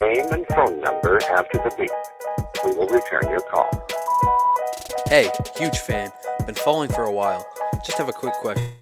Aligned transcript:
name 0.00 0.32
and 0.32 0.46
phone 0.48 0.80
number 0.80 1.22
after 1.24 1.58
the 1.58 1.74
beep. 1.78 1.90
We 2.64 2.72
will 2.72 2.88
return 2.88 3.28
your 3.30 3.40
call. 3.40 3.86
Hey, 5.08 5.30
huge 5.56 5.78
fan. 5.78 6.10
Been 6.46 6.54
following 6.54 6.90
for 6.90 7.04
a 7.04 7.12
while. 7.12 7.46
Just 7.84 7.98
have 7.98 8.08
a 8.08 8.12
quick 8.12 8.34
question. 8.34 8.72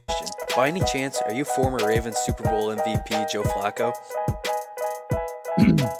By 0.54 0.68
any 0.68 0.82
chance, 0.84 1.20
are 1.22 1.32
you 1.32 1.44
former 1.44 1.78
Ravens 1.86 2.18
Super 2.18 2.44
Bowl 2.44 2.74
MVP 2.74 3.30
Joe 3.30 3.42
Flacco? 3.42 3.92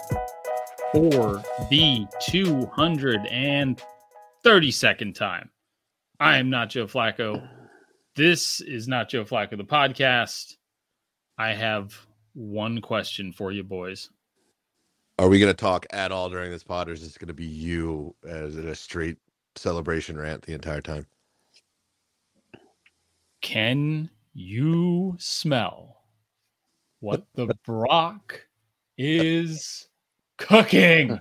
For 0.92 1.42
the 1.70 2.06
232nd 2.20 5.14
time, 5.14 5.50
I 6.20 6.36
am 6.36 6.50
not 6.50 6.68
Joe 6.68 6.86
Flacco. 6.86 7.48
This 8.14 8.60
is 8.60 8.88
not 8.88 9.08
Joe 9.08 9.24
Flacco, 9.24 9.56
the 9.56 9.64
podcast. 9.64 10.56
I 11.38 11.54
have 11.54 11.98
one 12.34 12.82
question 12.82 13.32
for 13.32 13.52
you, 13.52 13.64
boys. 13.64 14.10
Are 15.18 15.28
we 15.28 15.38
going 15.38 15.52
to 15.52 15.54
talk 15.54 15.86
at 15.90 16.10
all 16.10 16.30
during 16.30 16.50
this 16.50 16.64
pod, 16.64 16.88
or 16.88 16.92
is 16.92 17.02
this 17.02 17.18
going 17.18 17.28
to 17.28 17.34
be 17.34 17.44
you 17.44 18.14
as 18.26 18.56
in 18.56 18.68
a 18.68 18.74
straight 18.74 19.18
celebration 19.56 20.16
rant 20.16 20.42
the 20.42 20.54
entire 20.54 20.80
time? 20.80 21.06
Can 23.42 24.08
you 24.32 25.14
smell 25.18 26.02
what 27.00 27.24
the 27.34 27.54
Brock 27.64 28.40
is 28.96 29.88
cooking? 30.38 31.20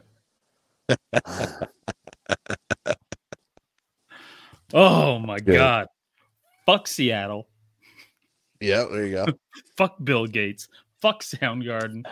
oh 4.73 5.19
my 5.19 5.39
Good. 5.39 5.55
god. 5.55 5.87
Fuck 6.65 6.87
Seattle. 6.87 7.47
Yeah, 8.61 8.85
there 8.89 9.05
you 9.05 9.11
go. 9.11 9.25
Fuck 9.77 9.95
Bill 10.03 10.27
Gates. 10.27 10.69
Fuck 11.01 11.23
Soundgarden. 11.23 12.05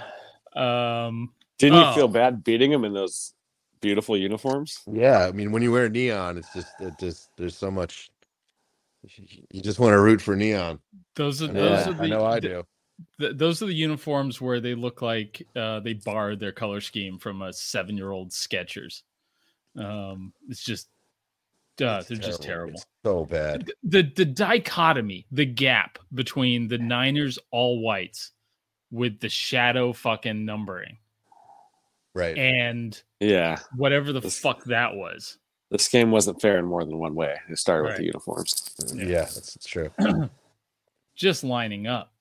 Um 0.56 1.32
Didn't 1.60 1.78
you 1.78 1.86
Oh. 1.86 1.94
feel 1.94 2.08
bad 2.08 2.44
beating 2.44 2.72
them 2.72 2.84
in 2.86 2.94
those 2.94 3.34
beautiful 3.82 4.18
uniforms? 4.18 4.80
Yeah, 4.92 5.26
I 5.28 5.32
mean, 5.32 5.52
when 5.52 5.62
you 5.62 5.72
wear 5.72 5.88
neon, 5.90 6.38
it's 6.38 6.52
just, 6.54 6.72
it 6.80 6.94
just, 7.00 7.30
there's 7.38 7.56
so 7.58 7.70
much. 7.70 8.10
You 9.52 9.62
just 9.62 9.80
want 9.80 9.94
to 9.94 10.00
root 10.02 10.22
for 10.22 10.36
neon. 10.36 10.80
those 11.16 11.42
are 11.42 11.50
I 11.50 11.54
those 11.54 11.86
know, 11.86 11.92
are 11.92 11.96
the 11.96 12.04
I, 12.04 12.08
know 12.08 12.26
I 12.26 12.40
do. 12.40 12.64
th- 13.20 13.38
those 13.38 13.62
are 13.62 13.66
the 13.68 13.74
uniforms 13.74 14.42
where 14.42 14.60
they 14.60 14.76
look 14.76 15.02
like 15.02 15.46
uh, 15.56 15.80
they 15.80 15.94
borrowed 15.94 16.40
their 16.40 16.52
color 16.52 16.82
scheme 16.82 17.18
from 17.20 17.42
a 17.42 17.54
seven-year-old 17.54 18.32
Skechers. 18.32 19.04
Um, 19.78 20.34
it's 20.50 20.64
just, 20.64 20.90
uh, 21.82 22.00
It's 22.00 22.10
they're 22.10 22.18
just 22.18 22.42
terrible. 22.44 22.74
It's 22.74 22.86
so 23.06 23.24
bad. 23.26 23.72
The 23.84 24.04
the 24.04 24.26
dichotomy, 24.26 25.26
the 25.32 25.46
gap 25.46 25.98
between 26.14 26.68
the 26.68 26.78
Niners 26.78 27.40
all 27.52 27.80
whites 27.82 28.32
with 28.92 29.20
the 29.22 29.30
shadow 29.30 29.94
fucking 29.94 30.44
numbering 30.44 30.98
Right. 32.20 32.38
and 32.38 33.02
Yeah. 33.20 33.60
whatever 33.76 34.12
the 34.12 34.20
This- 34.20 34.40
fuck 34.40 34.64
that 34.66 34.96
was. 34.96 35.38
This 35.72 35.88
game 35.88 36.10
wasn't 36.12 36.42
fair 36.42 36.58
in 36.58 36.66
more 36.66 36.84
than 36.84 36.98
one 36.98 37.14
way. 37.16 37.38
It 37.48 37.58
started 37.58 37.88
with 37.90 37.98
the 37.98 38.06
uniforms. 38.06 38.76
yeah, 38.96 39.06
that's, 39.22 39.54
that's 39.54 39.68
true. 39.68 39.92
just 41.16 41.44
lining 41.44 41.86
up. 41.88 42.14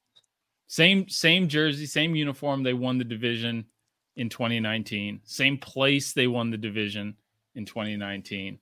Same 0.67 1.09
same 1.09 1.49
jersey, 1.49 1.87
same 1.87 2.15
uniform. 2.15 2.63
They 2.63 2.75
won 2.75 2.99
the 2.99 3.05
division 3.05 3.65
in 4.17 4.29
2019. 4.29 5.21
Same 5.25 5.57
place 5.57 6.13
they 6.13 6.27
won 6.27 6.51
the 6.51 6.59
division 6.59 7.17
in 7.55 7.65
2019. 7.65 8.59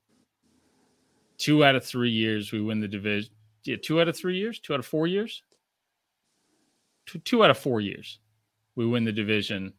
Two 1.37 1.65
out 1.65 1.75
of 1.75 1.85
three 1.85 2.11
years 2.11 2.53
we 2.53 2.61
win 2.63 2.79
the 2.81 2.87
division. 2.87 3.31
Yeah, 3.65 3.77
two 3.83 4.01
out 4.01 4.07
of 4.07 4.17
three 4.17 4.39
years. 4.39 4.61
Two 4.61 4.73
out 4.75 4.79
of 4.81 4.87
four 4.87 5.09
years. 5.09 5.43
Two, 7.07 7.19
two 7.21 7.43
out 7.45 7.51
of 7.51 7.59
four 7.59 7.81
years, 7.81 8.19
we 8.77 8.87
win 8.87 9.05
the 9.05 9.13
division, 9.13 9.73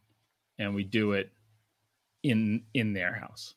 and 0.58 0.74
we 0.74 0.82
do 0.84 1.12
it 1.12 1.30
in 2.22 2.62
in 2.74 2.92
their 2.92 3.14
house. 3.14 3.54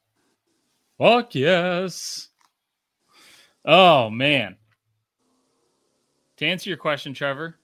Fuck 0.98 1.36
yes. 1.36 2.30
Oh 3.66 4.10
man. 4.10 4.58
To 6.38 6.46
answer 6.46 6.70
your 6.70 6.78
question, 6.78 7.14
Trevor, 7.14 7.58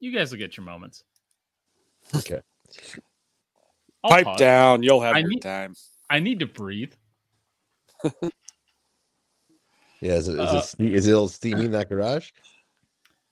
you 0.00 0.12
guys 0.12 0.30
will 0.30 0.38
get 0.38 0.56
your 0.56 0.64
moments. 0.64 1.02
Okay. 2.14 2.40
I'll 4.04 4.10
Pipe 4.10 4.24
pause. 4.24 4.38
down. 4.38 4.82
You'll 4.82 5.00
have 5.00 5.16
I 5.16 5.20
your 5.20 5.28
need- 5.30 5.42
time. 5.42 5.74
I 6.10 6.18
need 6.20 6.40
to 6.40 6.46
breathe. 6.46 6.92
Yeah, 10.00 10.14
is 10.16 10.28
it, 10.28 10.34
is, 10.34 10.38
Uh, 10.38 10.56
it, 10.58 10.64
ste- 10.64 10.80
it 10.80 11.04
a 11.04 11.06
little 11.06 11.28
steamy 11.28 11.64
in 11.64 11.70
that 11.70 11.88
garage? 11.88 12.30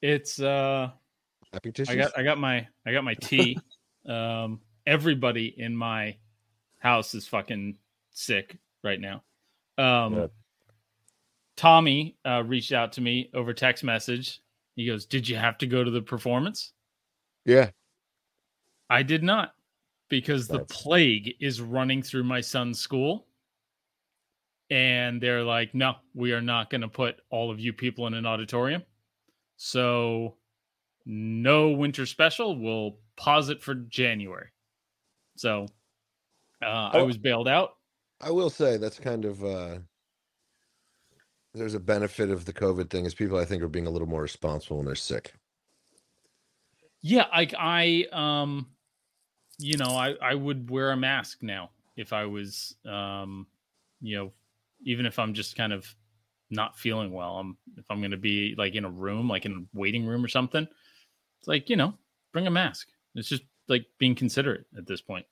It's 0.00 0.40
uh 0.40 0.90
Happy? 1.52 1.70
I 1.86 1.94
got 1.96 2.18
I 2.18 2.22
got 2.22 2.38
my 2.38 2.66
I 2.86 2.92
got 2.92 3.04
my 3.04 3.12
tea. 3.14 3.58
um 4.06 4.58
everybody 4.86 5.54
in 5.60 5.76
my 5.76 6.16
house 6.82 7.14
is 7.14 7.26
fucking 7.26 7.76
sick 8.10 8.58
right 8.82 9.00
now. 9.00 9.22
Um 9.78 10.14
Yeah. 10.14 10.26
Tommy 11.56 12.16
uh 12.26 12.42
reached 12.44 12.72
out 12.72 12.92
to 12.92 13.00
me 13.00 13.30
over 13.34 13.54
text 13.54 13.84
message. 13.84 14.40
He 14.74 14.86
goes, 14.86 15.06
"Did 15.06 15.28
you 15.28 15.36
have 15.36 15.58
to 15.58 15.66
go 15.66 15.84
to 15.84 15.90
the 15.90 16.02
performance?" 16.02 16.72
yeah. 17.44 17.70
I 18.88 19.02
did 19.02 19.22
not 19.22 19.54
because 20.12 20.46
the 20.46 20.66
plague 20.66 21.36
is 21.40 21.62
running 21.62 22.02
through 22.02 22.24
my 22.24 22.42
son's 22.42 22.78
school. 22.78 23.26
And 24.68 25.22
they're 25.22 25.42
like, 25.42 25.74
no, 25.74 25.94
we 26.14 26.32
are 26.32 26.42
not 26.42 26.68
going 26.68 26.82
to 26.82 26.88
put 26.88 27.16
all 27.30 27.50
of 27.50 27.58
you 27.58 27.72
people 27.72 28.06
in 28.06 28.12
an 28.12 28.26
auditorium. 28.26 28.82
So, 29.56 30.36
no 31.06 31.70
winter 31.70 32.04
special. 32.04 32.58
We'll 32.58 32.98
pause 33.16 33.48
it 33.48 33.62
for 33.62 33.74
January. 33.74 34.48
So, 35.36 35.66
uh, 36.62 36.90
I 36.94 37.00
Oh. 37.00 37.04
was 37.04 37.18
bailed 37.18 37.48
out. 37.48 37.76
I 38.22 38.30
will 38.30 38.48
say 38.50 38.78
that's 38.78 38.98
kind 38.98 39.24
of 39.26 39.44
uh 39.44 39.80
there's 41.54 41.74
a 41.74 41.80
benefit 41.80 42.30
of 42.30 42.44
the 42.44 42.52
COVID 42.52 42.90
thing 42.90 43.04
is 43.06 43.14
people 43.14 43.38
I 43.38 43.44
think 43.44 43.62
are 43.62 43.68
being 43.68 43.86
a 43.86 43.90
little 43.90 44.08
more 44.08 44.22
responsible 44.22 44.78
when 44.78 44.86
they're 44.86 44.94
sick. 44.94 45.34
Yeah, 47.00 47.26
like 47.32 47.54
I 47.58 48.06
um 48.12 48.68
you 49.58 49.76
know, 49.76 49.96
I 49.96 50.12
I 50.22 50.34
would 50.34 50.70
wear 50.70 50.90
a 50.92 50.96
mask 50.96 51.42
now 51.42 51.70
if 51.96 52.12
I 52.12 52.26
was 52.26 52.76
um 52.86 53.46
you 54.00 54.16
know, 54.18 54.32
even 54.84 55.06
if 55.06 55.18
I'm 55.18 55.34
just 55.34 55.56
kind 55.56 55.72
of 55.72 55.94
not 56.50 56.78
feeling 56.78 57.12
well. 57.12 57.38
I'm 57.38 57.58
if 57.76 57.86
I'm 57.90 58.00
going 58.00 58.10
to 58.12 58.16
be 58.18 58.54
like 58.58 58.74
in 58.74 58.84
a 58.84 58.90
room, 58.90 59.28
like 59.28 59.46
in 59.46 59.52
a 59.52 59.78
waiting 59.78 60.06
room 60.06 60.24
or 60.24 60.28
something. 60.28 60.66
It's 61.40 61.48
like, 61.48 61.70
you 61.70 61.76
know, 61.76 61.94
bring 62.32 62.46
a 62.46 62.50
mask. 62.50 62.88
It's 63.14 63.28
just 63.28 63.44
like 63.68 63.86
being 63.98 64.14
considerate 64.14 64.66
at 64.76 64.86
this 64.86 65.00
point. 65.02 65.26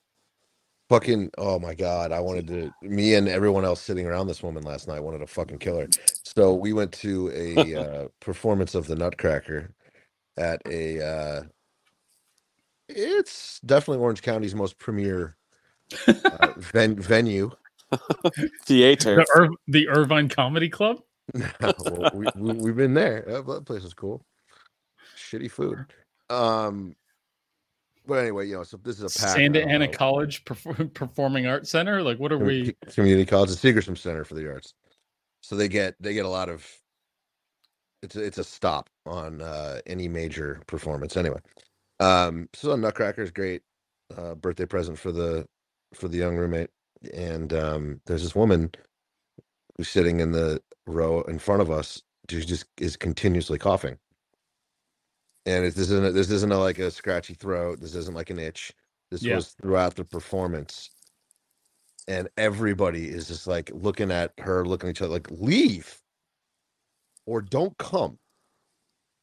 Fucking 0.90 1.30
oh 1.38 1.60
my 1.60 1.72
god, 1.72 2.10
I 2.10 2.18
wanted 2.18 2.48
to 2.48 2.72
me 2.82 3.14
and 3.14 3.28
everyone 3.28 3.64
else 3.64 3.80
sitting 3.80 4.06
around 4.06 4.26
this 4.26 4.42
woman 4.42 4.64
last 4.64 4.88
night 4.88 4.98
wanted 4.98 5.20
to 5.20 5.26
fucking 5.28 5.58
kill 5.58 5.78
her. 5.78 5.88
So 6.24 6.52
we 6.52 6.72
went 6.72 6.90
to 6.94 7.30
a 7.32 7.74
uh 8.04 8.08
performance 8.18 8.74
of 8.74 8.88
the 8.88 8.96
Nutcracker 8.96 9.70
at 10.36 10.60
a 10.66 11.00
uh 11.00 11.42
it's 12.88 13.60
definitely 13.60 14.02
Orange 14.02 14.20
County's 14.20 14.54
most 14.54 14.78
premier 14.78 15.36
uh, 16.08 16.54
ven- 16.56 16.98
venue. 16.98 17.52
Theater. 18.64 19.14
The, 19.14 19.42
Ir- 19.42 19.56
the 19.68 19.88
Irvine 19.88 20.28
Comedy 20.28 20.68
Club? 20.68 21.02
well, 21.60 22.10
we, 22.14 22.26
we, 22.34 22.52
we've 22.54 22.76
been 22.76 22.94
there. 22.94 23.24
That, 23.28 23.46
that 23.46 23.64
place 23.64 23.84
is 23.84 23.94
cool. 23.94 24.24
Shitty 25.16 25.52
food. 25.52 25.84
Um, 26.28 26.96
but 28.10 28.18
anyway, 28.18 28.48
you 28.48 28.56
know, 28.56 28.64
so 28.64 28.76
this 28.78 29.00
is 29.00 29.16
a 29.16 29.20
pack, 29.20 29.36
Santa 29.36 29.62
Ana 29.62 29.86
know, 29.86 29.92
College 29.92 30.44
Performing 30.44 31.46
Arts 31.46 31.70
Center? 31.70 32.02
Like 32.02 32.18
what 32.18 32.32
are 32.32 32.38
com- 32.38 32.46
we 32.48 32.74
community 32.92 33.24
college, 33.24 33.50
the 33.54 33.72
Segerstrom 33.72 33.96
Center 33.96 34.24
for 34.24 34.34
the 34.34 34.50
Arts. 34.50 34.74
So 35.42 35.54
they 35.54 35.68
get 35.68 35.94
they 36.00 36.12
get 36.12 36.26
a 36.26 36.28
lot 36.28 36.48
of. 36.48 36.66
It's 38.02 38.16
a, 38.16 38.24
it's 38.24 38.38
a 38.38 38.44
stop 38.44 38.90
on 39.06 39.40
uh, 39.40 39.80
any 39.86 40.08
major 40.08 40.60
performance. 40.66 41.16
Anyway, 41.16 41.38
um, 42.00 42.48
so 42.52 42.74
Nutcracker 42.74 43.22
is 43.22 43.30
great. 43.30 43.62
Uh, 44.16 44.34
birthday 44.34 44.66
present 44.66 44.98
for 44.98 45.12
the 45.12 45.46
for 45.94 46.08
the 46.08 46.18
young 46.18 46.36
roommate, 46.36 46.70
and 47.14 47.52
um, 47.52 48.00
there's 48.06 48.24
this 48.24 48.34
woman 48.34 48.72
who's 49.76 49.88
sitting 49.88 50.18
in 50.18 50.32
the 50.32 50.60
row 50.88 51.22
in 51.22 51.38
front 51.38 51.62
of 51.62 51.70
us. 51.70 52.02
She 52.28 52.40
just 52.44 52.64
is 52.80 52.96
continuously 52.96 53.58
coughing, 53.58 53.98
and 55.46 55.64
it, 55.64 55.74
this 55.74 55.90
isn't 55.90 56.04
a, 56.06 56.12
this 56.12 56.30
isn't 56.30 56.52
a, 56.52 56.58
like 56.58 56.78
a 56.78 56.90
scratchy 56.90 57.34
throat. 57.34 57.80
This 57.80 57.94
isn't 57.94 58.14
like 58.14 58.30
an 58.30 58.38
itch. 58.38 58.72
This 59.10 59.22
Yeah. 59.22 59.36
was 59.36 59.48
throughout 59.60 59.96
the 59.96 60.04
performance, 60.04 60.90
and 62.08 62.28
everybody 62.36 63.08
is 63.08 63.28
just 63.28 63.46
like 63.46 63.70
looking 63.74 64.10
at 64.10 64.32
her, 64.38 64.64
looking 64.64 64.88
at 64.88 64.96
each 64.96 65.02
other, 65.02 65.12
like 65.12 65.30
leave 65.30 66.00
or 67.26 67.40
don't 67.40 67.76
come. 67.78 68.18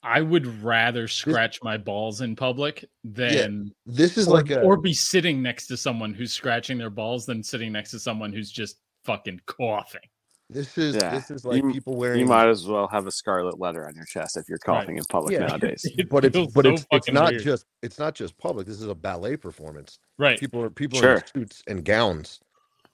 I 0.04 0.22
would 0.22 0.64
rather 0.64 1.08
scratch 1.08 1.62
my 1.64 1.76
balls 1.78 2.22
in 2.22 2.36
public 2.36 2.86
than 3.04 3.74
This 3.86 4.18
is 4.18 4.28
or, 4.28 4.36
like 4.36 4.52
a 4.52 4.62
or 4.62 4.78
be 4.78 4.94
sitting 4.94 5.42
next 5.42 5.68
to 5.68 5.76
someone 5.78 6.14
who's 6.14 6.32
scratching 6.32 6.78
their 6.78 6.90
balls 6.92 7.26
than 7.26 7.44
sitting 7.44 7.72
next 7.72 7.92
to 7.92 8.00
someone 8.00 8.32
who's 8.32 8.52
just 8.52 8.78
fucking 9.06 9.42
coughing. 9.48 10.02
This 10.50 10.78
is 10.78 10.96
Yeah. 10.96 11.12
this 11.14 11.30
is 11.30 11.44
like 11.44 11.62
You- 11.62 11.72
people 11.74 11.96
wearing. 11.98 12.20
You 12.22 12.26
might 12.26 12.48
as 12.48 12.66
well 12.66 12.88
have 12.88 13.06
a 13.06 13.12
scarlet 13.12 13.60
letter 13.60 13.86
on 13.86 13.96
your 13.96 14.06
chest 14.06 14.38
if 14.38 14.48
you're 14.48 14.60
Right. 14.66 14.80
coughing 14.82 14.98
in 14.98 15.04
public 15.06 15.34
Yeah. 15.34 15.48
nowadays. 15.48 15.86
It 15.98 16.08
but 16.10 16.24
it's 16.24 16.54
but 16.54 16.64
so 16.66 16.72
it's 16.74 16.86
it's 16.92 17.12
not 17.12 17.32
weird. 17.32 17.44
just 17.44 17.66
it's 17.82 18.00
not 18.00 18.16
just 18.16 18.38
public. 18.38 18.66
This 18.66 18.78
is 18.82 18.88
a 18.88 18.96
ballet 18.96 19.36
performance. 19.36 20.00
right. 20.18 20.40
People 20.40 20.62
are 20.64 20.70
people 20.70 21.04
are 21.04 21.16
in 21.16 21.24
suits 21.28 21.64
and 21.68 21.84
gowns, 21.84 22.40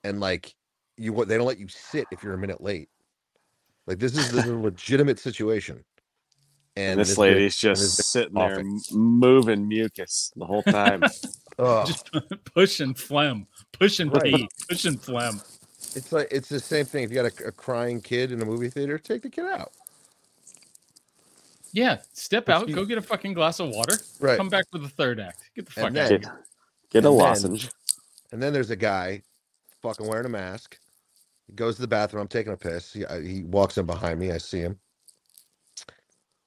and 0.04 0.20
like 0.20 0.56
you 0.98 1.14
they 1.26 1.38
don't 1.38 1.46
let 1.48 1.60
you 1.60 1.68
sit 1.68 2.08
if 2.12 2.24
you're 2.24 2.34
a 2.34 2.38
minute 2.40 2.62
late. 2.62 2.90
Like 3.86 4.00
this 4.00 4.18
is, 4.18 4.32
this 4.32 4.46
is 4.46 4.52
a 4.52 4.56
legitimate 4.58 5.20
situation. 5.20 5.84
And, 6.76 6.92
And 6.94 7.00
this 7.02 7.10
this 7.10 7.18
lady's 7.20 7.56
bitch- 7.56 7.60
just 7.60 7.82
this 7.82 8.00
bitch 8.00 8.04
sitting 8.04 8.34
there 8.34 8.60
m- 8.62 8.80
moving 8.92 9.68
mucus 9.68 10.32
the 10.36 10.46
whole 10.46 10.64
time. 10.64 11.04
Ugh. 11.60 11.86
Just 11.86 12.10
pushing 12.56 12.96
phlegm, 12.96 13.46
pushing 13.74 14.10
Right. 14.10 14.24
pee, 14.34 14.50
pushing 14.68 14.98
phlegm. 14.98 15.40
It's 15.96 16.12
like 16.12 16.28
it's 16.32 16.50
the 16.50 16.60
same 16.60 16.86
thing. 16.86 17.04
If 17.04 17.12
you 17.12 17.22
got 17.22 17.40
a, 17.42 17.48
a 17.48 17.52
crying 17.52 18.02
kid 18.02 18.32
in 18.32 18.42
a 18.42 18.46
movie 18.46 18.70
theater, 18.70 18.98
take 18.98 19.22
the 19.22 19.30
kid 19.30 19.46
out. 19.46 19.72
Yeah, 21.72 21.98
step 22.14 22.50
out, 22.50 22.68
she- 22.68 22.74
go 22.74 22.86
get 22.86 22.98
a 23.00 23.02
fucking 23.02 23.34
glass 23.34 23.60
of 23.60 23.70
water, 23.70 23.96
Right. 24.20 24.38
come 24.38 24.50
back 24.50 24.66
for 24.72 24.78
the 24.78 24.90
third 24.90 25.20
act. 25.20 25.42
Get 25.56 25.66
the 25.66 25.72
fuck 25.72 25.88
And 25.88 25.98
out. 25.98 26.10
then- 26.10 26.22
get, 26.22 26.32
get 26.92 27.06
a 27.06 27.10
And 27.10 27.20
then- 27.20 27.26
lozenge. 27.26 27.70
And 28.32 28.42
then 28.42 28.54
there's 28.54 28.70
a 28.72 28.76
guy 28.76 29.22
fucking 29.82 30.08
wearing 30.08 30.26
a 30.26 30.30
mask. 30.30 30.80
He 31.48 31.54
goes 31.54 31.76
to 31.76 31.82
the 31.82 31.88
bathroom. 31.88 32.22
I'm 32.22 32.28
taking 32.28 32.54
a 32.54 32.58
piss. 32.58 32.94
He, 32.94 33.06
I- 33.06 33.22
he 33.22 33.44
walks 33.44 33.78
in 33.78 33.86
behind 33.86 34.20
me. 34.20 34.32
I 34.32 34.38
see 34.38 34.60
him. 34.60 34.80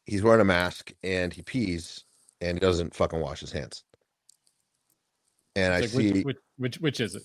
He's 0.05 0.23
wearing 0.23 0.41
a 0.41 0.45
mask 0.45 0.93
and 1.03 1.33
he 1.33 1.43
pees 1.43 2.05
and 2.41 2.57
he 2.57 2.61
doesn't 2.61 2.95
fucking 2.95 3.21
wash 3.21 3.41
his 3.41 3.51
hands. 3.53 3.83
And 5.57 5.73
I 5.75 5.81
Like, 5.81 5.89
see. 5.91 6.13
which, 6.13 6.25
which 6.25 6.37
which 6.59 6.79
which 6.81 7.01
is 7.01 7.15
it? 7.17 7.23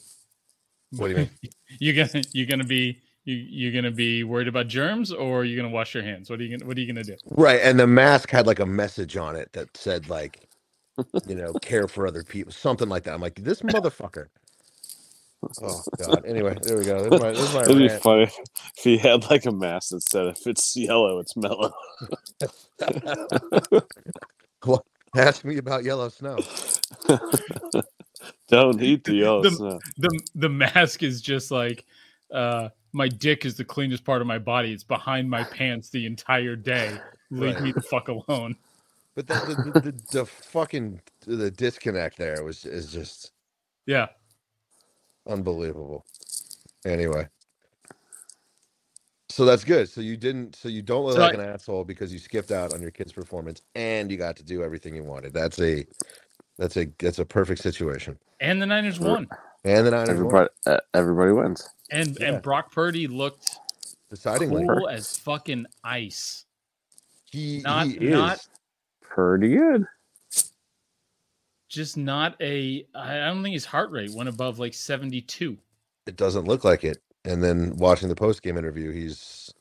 What 0.97 1.07
do 1.07 1.13
you 1.13 1.17
mean? 1.17 1.29
you 1.79 1.93
gonna 1.93 2.23
you 2.33 2.45
gonna 2.45 2.63
be 2.63 2.99
you 3.23 3.35
you 3.35 3.71
gonna 3.71 3.91
be 3.91 4.23
worried 4.23 4.47
about 4.47 4.67
germs 4.67 5.11
or 5.11 5.41
are 5.41 5.43
you 5.43 5.55
gonna 5.55 5.69
wash 5.73 5.93
your 5.93 6.03
hands? 6.03 6.29
What 6.29 6.39
are 6.39 6.43
you 6.43 6.57
gonna 6.57 6.67
what 6.67 6.77
are 6.77 6.81
you 6.81 6.87
gonna 6.87 7.03
do? 7.03 7.15
Right. 7.25 7.61
And 7.63 7.79
the 7.79 7.87
mask 7.87 8.29
had 8.29 8.47
like 8.47 8.59
a 8.59 8.65
message 8.65 9.17
on 9.17 9.35
it 9.35 9.51
that 9.53 9.75
said, 9.75 10.09
like, 10.09 10.47
you 11.27 11.35
know, 11.35 11.53
care 11.61 11.87
for 11.87 12.07
other 12.07 12.23
people, 12.23 12.51
something 12.51 12.89
like 12.89 13.03
that. 13.03 13.13
I'm 13.13 13.21
like, 13.21 13.35
this 13.35 13.61
motherfucker. 13.61 14.27
Oh, 15.63 15.81
God. 15.97 16.23
Anyway, 16.27 16.55
there 16.61 16.77
we 16.77 16.85
go. 16.85 17.09
There's 17.09 17.21
my, 17.21 17.31
there's 17.31 17.53
my 17.55 17.61
It'd 17.63 17.77
be 17.77 17.89
funny 17.89 18.23
if 18.23 18.83
he 18.83 18.97
had 18.97 19.27
like 19.31 19.47
a 19.47 19.51
mask 19.51 19.89
that 19.89 20.03
said 20.03 20.27
if 20.27 20.45
it's 20.45 20.75
yellow, 20.75 21.17
it's 21.17 21.35
mellow. 21.35 21.73
Ask 25.15 25.43
me 25.43 25.57
about 25.57 25.83
yellow 25.83 26.09
snow. 26.09 26.37
Don't 28.49 28.81
eat 28.81 29.03
the 29.03 29.13
yellow 29.13 29.41
The- 29.43 29.51
snow. 29.51 29.79
The 29.97 30.19
the 30.35 30.49
mask 30.49 31.03
is 31.03 31.21
just 31.21 31.51
like 31.51 31.85
uh 32.31 32.69
my 32.93 33.07
dick 33.07 33.45
is 33.45 33.55
the 33.55 33.63
cleanest 33.65 34.03
part 34.03 34.21
of 34.21 34.27
my 34.27 34.37
body. 34.39 34.73
It's 34.73 34.83
behind 34.83 35.29
my 35.29 35.43
pants 35.45 35.89
the 35.89 36.05
entire 36.05 36.55
day. 36.55 36.99
Leave 37.29 37.55
Right. 37.55 37.63
me 37.63 37.71
the 37.71 37.81
fuck 37.81 38.09
alone. 38.09 38.55
But 39.15 39.27
the, 39.27 39.33
the, 39.33 39.71
the, 39.71 39.81
the, 39.91 40.03
the 40.11 40.25
fucking 40.25 41.01
the 41.25 41.51
disconnect 41.51 42.17
there 42.17 42.43
was 42.43 42.65
is 42.65 42.91
just 42.91 43.31
Yeah. 43.85 44.07
unbelievable. 45.27 46.05
Anyway, 46.85 47.27
so 49.29 49.45
that's 49.45 49.63
good. 49.63 49.87
So 49.89 50.01
you 50.01 50.17
didn't. 50.17 50.55
So 50.55 50.67
you 50.67 50.81
don't 50.81 51.05
look 51.05 51.15
So 51.15 51.21
like 51.21 51.37
I- 51.37 51.43
an 51.43 51.49
asshole 51.49 51.83
because 51.85 52.11
you 52.11 52.19
skipped 52.19 52.51
out 52.51 52.73
on 52.73 52.81
your 52.81 52.91
kid's 52.91 53.13
performance 53.13 53.61
and 53.75 54.11
you 54.11 54.17
got 54.17 54.35
to 54.37 54.43
do 54.43 54.63
everything 54.63 54.95
you 54.95 55.03
wanted. 55.03 55.33
That's 55.33 55.59
a 55.59 55.85
that's 56.61 56.77
a 56.77 56.87
that's 56.99 57.17
a 57.17 57.25
perfect 57.25 57.59
situation. 57.61 58.19
And 58.39 58.61
the 58.61 58.67
Niners 58.67 58.99
won. 58.99 59.27
And 59.63 59.85
the 59.87 59.91
Niners 59.91 60.09
won, 60.09 60.17
Everybody, 60.19 60.49
uh, 60.67 60.77
everybody 60.93 61.31
wins. 61.31 61.67
And 61.89 62.15
Yeah. 62.19 62.27
and 62.33 62.41
Brock 62.43 62.71
Purdy 62.71 63.07
looked 63.07 63.49
decidingly. 64.11 64.67
cool 64.67 64.87
as 64.87 65.17
fucking 65.17 65.65
ice. 65.83 66.45
He, 67.31 67.61
Not- 67.63 67.87
he 67.87 67.93
is. 67.97 68.11
not- 68.11 68.47
Pretty 69.01 69.49
good. 69.49 69.85
Just 71.67 71.97
not 71.97 72.35
a 72.41 72.85
I 72.93 73.17
don't 73.17 73.41
think 73.43 73.53
his 73.53 73.65
heart 73.65 73.89
rate 73.91 74.11
went 74.13 74.29
above 74.29 74.59
like 74.59 74.73
72. 74.75 75.57
It 76.05 76.15
doesn't 76.15 76.45
look 76.45 76.63
like 76.63 76.83
it. 76.83 76.99
And 77.25 77.43
then 77.43 77.75
watching 77.77 78.07
the 78.09 78.15
post 78.15 78.41
game 78.43 78.57
interview, 78.57 78.91
he's 78.91 79.51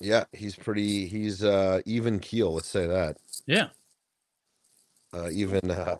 yeah, 0.00 0.24
he's 0.32 0.54
pretty. 0.54 1.06
He's 1.08 1.42
uh 1.42 1.80
even 1.86 2.20
keel. 2.20 2.52
Let's 2.54 2.68
say 2.68 2.86
that. 2.86 3.16
Yeah. 3.46 3.68
Uh, 5.14 5.28
even 5.32 5.70
uh, 5.70 5.96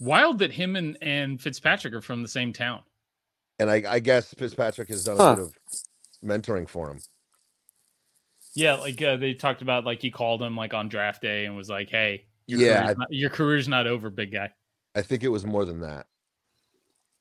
Wild 0.00 0.38
that 0.38 0.52
him 0.52 0.76
and, 0.76 0.96
and 1.02 1.40
Fitzpatrick 1.40 1.94
are 1.94 2.00
from 2.00 2.22
the 2.22 2.28
same 2.28 2.52
town. 2.52 2.80
and 3.58 3.70
I, 3.70 3.82
I 3.88 3.98
guess 4.00 4.32
Fitzpatrick 4.34 4.88
has 4.88 5.04
done 5.04 5.18
a 5.18 5.22
Huh. 5.22 5.36
bit 5.36 5.38
of 5.38 5.54
mentoring 6.24 6.68
for 6.68 6.90
him. 6.90 7.02
Yeah, 8.54 8.74
like 8.74 9.00
uh, 9.02 9.16
they 9.16 9.34
talked 9.34 9.62
about 9.62 9.84
like 9.84 10.02
he 10.02 10.10
called 10.10 10.42
him 10.42 10.56
like 10.56 10.74
on 10.74 10.88
draft 10.88 11.22
day 11.22 11.46
and 11.46 11.56
was 11.56 11.70
like, 11.70 11.88
"Hey, 11.90 12.26
your 12.46 12.58
Yeah, 12.58 12.60
career's 12.60 12.96
not, 12.96 13.08
your 13.12 13.30
career's 13.30 13.68
not 13.68 13.86
over, 13.86 14.10
big 14.10 14.32
guy." 14.32 14.50
I 14.94 15.02
think 15.02 15.22
it 15.22 15.28
was 15.28 15.46
more 15.46 15.64
than 15.64 15.80
that. 15.80 16.06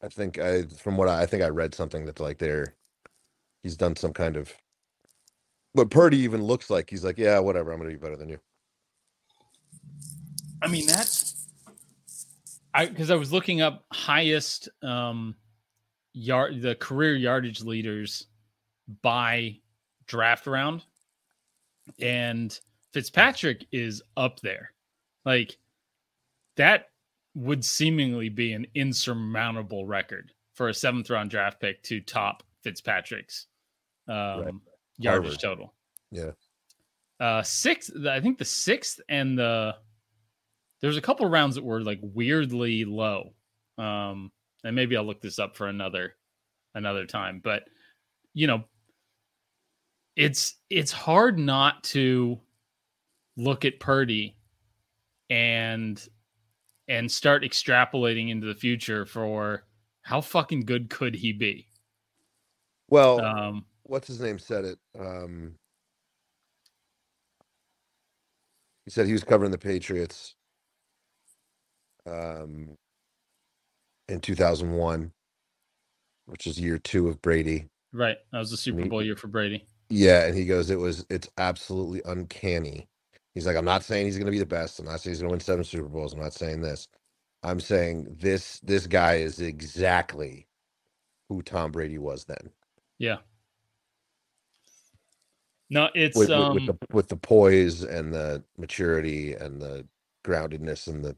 I 0.02 0.08
think 0.10 0.40
I, 0.40 0.64
from 0.64 0.98
what 0.98 1.10
I, 1.10 1.24
I 1.24 1.26
think 1.26 1.44
I 1.44 1.50
read 1.50 1.76
something 1.76 2.06
that 2.06 2.20
like 2.20 2.38
they're, 2.38 2.76
he's 3.64 3.78
done 3.78 3.96
some 3.96 4.14
kind 4.14 4.38
of. 4.38 4.54
But 5.76 5.92
Purdy 5.92 6.18
even 6.20 6.44
looks 6.44 6.70
like 6.70 6.90
he's 6.90 7.06
like, 7.06 7.18
yeah, 7.18 7.40
whatever. 7.40 7.72
I'm 7.72 7.80
gonna 7.80 7.92
be 7.92 7.98
better 7.98 8.18
than 8.18 8.30
you. 8.30 8.40
I 10.62 10.68
mean, 10.68 10.86
that's 10.86 11.48
I 12.74 12.86
because 12.86 13.12
I 13.12 13.16
was 13.16 13.32
looking 13.32 13.62
up 13.62 13.86
highest 13.92 14.70
um 14.84 15.36
yard 16.14 16.62
the 16.62 16.76
career 16.76 17.16
yardage 17.16 17.62
leaders 17.64 18.28
by 19.02 19.58
draft 20.08 20.48
round, 20.48 20.84
and 22.00 22.58
Fitzpatrick 22.94 23.66
is 23.72 24.02
up 24.18 24.40
there. 24.42 24.72
Like 25.26 25.58
that 26.56 26.90
would 27.36 27.64
seemingly 27.64 28.30
be 28.30 28.54
an 28.54 28.68
insurmountable 28.76 29.86
record 29.86 30.32
for 30.54 30.70
a 30.70 30.74
seventh 30.74 31.10
round 31.10 31.30
draft 31.30 31.60
pick 31.62 31.82
to 31.84 32.02
top 32.02 32.44
Fitzpatrick's 32.64 33.48
um, 34.08 34.62
yardage 34.98 35.24
Harvard. 35.24 35.40
total. 35.40 35.74
Yeah. 36.12 36.32
Uh, 37.20 37.44
sixth, 37.44 37.92
I 38.06 38.20
think 38.20 38.38
the 38.38 38.46
sixth 38.46 39.00
and 39.10 39.38
the 39.38 39.76
there's 40.82 40.98
a 40.98 41.02
couple 41.02 41.26
rounds 41.28 41.56
that 41.56 41.64
were 41.64 41.82
like 41.82 42.00
weirdly 42.02 42.86
low. 42.86 43.34
Um, 43.78 44.32
and 44.64 44.76
maybe 44.76 44.98
I'll 44.98 45.06
look 45.06 45.22
this 45.22 45.40
up 45.40 45.56
for 45.56 45.68
another 45.68 46.16
another 46.76 47.06
time. 47.06 47.42
But 47.44 47.64
you 48.34 48.48
know, 48.48 48.64
it's 50.16 50.56
it's 50.70 50.92
hard 50.92 51.38
not 51.38 51.84
to 51.86 52.40
look 53.38 53.66
at 53.66 53.80
Purdy 53.80 54.36
and 55.30 56.06
and 56.88 57.10
start 57.10 57.44
extrapolating 57.44 58.30
into 58.30 58.48
the 58.48 58.56
future 58.56 59.06
for 59.06 59.64
how 60.02 60.22
fucking 60.22 60.62
good 60.62 60.90
could 60.90 61.16
he 61.16 61.32
be? 61.32 61.68
Well, 62.90 63.22
Um, 63.22 63.66
what's 63.84 64.08
his 64.08 64.20
name 64.20 64.40
said 64.40 64.66
it. 64.66 64.80
Um, 65.00 65.54
he 68.86 68.92
said 68.92 69.06
he 69.06 69.14
was 69.14 69.24
covering 69.24 69.52
the 69.52 69.58
Patriots 69.58 70.36
um, 72.08 72.78
in 74.10 74.22
2001, 74.22 75.12
which 76.28 76.48
is 76.48 76.60
year 76.60 76.78
two 76.80 77.10
of 77.10 77.22
Brady. 77.22 77.68
right. 77.94 78.18
That 78.32 78.40
was 78.40 78.52
the 78.52 78.58
Super 78.58 78.86
Bowl 78.86 79.04
year 79.04 79.16
for 79.16 79.28
Brady. 79.28 79.66
Yeah, 79.90 80.26
and 80.28 80.38
he 80.38 80.46
goes, 80.46 80.72
it 80.72 80.80
was 80.80 81.06
it's 81.10 81.30
absolutely 81.40 82.04
uncanny. 82.06 82.90
He's 83.36 83.48
like, 83.48 83.58
I'm 83.58 83.66
not 83.66 83.86
saying 83.86 84.08
he's 84.08 84.20
gonna 84.20 84.32
be 84.32 84.40
the 84.40 84.48
best. 84.48 84.80
I'm 84.80 84.88
not 84.88 85.02
saying 85.02 85.14
he's 85.14 85.22
gonna 85.22 85.32
win 85.32 85.42
seven 85.42 85.64
Super 85.66 85.90
Bowls. 85.90 86.14
I'm 86.14 86.22
not 86.22 86.34
saying 86.34 86.62
this. 86.62 86.90
I'm 87.44 87.60
saying 87.62 88.18
this 88.22 88.60
this 88.62 88.88
guy 88.88 89.16
is 89.18 89.42
exactly 89.42 90.48
who 91.30 91.42
Tom 91.44 91.72
Brady 91.72 91.98
was 92.00 92.26
then. 92.26 92.52
Yeah. 93.00 93.18
No, 95.70 95.90
it's 95.96 96.18
With, 96.18 96.30
with, 96.30 96.50
um 96.50 96.56
with 96.56 96.66
the 96.66 96.78
with 96.92 97.10
the 97.10 97.18
poise 97.18 97.84
and 97.84 98.14
the 98.14 98.44
maturity 98.58 99.34
and 99.34 99.62
the 99.62 99.88
groundedness 100.26 100.88
and 100.88 101.06
the 101.06 101.16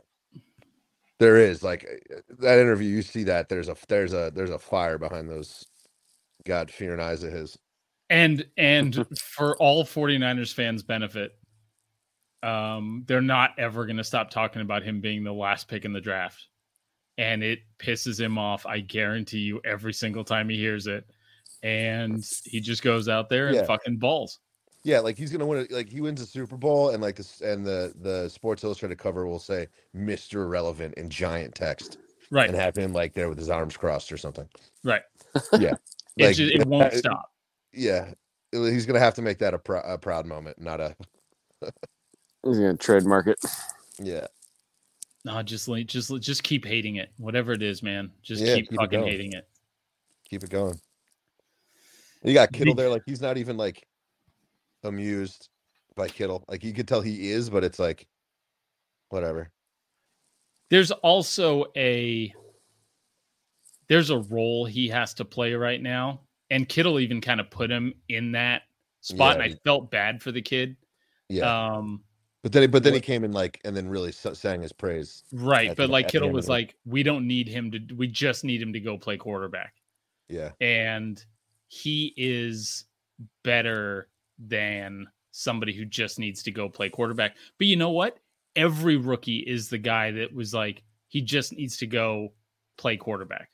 there 1.21 1.37
is 1.37 1.61
like 1.61 1.85
uh, 2.11 2.19
that 2.39 2.57
interview 2.57 2.89
you 2.89 3.01
see 3.03 3.23
that 3.23 3.47
there's 3.47 3.69
a 3.69 3.77
there's 3.87 4.11
a 4.13 4.31
there's 4.33 4.49
a 4.49 4.57
fire 4.57 4.97
behind 4.97 5.29
those 5.29 5.63
God 6.45 6.71
fearing 6.71 6.99
eyes 6.99 7.21
of 7.23 7.31
his. 7.31 7.57
and 8.09 8.43
and 8.57 9.05
for 9.19 9.55
all 9.57 9.83
49ers 9.85 10.51
fans 10.53 10.81
benefit 10.81 11.33
um 12.41 13.03
they're 13.07 13.21
not 13.21 13.51
ever 13.59 13.85
going 13.85 13.97
to 13.97 14.03
stop 14.03 14.31
talking 14.31 14.63
about 14.63 14.81
him 14.81 14.99
being 14.99 15.23
the 15.23 15.31
last 15.31 15.67
pick 15.67 15.85
in 15.85 15.93
the 15.93 16.01
draft 16.01 16.47
and 17.19 17.43
it 17.43 17.59
pisses 17.77 18.19
him 18.19 18.39
off 18.39 18.65
i 18.65 18.79
guarantee 18.79 19.37
you 19.41 19.61
every 19.63 19.93
single 19.93 20.23
time 20.23 20.49
he 20.49 20.57
hears 20.57 20.87
it 20.87 21.05
and 21.61 22.25
he 22.45 22.59
just 22.59 22.81
goes 22.81 23.07
out 23.07 23.29
there 23.29 23.47
and 23.49 23.57
Yeah. 23.57 23.65
fucking 23.65 23.97
balls 23.97 24.39
Yeah, 24.83 24.99
like 24.99 25.17
he's 25.17 25.31
gonna 25.31 25.45
win 25.45 25.59
it. 25.59 25.71
Like 25.71 25.89
he 25.89 26.01
wins 26.01 26.21
a 26.21 26.25
Super 26.25 26.57
Bowl, 26.57 26.89
and 26.89 27.01
like 27.03 27.15
this, 27.15 27.41
and 27.41 27.65
the 27.65 27.93
the 28.01 28.29
Sports 28.29 28.63
Illustrated 28.63 28.97
cover 28.97 29.27
will 29.27 29.39
say 29.39 29.67
"Mr. 29.95 30.35
Irrelevant" 30.43 30.95
in 30.95 31.09
giant 31.09 31.53
text, 31.53 31.99
right 32.31 32.47
and 32.49 32.57
have 32.57 32.75
him 32.75 32.91
like 32.91 33.13
there 33.13 33.29
with 33.29 33.37
his 33.37 33.49
arms 33.49 33.77
crossed 33.77 34.11
or 34.11 34.17
something. 34.17 34.47
right 34.83 35.03
Yeah. 35.59 35.75
It, 36.17 36.25
Like, 36.25 36.35
just, 36.35 36.53
it 36.53 36.67
won't 36.67 36.93
stop. 36.93 37.31
Yeah, 37.71 38.13
he's 38.51 38.85
gonna 38.85 38.99
have 38.99 39.13
to 39.13 39.21
make 39.21 39.37
that 39.39 39.53
a, 39.53 39.57
prou- 39.57 39.87
a 39.89 39.97
proud 39.97 40.25
moment, 40.25 40.59
not 40.59 40.81
a 40.81 40.93
He's 42.43 42.57
gonna 42.57 42.75
trademark 42.75 43.27
it. 43.27 43.39
yeah. 43.99 44.27
No, 45.23 45.41
just 45.43 45.67
like 45.69 45.85
just 45.85 46.13
just 46.21 46.43
keep 46.43 46.65
hating 46.65 46.95
it. 46.97 47.11
Whatever 47.17 47.53
it 47.53 47.61
is, 47.61 47.81
man. 47.81 48.11
Just 48.23 48.43
Yeah, 48.43 48.55
keep, 48.55 48.69
keep 48.71 48.79
fucking 48.79 48.99
going. 48.99 49.11
hating 49.11 49.33
it. 49.33 49.47
Keep 50.29 50.43
it 50.43 50.49
going. 50.49 50.79
You 52.23 52.33
got 52.33 52.51
Kittle 52.51 52.75
there, 52.75 52.89
like 52.89 53.03
he's 53.05 53.21
not 53.21 53.37
even 53.37 53.55
like 53.55 53.87
amused 54.83 55.49
by 55.95 56.07
Kittle. 56.07 56.43
Like 56.47 56.63
you 56.63 56.73
could 56.73 56.87
tell 56.87 57.01
he 57.01 57.31
is, 57.31 57.49
but 57.49 57.63
it's 57.63 57.79
like 57.79 58.07
whatever. 59.09 59.49
There's 60.69 60.91
also 60.91 61.65
a 61.75 62.33
there's 63.89 64.09
a 64.09 64.19
role 64.19 64.65
he 64.65 64.87
has 64.87 65.13
to 65.15 65.25
play 65.25 65.53
right 65.53 65.81
now, 65.81 66.21
and 66.49 66.67
Kittle 66.67 66.99
even 66.99 67.19
kind 67.19 67.39
of 67.41 67.49
put 67.49 67.69
him 67.69 67.93
in 68.09 68.31
that 68.33 68.63
spot, 69.01 69.37
Yeah, 69.37 69.43
and 69.43 69.53
I 69.53 69.57
felt 69.65 69.91
bad 69.91 70.21
for 70.21 70.31
the 70.31 70.41
kid. 70.41 70.77
Yeah, 71.27 71.73
Um, 71.75 72.03
but 72.41 72.51
then 72.53 72.71
but 72.71 72.83
then 72.83 72.93
he 72.93 73.01
came 73.01 73.23
in 73.23 73.31
like 73.33 73.59
and 73.65 73.75
then 73.75 73.89
really 73.89 74.11
sang 74.13 74.61
his 74.61 74.71
praise. 74.71 75.23
right, 75.33 75.69
but 75.69 75.87
the- 75.87 75.87
like 75.87 76.07
Kittle 76.07 76.31
was 76.31 76.47
like, 76.47 76.75
we 76.85 77.03
don't 77.03 77.27
need 77.27 77.47
him 77.49 77.69
to. 77.71 77.79
We 77.95 78.07
just 78.07 78.43
need 78.43 78.61
him 78.61 78.71
to 78.73 78.79
go 78.79 78.97
play 78.97 79.17
quarterback. 79.17 79.73
Yeah, 80.29 80.51
and 80.61 81.23
he 81.67 82.13
is 82.15 82.85
better 83.43 84.07
than 84.47 85.07
somebody 85.31 85.73
who 85.73 85.85
just 85.85 86.19
needs 86.19 86.43
to 86.43 86.51
go 86.51 86.69
play 86.69 86.89
quarterback. 86.89 87.35
But 87.57 87.67
you 87.67 87.75
know 87.75 87.91
what? 87.91 88.17
Every 88.55 88.97
rookie 88.97 89.39
is 89.39 89.69
the 89.69 89.77
guy 89.77 90.11
that 90.11 90.33
was 90.33 90.53
like, 90.53 90.83
he 91.07 91.21
just 91.21 91.53
needs 91.53 91.77
to 91.77 91.87
go 91.87 92.33
play 92.77 92.97
quarterback. 92.97 93.49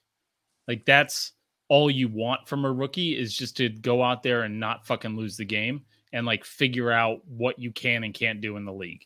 Like 0.67 0.85
that's 0.85 1.33
all 1.69 1.91
you 1.91 2.07
want 2.07 2.47
from 2.47 2.65
a 2.65 2.71
rookie 2.71 3.17
is 3.17 3.35
just 3.35 3.57
to 3.57 3.69
go 3.69 4.03
out 4.03 4.23
there 4.23 4.43
and 4.43 4.59
not 4.59 4.85
fucking 4.85 5.15
lose 5.15 5.37
the 5.37 5.45
game 5.45 5.81
and 6.13 6.25
like 6.25 6.45
figure 6.45 6.91
out 6.91 7.19
what 7.27 7.59
you 7.59 7.71
can 7.71 8.03
and 8.03 8.13
can't 8.13 8.41
do 8.41 8.57
in 8.57 8.65
the 8.65 8.73
league. 8.73 9.05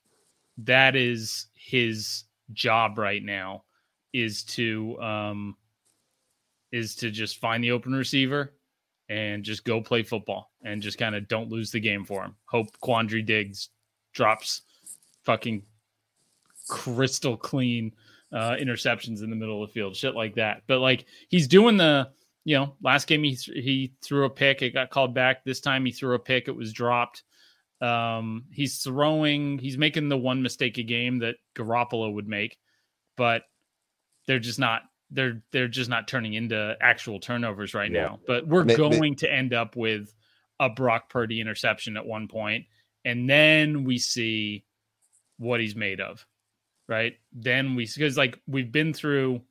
That 0.60 0.96
is 0.96 1.48
his 1.56 2.24
job 2.54 2.98
right 2.98 3.24
now 3.24 3.64
is 4.14 4.44
to 4.44 5.00
um 5.02 5.56
is 6.72 6.96
to 6.96 7.10
just 7.10 7.40
find 7.40 7.64
the 7.64 7.72
open 7.72 7.94
receiver 7.94 8.54
and 9.12 9.44
just 9.44 9.65
go 9.65 9.82
play 9.82 10.01
football 10.03 10.51
and 10.63 10.82
just 10.82 10.98
kind 10.98 11.15
of 11.15 11.27
don't 11.27 11.50
lose 11.50 11.70
the 11.70 11.80
game 11.82 12.06
for 12.06 12.24
him. 12.24 12.34
Hope 12.46 12.68
Quandre 12.82 13.25
Diggs 13.25 13.68
drops 14.13 14.62
fucking 15.25 15.63
crystal 16.70 17.36
clean 17.36 17.91
uh, 18.32 18.51
interceptions 18.51 19.22
in 19.22 19.30
the 19.30 19.36
middle 19.36 19.62
of 19.62 19.68
the 19.68 19.74
field, 19.74 19.98
shit 19.98 20.15
like 20.15 20.36
that. 20.36 20.62
But 20.65 20.80
like 20.80 21.06
he's 21.27 21.50
doing 21.50 21.75
the, 21.75 22.10
you 22.46 22.56
know, 22.56 22.75
last 22.82 23.06
game 23.06 23.22
he 23.24 23.36
th- 23.36 23.65
he 23.65 23.91
threw 24.01 24.24
a 24.24 24.30
pick, 24.30 24.62
it 24.62 24.72
got 24.74 24.91
called 24.91 25.13
back. 25.13 25.44
This 25.44 25.60
time 25.60 25.86
he 25.86 25.91
threw 25.91 26.15
a 26.15 26.20
pick, 26.20 26.48
it 26.48 26.56
was 26.56 26.72
dropped. 26.72 27.24
Um, 27.82 28.46
he's 28.50 28.77
throwing, 28.77 29.60
he's 29.60 29.77
making 29.77 30.08
the 30.08 30.18
one 30.18 30.41
mistake 30.41 30.77
a 30.77 30.84
game 30.84 31.20
that 31.20 31.36
Garoppolo 31.53 32.13
would 32.13 32.30
make, 32.30 32.58
but 33.18 33.44
they're 34.25 34.39
just 34.39 34.60
not 34.60 34.84
they're 35.12 35.41
they're 35.51 35.68
just 35.68 35.89
not 35.89 36.08
turning 36.08 36.34
into 36.34 36.75
actual 36.82 37.20
turnovers 37.20 37.74
right 37.74 37.91
Yeah. 37.91 38.03
now. 38.03 38.20
But 38.25 38.48
we're 38.48 38.63
going 38.63 39.15
to 39.18 39.32
end 39.32 39.53
up 39.53 39.75
with 39.75 40.13
a 40.60 40.70
Brock 40.70 41.10
Purdy 41.10 41.41
interception 41.41 41.98
at 41.98 42.06
one 42.06 42.27
point, 42.27 42.65
and 43.06 43.30
then 43.30 43.84
we 43.84 43.98
see 43.98 44.63
what 45.38 45.60
he's 45.60 45.75
made 45.75 46.00
of. 46.00 46.25
Right? 46.88 47.18
Then 47.32 47.75
we 47.75 47.86
because 47.94 48.18
like 48.18 48.39
we've 48.48 48.72
been 48.72 48.94
through 48.94 49.41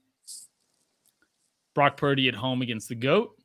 Brock 1.74 1.96
Purdy 1.96 2.28
at 2.28 2.34
home 2.34 2.62
against 2.62 2.88
the 2.88 2.94
GOAT. 2.94 3.36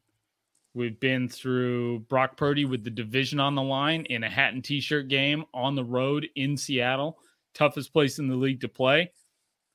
We've 0.74 1.00
been 1.00 1.30
through 1.30 2.00
Brock 2.00 2.36
Purdy 2.36 2.66
with 2.66 2.84
the 2.84 2.90
division 2.90 3.40
on 3.40 3.56
the 3.56 3.62
line 3.62 4.06
in 4.06 4.26
a 4.26 4.30
hat 4.30 4.54
and 4.54 4.62
t-shirt 4.62 5.08
game 5.08 5.46
on 5.54 5.76
the 5.76 5.86
road 5.86 6.28
in 6.36 6.58
Seattle, 6.58 7.18
toughest 7.54 7.94
place 7.94 8.20
in 8.20 8.28
the 8.28 8.36
league 8.36 8.60
to 8.62 8.68
play. 8.68 9.12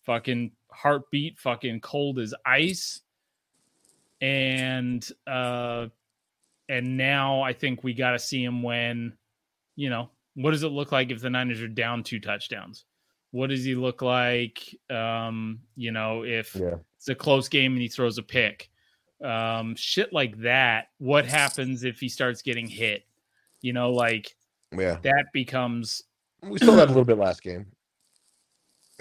Fucking 0.05 0.53
heartbeat, 0.73 1.39
fucking 1.39 1.81
cold 1.81 2.19
as 2.19 2.35
ice. 2.45 3.01
And 4.21 5.07
uh 5.27 5.87
and 6.69 6.97
now 6.97 7.43
I 7.43 7.53
think 7.53 7.83
we 7.83 7.95
got 7.95 8.13
to 8.13 8.19
see 8.19 8.45
him 8.45 8.63
when, 8.63 9.15
you 9.75 9.91
know, 9.91 10.11
what 10.35 10.53
does 10.53 10.63
it 10.63 10.69
look 10.69 10.93
like 10.93 11.11
if 11.11 11.21
the 11.21 11.29
Niners 11.29 11.61
are 11.61 11.69
down 11.69 12.05
two 12.05 12.21
touchdowns? 12.21 12.85
What 13.33 13.51
does 13.51 13.65
he 13.65 13.75
look 13.75 14.03
like 14.03 14.77
um, 14.89 15.61
you 15.75 15.91
know, 15.91 16.25
if 16.25 16.55
yeah. 16.55 16.77
it's 16.97 17.09
a 17.09 17.15
close 17.15 17.49
game 17.49 17.73
and 17.73 17.83
he 17.83 17.89
throws 17.89 18.19
a 18.19 18.23
pick. 18.23 18.71
Um, 19.23 19.75
shit 19.77 20.13
like 20.13 20.39
that. 20.39 20.89
What 20.99 21.27
happens 21.27 21.85
if 21.85 22.01
he 22.01 22.09
starts 22.09 22.41
getting 22.41 22.67
hit? 22.67 23.05
You 23.61 23.73
know, 23.73 23.93
like 23.93 24.37
Yeah, 24.77 24.97
that 25.03 25.27
becomes 25.33 26.05
we 26.43 26.59
still 26.59 26.77
had 26.77 26.85
a 26.85 26.93
little 26.93 27.05
bit 27.05 27.19
last 27.19 27.43
game. 27.43 27.67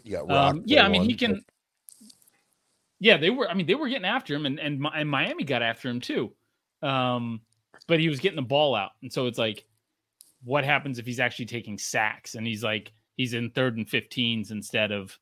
yeah 0.04 0.20
um, 0.20 0.64
yeah, 0.66 0.86
I 0.86 0.90
mean, 0.90 1.02
one, 1.02 1.10
he 1.10 1.16
can. 1.16 1.44
Yeah, 3.00 3.18
they 3.18 3.30
were. 3.30 3.50
I 3.50 3.54
mean, 3.54 3.66
they 3.66 3.76
were 3.76 3.88
getting 3.88 4.06
after 4.06 4.36
him, 4.36 4.46
and 4.46 4.60
and, 4.60 4.86
and 4.94 5.10
Miami 5.10 5.44
got 5.44 5.62
after 5.62 5.90
him 5.90 6.00
too. 6.02 6.34
Um, 6.82 7.42
but 7.88 8.00
he 8.00 8.10
was 8.10 8.20
getting 8.20 8.36
the 8.36 8.42
ball 8.42 8.76
out, 8.76 8.92
and 9.02 9.12
so 9.12 9.26
it's 9.28 9.38
like, 9.40 9.66
what 10.44 10.64
happens 10.64 11.00
if 11.00 11.06
he's 11.06 11.20
actually 11.20 11.46
taking 11.46 11.78
sacks 11.78 12.36
and 12.36 12.46
he's 12.48 12.64
like 12.64 12.92
he's 13.18 13.34
in 13.34 13.50
third 13.52 13.78
and 13.78 13.90
fifteens 13.90 14.52
instead 14.52 14.92
of, 14.92 15.18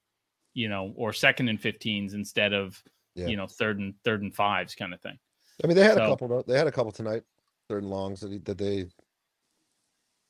you 0.54 0.70
know, 0.70 0.94
or 0.96 1.12
second 1.14 1.50
and 1.50 1.60
fifteens 1.60 2.14
instead 2.14 2.54
of, 2.54 2.82
Yeah. 3.16 3.26
you 3.28 3.36
know, 3.38 3.48
third 3.48 3.80
and 3.80 3.96
third 4.04 4.22
and 4.22 4.34
fives 4.34 4.76
kind 4.76 4.94
of 4.94 5.02
thing. 5.02 5.18
I 5.64 5.68
mean, 5.68 5.76
they 5.76 5.84
had 5.84 5.96
So- 5.96 6.04
a 6.04 6.08
couple. 6.10 6.44
They 6.44 6.58
had 6.58 6.68
a 6.68 6.72
couple 6.72 6.92
tonight, 6.92 7.24
third 7.70 7.82
and 7.84 7.90
longs 7.92 8.20
that, 8.22 8.32
he, 8.32 8.38
that 8.40 8.58
they. 8.60 8.86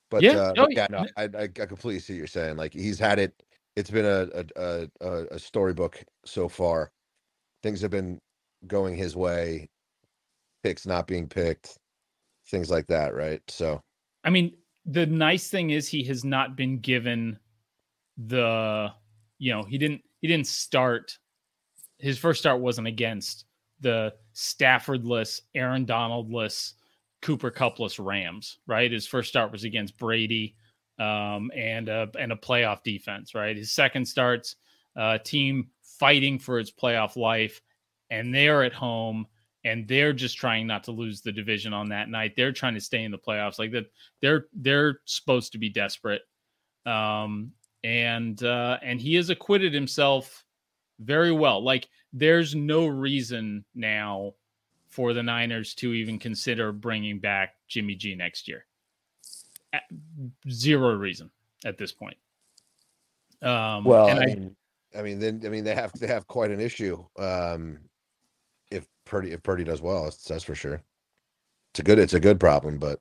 But 0.10 0.22
Yeah, 0.24 0.32
uh, 0.38 0.54
oh, 0.58 0.66
but 0.68 0.74
yeah, 0.74 0.88
no, 0.90 1.06
I, 1.18 1.24
I 1.24 1.44
I 1.44 1.48
completely 1.48 2.00
see 2.00 2.14
what 2.14 2.18
you're 2.20 2.28
saying. 2.28 2.56
Like 2.56 2.74
he's 2.74 2.98
had 3.00 3.20
it. 3.20 3.44
It's 3.76 3.92
been 3.92 4.06
a 4.06 4.30
a, 4.56 4.88
a, 5.02 5.26
a 5.32 5.40
storybook 5.40 6.02
so 6.26 6.48
far. 6.48 6.92
Things 7.64 7.82
have 7.82 7.92
been 7.92 8.20
going 8.68 8.96
his 8.96 9.16
way. 9.16 9.68
Picks 10.64 10.86
not 10.86 11.08
being 11.08 11.28
picked, 11.28 11.78
things 12.50 12.70
like 12.70 12.88
that, 12.88 13.14
right? 13.14 13.42
So 13.48 13.82
I 14.24 14.30
mean, 14.30 14.54
the 14.86 15.06
nice 15.06 15.50
thing 15.50 15.70
is 15.70 15.88
he 15.88 16.04
has 16.04 16.26
not 16.26 16.56
been 16.56 16.80
given 16.80 17.40
the, 18.18 18.90
you 19.38 19.54
know, 19.54 19.64
he 19.64 19.78
didn't 19.78 20.02
he 20.20 20.28
didn't 20.28 20.48
start. 20.48 21.18
His 22.00 22.18
first 22.18 22.40
start 22.40 22.60
wasn't 22.60 22.88
against 22.88 23.46
the 23.80 24.14
Staffordless, 24.34 25.42
Aaron 25.56 25.86
Donaldless, 25.86 26.74
Cooper 27.22 27.52
Cupless 27.52 28.04
Rams, 28.04 28.60
right? 28.68 28.92
His 28.92 29.08
first 29.08 29.30
start 29.30 29.52
was 29.52 29.64
against 29.64 29.98
Brady, 29.98 30.56
um, 31.00 31.52
and 31.56 31.90
a 31.90 32.10
and 32.20 32.32
a 32.32 32.36
playoff 32.36 32.84
defense, 32.84 33.36
right? 33.36 33.56
His 33.56 33.72
second 33.72 34.06
starts, 34.06 34.56
uh, 34.96 35.20
team 35.20 35.70
fighting 36.00 36.40
for 36.40 36.60
its 36.60 36.72
playoff 36.72 37.16
life, 37.16 37.62
and 38.10 38.34
they're 38.34 38.64
at 38.64 38.74
home 38.74 39.28
and 39.68 39.86
they're 39.86 40.14
just 40.14 40.38
trying 40.38 40.66
not 40.66 40.86
to 40.86 40.92
lose 40.92 41.22
the 41.22 41.32
division 41.32 41.74
on 41.74 41.90
that 41.90 42.10
night. 42.10 42.34
They're 42.38 42.54
trying 42.54 42.76
to 42.76 42.80
stay 42.80 43.04
in 43.04 43.12
the 43.12 43.18
playoffs. 43.18 43.60
Like 43.60 43.72
that, 43.72 43.92
they're 44.22 44.46
they're 44.54 45.02
supposed 45.06 45.52
to 45.52 45.58
be 45.58 45.70
desperate. 45.70 46.22
Um, 46.86 47.52
and 47.84 48.42
uh, 48.44 48.78
and 48.82 49.02
he 49.02 49.16
has 49.16 49.30
acquitted 49.30 49.74
himself 49.74 50.46
very 51.00 51.34
well. 51.34 51.62
Like 51.62 51.90
there's 52.14 52.56
no 52.56 52.88
reason 52.88 53.66
now 53.76 54.36
for 54.88 55.14
the 55.14 55.22
Niners 55.22 55.74
to 55.76 55.94
even 55.94 56.18
consider 56.18 56.72
bringing 56.72 57.20
back 57.20 57.56
Jimmy 57.68 57.96
G 57.96 58.16
next 58.16 58.48
year. 58.48 58.66
Zero 60.50 60.96
reason 60.96 61.30
at 61.66 61.78
this 61.78 61.92
point. 61.92 62.18
Um, 63.42 63.84
well, 63.84 64.08
and 64.08 64.20
I, 64.20 64.24
I, 64.24 64.26
mean, 64.28 64.56
I 64.98 65.02
mean, 65.02 65.20
then 65.20 65.42
I 65.46 65.50
mean 65.50 65.64
they 65.64 65.76
have 65.76 65.92
they 65.94 66.08
have 66.08 66.28
quite 66.28 66.52
an 66.52 66.60
issue. 66.60 67.04
Um, 67.20 67.80
if 68.72 68.88
Purdy 69.06 69.32
if 69.32 69.44
Purdy 69.44 69.64
does 69.64 69.82
well, 69.82 70.06
that's, 70.06 70.24
that's 70.24 70.44
for 70.44 70.56
sure. 70.56 70.82
It's 71.72 71.80
a 71.80 71.84
good 71.84 72.00
it's 72.00 72.14
a 72.14 72.20
good 72.20 72.40
problem, 72.40 72.78
but 72.80 73.00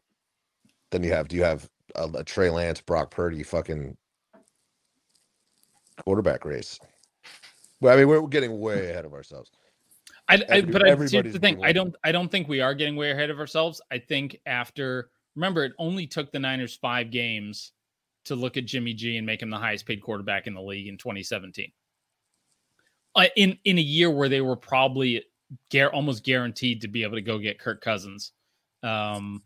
then 0.90 1.02
you 1.02 1.12
have 1.12 1.28
do 1.28 1.36
you 1.36 1.44
have 1.44 1.68
a, 1.94 2.08
a 2.14 2.24
Trey 2.24 2.50
Lance, 2.50 2.80
Brock 2.80 3.10
Purdy, 3.10 3.42
fucking 3.42 3.96
quarterback 6.04 6.44
race? 6.44 6.78
Well, 7.80 7.94
I 7.94 7.96
mean, 7.98 8.08
we're 8.08 8.26
getting 8.26 8.58
way 8.58 8.90
ahead 8.90 9.04
of 9.04 9.12
ourselves. 9.12 9.50
I, 10.28 10.42
I 10.50 10.60
but 10.62 10.86
I, 10.86 10.96
here's 10.96 11.12
the 11.12 11.38
thing. 11.38 11.64
I 11.64 11.72
don't. 11.72 11.94
I 12.04 12.12
don't 12.12 12.30
think 12.30 12.48
we 12.48 12.60
are 12.60 12.74
getting 12.74 12.96
way 12.96 13.12
ahead 13.12 13.30
of 13.30 13.38
ourselves. 13.38 13.80
I 13.90 13.98
think 13.98 14.38
after 14.44 15.10
remember, 15.34 15.64
it 15.64 15.72
only 15.78 16.06
took 16.06 16.32
the 16.32 16.38
Niners 16.38 16.74
five 16.74 17.10
games 17.10 17.72
to 18.24 18.34
look 18.34 18.56
at 18.56 18.66
Jimmy 18.66 18.92
G 18.92 19.16
and 19.16 19.26
make 19.26 19.40
him 19.40 19.50
the 19.50 19.58
highest 19.58 19.86
paid 19.86 20.02
quarterback 20.02 20.46
in 20.46 20.54
the 20.54 20.60
league 20.60 20.88
in 20.88 20.98
2017. 20.98 21.70
Uh, 23.16 23.26
in 23.36 23.58
in 23.64 23.78
a 23.78 23.82
year 23.82 24.10
where 24.10 24.28
they 24.28 24.42
were 24.42 24.56
probably 24.56 25.24
gar- 25.72 25.92
almost 25.92 26.22
guaranteed 26.22 26.82
to 26.82 26.88
be 26.88 27.02
able 27.02 27.16
to 27.16 27.22
go 27.22 27.38
get 27.38 27.58
Kirk 27.58 27.80
Cousins, 27.80 28.32
um, 28.82 29.42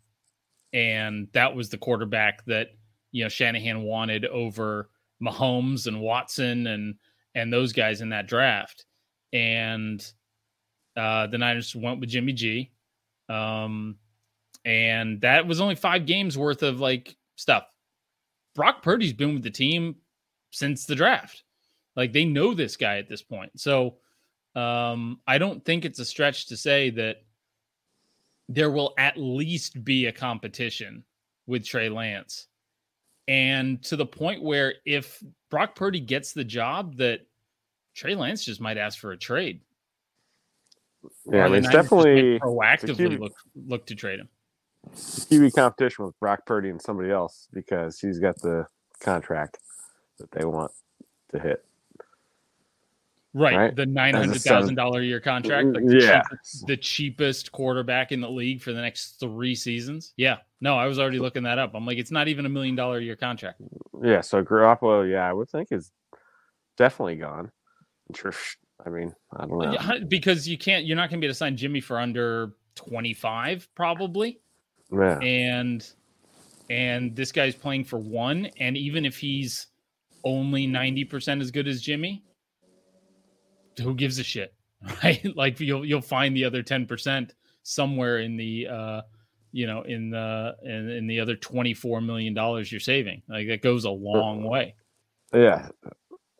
and 0.73 1.27
that 1.33 1.55
was 1.55 1.69
the 1.69 1.77
quarterback 1.77 2.43
that 2.45 2.69
you 3.11 3.23
know 3.23 3.29
Shanahan 3.29 3.83
wanted 3.83 4.25
over 4.25 4.89
Mahomes 5.23 5.87
and 5.87 6.01
Watson 6.01 6.67
and 6.67 6.95
and 7.33 7.51
those 7.51 7.71
guys 7.71 8.01
in 8.01 8.09
that 8.09 8.27
draft, 8.27 8.85
and 9.31 10.05
uh, 10.97 11.27
the 11.27 11.37
Niners 11.37 11.75
went 11.75 11.99
with 11.99 12.09
Jimmy 12.09 12.33
G. 12.33 12.71
Um, 13.29 13.97
and 14.65 15.21
that 15.21 15.47
was 15.47 15.61
only 15.61 15.75
five 15.75 16.05
games 16.05 16.37
worth 16.37 16.63
of 16.63 16.79
like 16.79 17.15
stuff. 17.35 17.63
Brock 18.53 18.83
Purdy's 18.83 19.13
been 19.13 19.33
with 19.33 19.43
the 19.43 19.49
team 19.49 19.95
since 20.51 20.85
the 20.85 20.95
draft. 20.95 21.43
Like 22.01 22.13
they 22.13 22.25
know 22.25 22.55
this 22.55 22.77
guy 22.77 22.97
at 22.97 23.07
this 23.07 23.21
point. 23.21 23.59
So 23.59 23.97
um, 24.55 25.19
I 25.27 25.37
don't 25.37 25.63
think 25.63 25.85
it's 25.85 25.99
a 25.99 26.05
stretch 26.05 26.47
to 26.47 26.57
say 26.57 26.89
that 26.89 27.17
there 28.49 28.71
will 28.71 28.95
at 28.97 29.17
least 29.17 29.83
be 29.83 30.07
a 30.07 30.11
competition 30.11 31.03
with 31.45 31.63
Trey 31.63 31.89
Lance. 31.89 32.47
And 33.27 33.83
to 33.83 33.95
the 33.95 34.05
point 34.07 34.41
where 34.41 34.73
if 34.83 35.23
Brock 35.51 35.75
Purdy 35.75 35.99
gets 35.99 36.33
the 36.33 36.43
job, 36.43 36.97
that 36.97 37.19
Trey 37.93 38.15
Lance 38.15 38.45
just 38.45 38.59
might 38.59 38.79
ask 38.79 38.97
for 38.97 39.11
a 39.11 39.17
trade. 39.17 39.61
Yeah, 41.27 41.45
I 41.45 41.49
mean, 41.49 41.59
it's 41.59 41.67
Niners 41.67 41.83
just 41.83 41.91
might 41.91 42.03
definitely 42.05 42.39
proactively 42.39 43.09
QB 43.09 43.19
look 43.19 43.33
look 43.67 43.85
to 43.85 43.93
trade 43.93 44.21
him. 44.21 44.29
QB 44.95 45.53
competition 45.53 46.05
with 46.05 46.19
Brock 46.19 46.47
Purdy 46.47 46.69
and 46.69 46.81
somebody 46.81 47.11
else 47.11 47.47
because 47.53 47.99
he's 47.99 48.17
got 48.17 48.41
the 48.41 48.65
contract 49.01 49.59
that 50.17 50.31
they 50.31 50.45
want 50.45 50.71
to 51.31 51.39
hit. 51.39 51.63
Right, 53.33 53.55
Right? 53.55 53.75
the 53.75 53.85
nine 53.85 54.13
hundred 54.13 54.41
thousand 54.41 54.75
dollar 54.75 54.99
a 54.99 55.05
year 55.05 55.21
contract, 55.21 55.67
like 55.69 55.83
Mm, 55.83 55.89
the, 55.89 56.05
yeah. 56.05 56.21
cheapest, 56.21 56.67
the 56.67 56.77
cheapest 56.77 57.51
quarterback 57.53 58.11
in 58.11 58.19
the 58.19 58.29
league 58.29 58.61
for 58.61 58.73
the 58.73 58.81
next 58.81 59.21
three 59.21 59.55
seasons. 59.55 60.13
Yeah, 60.17 60.37
no, 60.59 60.77
I 60.77 60.85
was 60.85 60.99
already 60.99 61.19
looking 61.19 61.43
that 61.43 61.57
up. 61.57 61.71
I'm 61.73 61.85
like, 61.85 61.97
it's 61.97 62.11
not 62.11 62.27
even 62.27 62.45
a 62.45 62.49
million 62.49 62.75
dollar 62.75 62.97
a 62.97 63.01
year 63.01 63.15
contract. 63.15 63.61
Yeah, 64.03 64.19
so 64.19 64.43
Garoppolo, 64.43 65.09
yeah, 65.09 65.29
I 65.29 65.31
would 65.31 65.49
think 65.49 65.69
is 65.71 65.91
definitely 66.77 67.15
gone. 67.15 67.51
I 68.85 68.89
mean, 68.89 69.13
I 69.33 69.45
don't 69.45 69.59
know. 69.59 69.71
Yeah, 69.71 69.99
because 70.09 70.49
you 70.49 70.57
can't, 70.57 70.85
you're 70.85 70.97
not 70.97 71.09
going 71.09 71.21
to 71.21 71.23
be 71.23 71.27
able 71.27 71.33
to 71.33 71.37
sign 71.37 71.55
Jimmy 71.55 71.79
for 71.79 71.99
under 71.99 72.51
twenty 72.75 73.13
five 73.13 73.65
probably, 73.75 74.41
Yeah, 74.91 75.19
and 75.19 75.87
and 76.69 77.15
this 77.15 77.31
guy's 77.31 77.55
playing 77.55 77.85
for 77.85 77.99
one, 77.99 78.47
and 78.59 78.75
even 78.75 79.05
if 79.05 79.17
he's 79.17 79.67
only 80.25 80.67
ninety 80.67 81.05
percent 81.05 81.41
as 81.41 81.51
good 81.51 81.67
as 81.69 81.81
Jimmy, 81.81 82.25
who 83.77 83.93
gives 83.95 84.19
a 84.19 84.23
shit, 84.23 84.53
right? 85.03 85.25
like 85.35 85.59
you'll 85.59 85.85
you'll 85.85 86.01
find 86.01 86.35
the 86.35 86.45
other 86.45 86.63
ten 86.63 86.85
percent 86.85 87.33
somewhere 87.63 88.19
in 88.19 88.37
the 88.37 88.67
uh 88.67 89.01
you 89.51 89.67
know 89.67 89.81
in 89.83 90.09
the 90.09 90.55
in, 90.63 90.89
in 90.89 91.07
the 91.07 91.19
other 91.19 91.35
24 91.35 92.01
million 92.01 92.33
dollars 92.33 92.71
you're 92.71 92.79
saving 92.79 93.21
like 93.27 93.47
that 93.47 93.61
goes 93.61 93.85
a 93.85 93.89
long 93.89 94.43
way 94.43 94.73
yeah, 95.33 95.69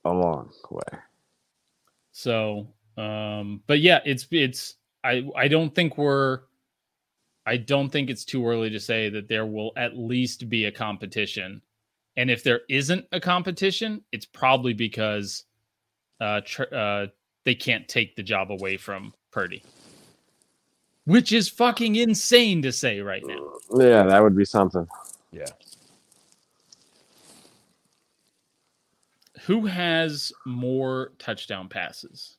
a 0.03 0.11
long 0.11 0.49
way. 0.69 0.99
so 2.11 2.67
um 2.97 3.61
but 3.67 3.79
yeah 3.79 3.99
it's 4.05 4.27
it's 4.31 4.75
i 5.03 5.23
i 5.35 5.47
don't 5.47 5.73
think 5.73 5.97
we're 5.97 6.41
i 7.45 7.55
don't 7.55 7.89
think 7.89 8.09
it's 8.09 8.25
too 8.25 8.45
early 8.45 8.69
to 8.69 8.79
say 8.79 9.09
that 9.09 9.27
there 9.27 9.45
will 9.45 9.71
at 9.77 9.97
least 9.97 10.49
be 10.49 10.65
a 10.65 10.71
competition 10.71 11.61
and 12.17 12.29
if 12.29 12.43
there 12.43 12.61
isn't 12.69 13.05
a 13.11 13.19
competition 13.19 14.03
it's 14.11 14.25
probably 14.25 14.73
because 14.73 15.45
uh, 16.19 16.41
tr- 16.45 16.73
uh 16.73 17.07
they 17.43 17.55
can't 17.55 17.87
take 17.87 18.15
the 18.15 18.23
job 18.23 18.51
away 18.51 18.77
from 18.77 19.13
purdy 19.31 19.63
which 21.05 21.31
is 21.33 21.49
fucking 21.49 21.95
insane 21.95 22.61
to 22.61 22.71
say 22.71 22.99
right 23.01 23.23
now 23.25 23.53
Yeah, 23.75 24.03
that 24.03 24.21
would 24.21 24.35
be 24.37 24.45
something. 24.45 24.87
Yeah. 25.31 25.47
who 29.43 29.65
has 29.65 30.31
more 30.45 31.11
touchdown 31.17 31.67
passes 31.67 32.37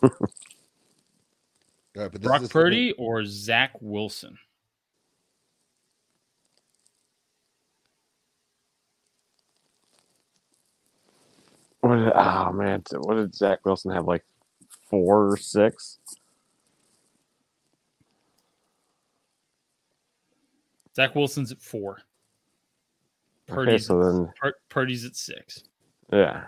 All 0.02 0.10
right, 1.96 2.10
but 2.12 2.22
brock 2.22 2.48
purdy 2.48 2.92
or 2.92 3.24
zach 3.26 3.72
wilson 3.80 4.38
What 11.90 11.96
did, 11.96 12.06
oh 12.06 12.12
ah, 12.14 12.52
man, 12.52 12.84
what 13.00 13.16
did 13.16 13.34
Zach 13.34 13.66
Wilson 13.66 13.90
have? 13.90 14.04
Like 14.04 14.24
four 14.88 15.32
or 15.32 15.36
six? 15.36 15.98
Zach 20.94 21.16
Wilson's 21.16 21.50
at 21.50 21.60
four. 21.60 21.98
Okay, 23.50 23.78
so 23.78 24.00
then 24.00 24.32
Pur- 24.40 24.54
Purdy's 24.68 25.04
at 25.04 25.16
six. 25.16 25.64
yeah, 26.12 26.44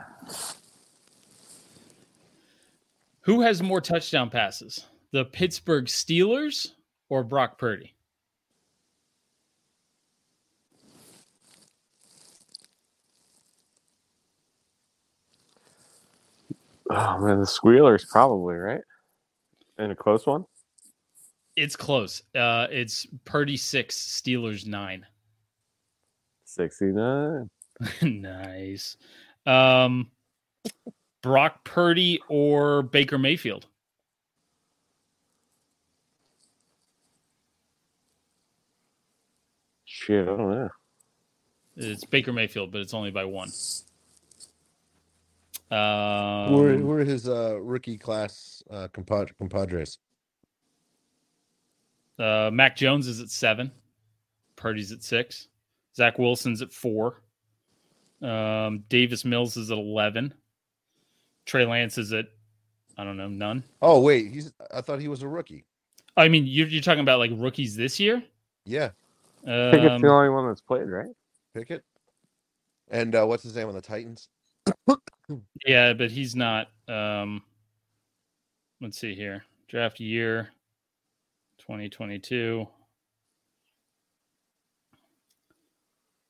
Who 3.22 3.40
has 3.40 3.61
more 3.64 3.81
touchdown 3.81 4.31
passes? 4.31 4.87
The 5.11 5.24
Pittsburgh 5.24 5.87
Steelers 5.87 6.68
or 7.09 7.24
Brock 7.24 7.59
Purdy? 7.59 7.96
Oh 16.96 17.18
man, 17.18 17.40
the 17.40 17.46
Squealers 17.46 18.05
probably 18.11 18.55
right 18.55 18.81
in 19.78 19.90
a 19.90 19.96
close 19.96 20.26
one. 20.26 20.44
It's 21.57 21.76
close. 21.76 22.22
Uh, 22.35 22.66
it's 22.70 23.07
Purdy 23.24 23.57
six, 23.57 23.96
Steelers 23.96 24.66
nine. 24.66 25.07
Sixty 26.44 26.87
nine. 26.87 27.50
nice. 28.02 28.96
Um, 29.46 30.11
Brock 31.22 31.64
Purdy 31.64 32.20
or 32.28 32.83
Baker 32.83 33.18
Mayfield? 33.18 33.66
Shit, 39.85 40.26
I 40.26 40.37
don't 40.37 40.50
know. 40.50 40.68
It's 41.76 42.05
Baker 42.05 42.33
Mayfield, 42.33 42.72
but 42.72 42.81
it's 42.81 42.94
only 42.94 43.11
by 43.11 43.24
one. 43.24 43.50
Who 45.72 45.76
are, 45.78 46.74
Um, 46.74 46.80
who 46.82 46.90
are 46.92 47.04
his 47.04 47.28
uh, 47.28 47.58
rookie 47.61 47.96
class 47.96 48.62
uh, 48.70 48.88
compad- 48.92 49.37
compadres? 49.38 49.98
Uh, 52.18 52.50
Mac 52.52 52.76
Jones 52.76 53.06
is 53.06 53.20
at 53.20 53.30
seven. 53.30 53.72
Purdy's 54.56 54.92
at 54.92 55.02
six. 55.02 55.48
Zach 55.96 56.18
Wilson's 56.18 56.61
at 56.62 56.72
four. 56.72 57.22
Um, 58.20 58.85
Davis 58.88 59.24
Mills 59.24 59.56
is 59.56 59.70
at 59.70 59.78
eleven. 59.78 60.32
Trey 61.46 61.64
Lance 61.64 61.98
is 61.98 62.12
at 62.12 62.26
I 62.98 63.04
don't 63.04 63.16
know 63.16 63.28
none. 63.28 63.64
Oh 63.80 64.00
wait, 64.00 64.30
he's. 64.30 64.52
I 64.72 64.82
thought 64.82 65.00
he 65.00 65.08
was 65.08 65.22
a 65.22 65.28
rookie. 65.28 65.64
I 66.16 66.28
mean, 66.28 66.44
you're, 66.46 66.68
you're 66.68 66.82
talking 66.82 67.00
about 67.00 67.18
like 67.18 67.30
rookies 67.35 67.74
this 67.74 67.98
year. 67.98 68.22
Yeah, 68.66 68.90
I 69.46 69.70
think 69.70 69.85
it's 69.85 69.92
Um, 69.94 70.02
the 70.02 70.11
only 70.11 70.28
one 70.28 70.46
that's 70.46 70.61
played, 70.61 70.88
right? 70.88 71.08
Pickett. 71.54 71.82
And 72.90 73.14
uh, 73.14 73.24
what's 73.24 73.42
his 73.42 73.56
name 73.56 73.68
on 73.68 73.74
the 73.74 73.80
Titans? 73.80 74.28
Yeah, 75.66 75.92
but 75.92 76.11
he's 76.11 76.35
not. 76.35 76.68
Um, 76.88 77.42
let's 78.80 78.98
see 78.98 79.14
here. 79.14 79.44
Draft 79.68 80.00
year, 80.00 80.50
2022. 81.58 82.66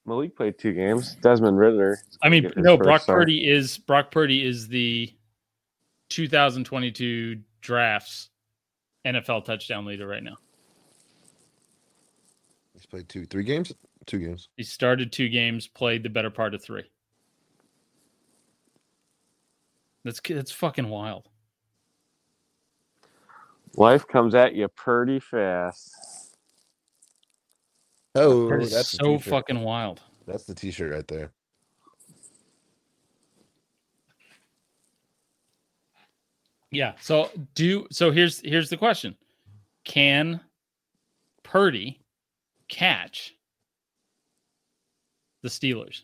Malik 0.05 0.37
played 0.37 0.59
two 0.59 0.73
games. 0.73 1.17
Desmond 1.17 1.59
Ridder. 1.59 1.99
I 2.23 2.29
mean, 2.29 2.43
gonna 2.43 2.55
get 2.55 2.59
his 2.59 2.65
no, 2.65 2.77
Brock 2.77 3.03
start. 3.03 3.21
Purdy 3.21 3.49
is 3.49 3.79
Brock 3.79 4.11
Purdy 4.11 4.45
is 4.45 4.69
the 4.69 5.13
2022 6.11 7.41
drafts 7.61 8.31
NFL 9.07 9.45
touchdown 9.45 9.85
leader 9.85 10.07
right 10.07 10.23
now. 10.23 10.39
He's 12.75 12.87
played 12.87 13.09
two, 13.09 13.27
three 13.27 13.45
games, 13.45 13.73
two 14.07 14.19
games. 14.19 14.49
He 14.57 14.65
started 14.65 15.13
two 15.13 15.29
games, 15.29 15.69
played 15.69 16.03
the 16.03 16.09
better 16.09 16.31
part 16.31 16.55
of 16.55 16.63
three. 16.63 16.85
That's 20.05 20.21
that's 20.21 20.53
fucking 20.53 20.89
wild. 20.89 21.29
Life 23.77 24.07
comes 24.07 24.35
at 24.35 24.55
you 24.55 24.69
pretty 24.69 25.21
fast. 25.21 25.95
Oh, 28.15 28.49
That 28.49 28.61
is 28.61 28.73
that's 28.73 28.91
so 28.91 29.19
fucking 29.19 29.61
wild. 29.61 30.01
That's 30.27 30.45
the 30.45 30.55
T-shirt 30.55 30.93
right 30.93 31.09
there. 31.09 31.33
Yeah. 36.71 36.95
So 37.01 37.31
do 37.55 37.87
so 37.91 38.11
here's 38.11 38.41
here's 38.41 38.71
the 38.71 38.77
question. 38.77 39.17
Can 39.85 40.41
Purdy 41.43 42.01
catch 42.69 43.35
the 45.43 45.49
Steelers? 45.49 46.03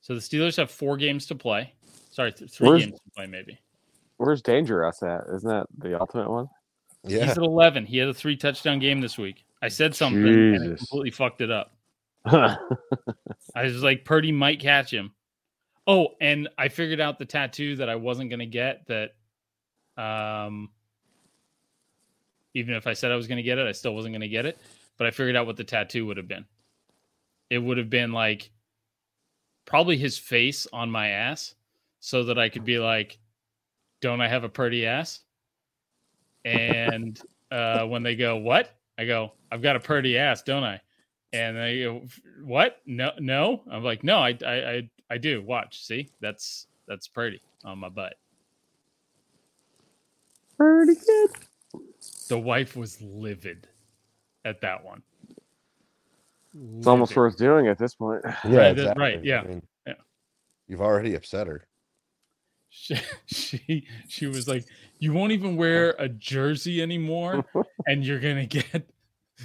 So 0.00 0.14
the 0.14 0.20
Steelers 0.20 0.56
have 0.56 0.70
four 0.70 0.96
games 0.96 1.26
to 1.26 1.34
play. 1.34 1.72
Sorry, 2.18 2.32
th- 2.32 2.50
three 2.50 2.68
Where's- 2.68 2.84
games 2.86 2.98
to 2.98 3.10
play 3.14 3.26
maybe. 3.28 3.60
Where's 4.16 4.42
Dangerous 4.42 5.00
at? 5.04 5.20
Isn't 5.32 5.48
that 5.48 5.68
the 5.78 5.98
ultimate 6.00 6.28
one? 6.28 6.48
Yeah, 7.04 7.20
He's 7.26 7.38
at 7.38 7.44
11. 7.44 7.86
He 7.86 7.98
had 7.98 8.08
a 8.08 8.12
three 8.14 8.36
touchdown 8.36 8.80
game 8.80 9.00
this 9.00 9.16
week. 9.16 9.44
I 9.62 9.68
said 9.68 9.94
something 9.94 10.26
and 10.26 10.72
it 10.72 10.78
completely 10.78 11.12
fucked 11.12 11.40
it 11.42 11.52
up. 11.52 11.76
I 12.26 12.58
was 13.54 13.80
like, 13.84 14.04
Purdy 14.04 14.32
might 14.32 14.58
catch 14.58 14.92
him. 14.92 15.12
Oh, 15.86 16.08
and 16.20 16.48
I 16.58 16.66
figured 16.66 16.98
out 17.00 17.20
the 17.20 17.24
tattoo 17.24 17.76
that 17.76 17.88
I 17.88 17.94
wasn't 17.94 18.30
going 18.30 18.40
to 18.40 18.46
get 18.46 18.84
that 18.88 19.14
um 19.96 20.70
Even 22.54 22.74
if 22.74 22.88
I 22.88 22.94
said 22.94 23.12
I 23.12 23.16
was 23.16 23.28
going 23.28 23.36
to 23.36 23.44
get 23.44 23.58
it, 23.58 23.68
I 23.68 23.72
still 23.72 23.94
wasn't 23.94 24.14
going 24.14 24.22
to 24.22 24.28
get 24.28 24.44
it. 24.44 24.58
But 24.96 25.06
I 25.06 25.12
figured 25.12 25.36
out 25.36 25.46
what 25.46 25.56
the 25.56 25.62
tattoo 25.62 26.06
would 26.06 26.16
have 26.16 26.26
been. 26.26 26.44
It 27.50 27.58
would 27.58 27.78
have 27.78 27.88
been 27.88 28.10
like 28.10 28.50
probably 29.64 29.96
his 29.96 30.18
face 30.18 30.66
on 30.72 30.90
my 30.90 31.10
ass 31.10 31.54
so 32.08 32.24
that 32.24 32.38
I 32.38 32.48
could 32.48 32.64
be 32.64 32.78
like, 32.78 33.18
don't 34.00 34.22
I 34.22 34.28
have 34.28 34.42
a 34.42 34.48
pretty 34.48 34.86
ass? 34.86 35.20
And 36.46 37.20
uh, 37.50 37.84
when 37.84 38.02
they 38.02 38.16
go, 38.16 38.36
what? 38.36 38.70
I 38.96 39.04
go, 39.04 39.32
I've 39.52 39.60
got 39.60 39.76
a 39.76 39.80
pretty 39.80 40.16
ass, 40.16 40.42
don't 40.42 40.64
I? 40.64 40.80
And 41.34 41.58
they 41.58 41.82
go, 41.82 42.02
what? 42.42 42.80
No, 42.86 43.10
no. 43.18 43.62
I'm 43.70 43.84
like, 43.84 44.04
no, 44.04 44.20
I, 44.20 44.38
I, 44.46 44.54
I, 44.54 44.90
I 45.10 45.18
do. 45.18 45.42
Watch, 45.42 45.84
see, 45.84 46.08
that's 46.18 46.68
that's 46.86 47.08
pretty 47.08 47.42
on 47.62 47.78
my 47.78 47.90
butt. 47.90 48.14
Pretty 50.56 50.94
good. 50.94 51.30
The 52.30 52.38
wife 52.38 52.74
was 52.74 53.02
livid 53.02 53.68
at 54.46 54.62
that 54.62 54.82
one. 54.82 55.02
It's 56.78 56.86
almost 56.86 57.14
worth 57.14 57.36
doing 57.36 57.66
at 57.66 57.76
this 57.76 57.94
point. 57.94 58.24
Right, 58.46 58.74
that's 58.74 58.98
right, 58.98 59.22
yeah, 59.22 59.44
yeah. 59.86 59.92
You've 60.68 60.80
already 60.80 61.14
upset 61.14 61.46
her. 61.48 61.67
She, 62.70 62.96
she 63.26 63.86
she 64.08 64.26
was 64.26 64.48
like, 64.48 64.64
"You 64.98 65.12
won't 65.12 65.32
even 65.32 65.56
wear 65.56 65.94
a 65.98 66.08
jersey 66.08 66.82
anymore, 66.82 67.44
and 67.86 68.04
you're 68.04 68.20
gonna 68.20 68.46
get 68.46 68.88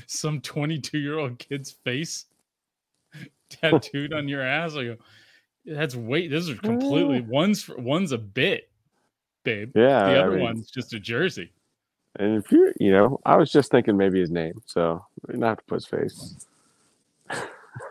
some 0.07 0.41
22 0.41 0.97
year 0.97 1.19
old 1.19 1.39
kid's 1.39 1.71
face 1.71 2.25
tattooed 3.49 4.13
on 4.13 4.27
your 4.27 4.41
ass." 4.41 4.75
I 4.75 4.83
go, 4.85 4.97
"That's 5.65 5.95
wait, 5.95 6.29
this 6.29 6.47
is 6.47 6.59
completely 6.59 7.21
one's 7.21 7.67
one's 7.69 8.11
a 8.11 8.17
bit, 8.17 8.69
babe. 9.43 9.71
Yeah. 9.75 10.05
the 10.05 10.15
I 10.15 10.19
other 10.19 10.31
mean, 10.31 10.43
one's 10.43 10.69
just 10.69 10.93
a 10.93 10.99
jersey." 10.99 11.51
And 12.17 12.37
if 12.37 12.51
you, 12.51 12.71
you 12.79 12.91
know, 12.91 13.19
I 13.25 13.35
was 13.37 13.51
just 13.51 13.71
thinking 13.71 13.97
maybe 13.97 14.19
his 14.19 14.29
name, 14.29 14.61
so 14.67 15.03
not 15.29 15.47
have 15.49 15.57
to 15.57 15.63
put 15.63 15.75
his 15.75 15.87
face. 15.87 16.45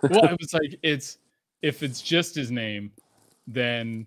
Well, 0.03 0.29
I 0.29 0.37
was 0.39 0.55
like, 0.55 0.79
it's 0.83 1.19
if 1.61 1.83
it's 1.83 2.01
just 2.01 2.35
his 2.37 2.51
name, 2.51 2.93
then 3.49 4.07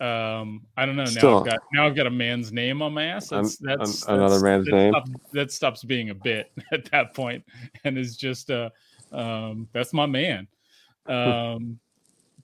um 0.00 0.62
I 0.76 0.84
don't 0.84 0.96
know. 0.96 1.04
Now 1.04 1.10
Still- 1.10 1.38
I've 1.38 1.46
got 1.46 1.58
now 1.72 1.86
I've 1.86 1.94
got 1.96 2.06
a 2.06 2.10
man's 2.10 2.52
name 2.52 2.82
on 2.82 2.92
my 2.92 3.04
ass. 3.04 3.28
That's 3.28 3.56
that's, 3.56 4.04
an- 4.06 4.14
another 4.16 4.38
that's- 4.38 4.42
man's 4.42 4.66
that 4.66 4.72
name? 4.72 4.92
Stops, 4.92 5.10
that 5.32 5.52
stops 5.52 5.84
being 5.84 6.10
a 6.10 6.14
bit 6.14 6.52
at 6.72 6.84
that 6.90 7.14
point, 7.14 7.44
and 7.84 7.96
is 7.96 8.16
just 8.16 8.50
uh 8.50 8.70
um 9.12 9.68
that's 9.72 9.92
my 9.92 10.06
man. 10.06 10.48
Um, 11.06 11.78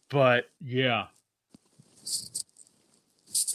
but 0.09 0.45
yeah, 0.61 1.07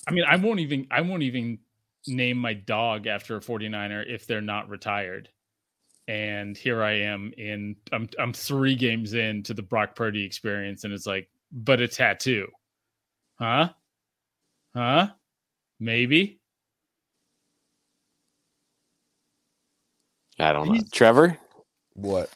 I 0.08 0.12
mean, 0.12 0.26
I 0.28 0.36
won't 0.36 0.60
even 0.60 0.88
I 0.92 1.02
won't 1.02 1.24
even 1.24 1.60
name 2.08 2.38
my 2.38 2.54
dog 2.54 3.08
after 3.08 3.36
a 3.36 3.40
49er 3.40 4.06
if 4.08 4.26
they're 4.28 4.42
not 4.42 4.70
retired. 4.70 5.30
And 6.08 6.58
here 6.58 6.84
I 6.84 6.94
am 6.94 7.34
in 7.38 7.76
I'm 7.92 8.08
I'm 8.18 8.32
three 8.32 8.76
games 8.76 9.14
into 9.14 9.54
the 9.54 9.62
Brock 9.62 9.96
Purdy 9.96 10.24
experience, 10.24 10.84
and 10.86 10.94
it's 10.94 11.06
like, 11.06 11.30
but 11.52 11.82
a 11.82 11.88
tattoo, 11.88 12.48
huh? 13.40 13.70
Huh? 14.78 15.08
Maybe. 15.80 16.40
I 20.38 20.54
don't 20.54 20.68
know. 20.68 20.74
He's- 20.74 20.90
Trevor, 20.92 21.36
What? 21.94 22.30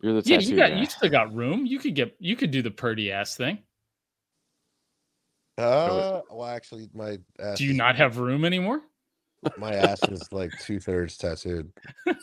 you're 0.00 0.20
the 0.20 0.28
Yeah, 0.30 0.38
you 0.38 0.54
got 0.54 0.70
guy. 0.70 0.78
you 0.78 0.86
still 0.86 1.10
got 1.10 1.34
room. 1.34 1.66
You 1.66 1.80
could 1.80 1.96
get 1.96 2.14
you 2.20 2.36
could 2.36 2.52
do 2.52 2.62
the 2.62 2.70
Purdy 2.70 3.10
ass 3.10 3.36
thing. 3.36 3.58
Uh, 5.58 6.20
well, 6.30 6.46
actually, 6.46 6.88
my 6.94 7.18
ass. 7.40 7.58
Do 7.58 7.64
you 7.64 7.72
is- 7.72 7.76
not 7.76 7.96
have 7.96 8.18
room 8.18 8.44
anymore? 8.44 8.82
My 9.58 9.74
ass 9.74 9.98
is 10.08 10.32
like 10.32 10.52
two 10.60 10.78
thirds 10.78 11.16
tattooed. 11.18 11.72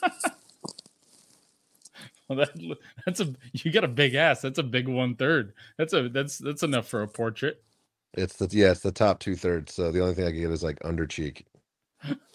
Well, 2.30 2.38
that, 2.48 2.78
that's 3.06 3.20
a 3.20 3.36
you 3.52 3.74
got 3.74 3.84
a 3.84 3.90
big 3.90 4.16
ass. 4.16 4.42
That's 4.42 4.58
a 4.58 4.64
big 4.64 4.88
one 4.88 5.18
third. 5.18 5.52
That's 5.78 5.92
a 5.92 6.08
that's 6.08 6.38
that's 6.38 6.64
enough 6.64 6.88
for 6.88 7.02
a 7.02 7.08
portrait. 7.10 7.62
It's 8.14 8.36
the 8.36 8.48
yeah, 8.52 8.72
it's 8.72 8.82
the 8.82 8.92
top 8.92 9.20
two 9.20 9.36
thirds. 9.36 9.74
So 9.74 9.92
the 9.92 10.02
only 10.02 10.14
thing 10.14 10.26
I 10.26 10.32
can 10.32 10.42
get 10.42 10.52
is 10.52 10.64
like 10.64 10.78
under 10.84 11.06
cheek. 11.08 11.46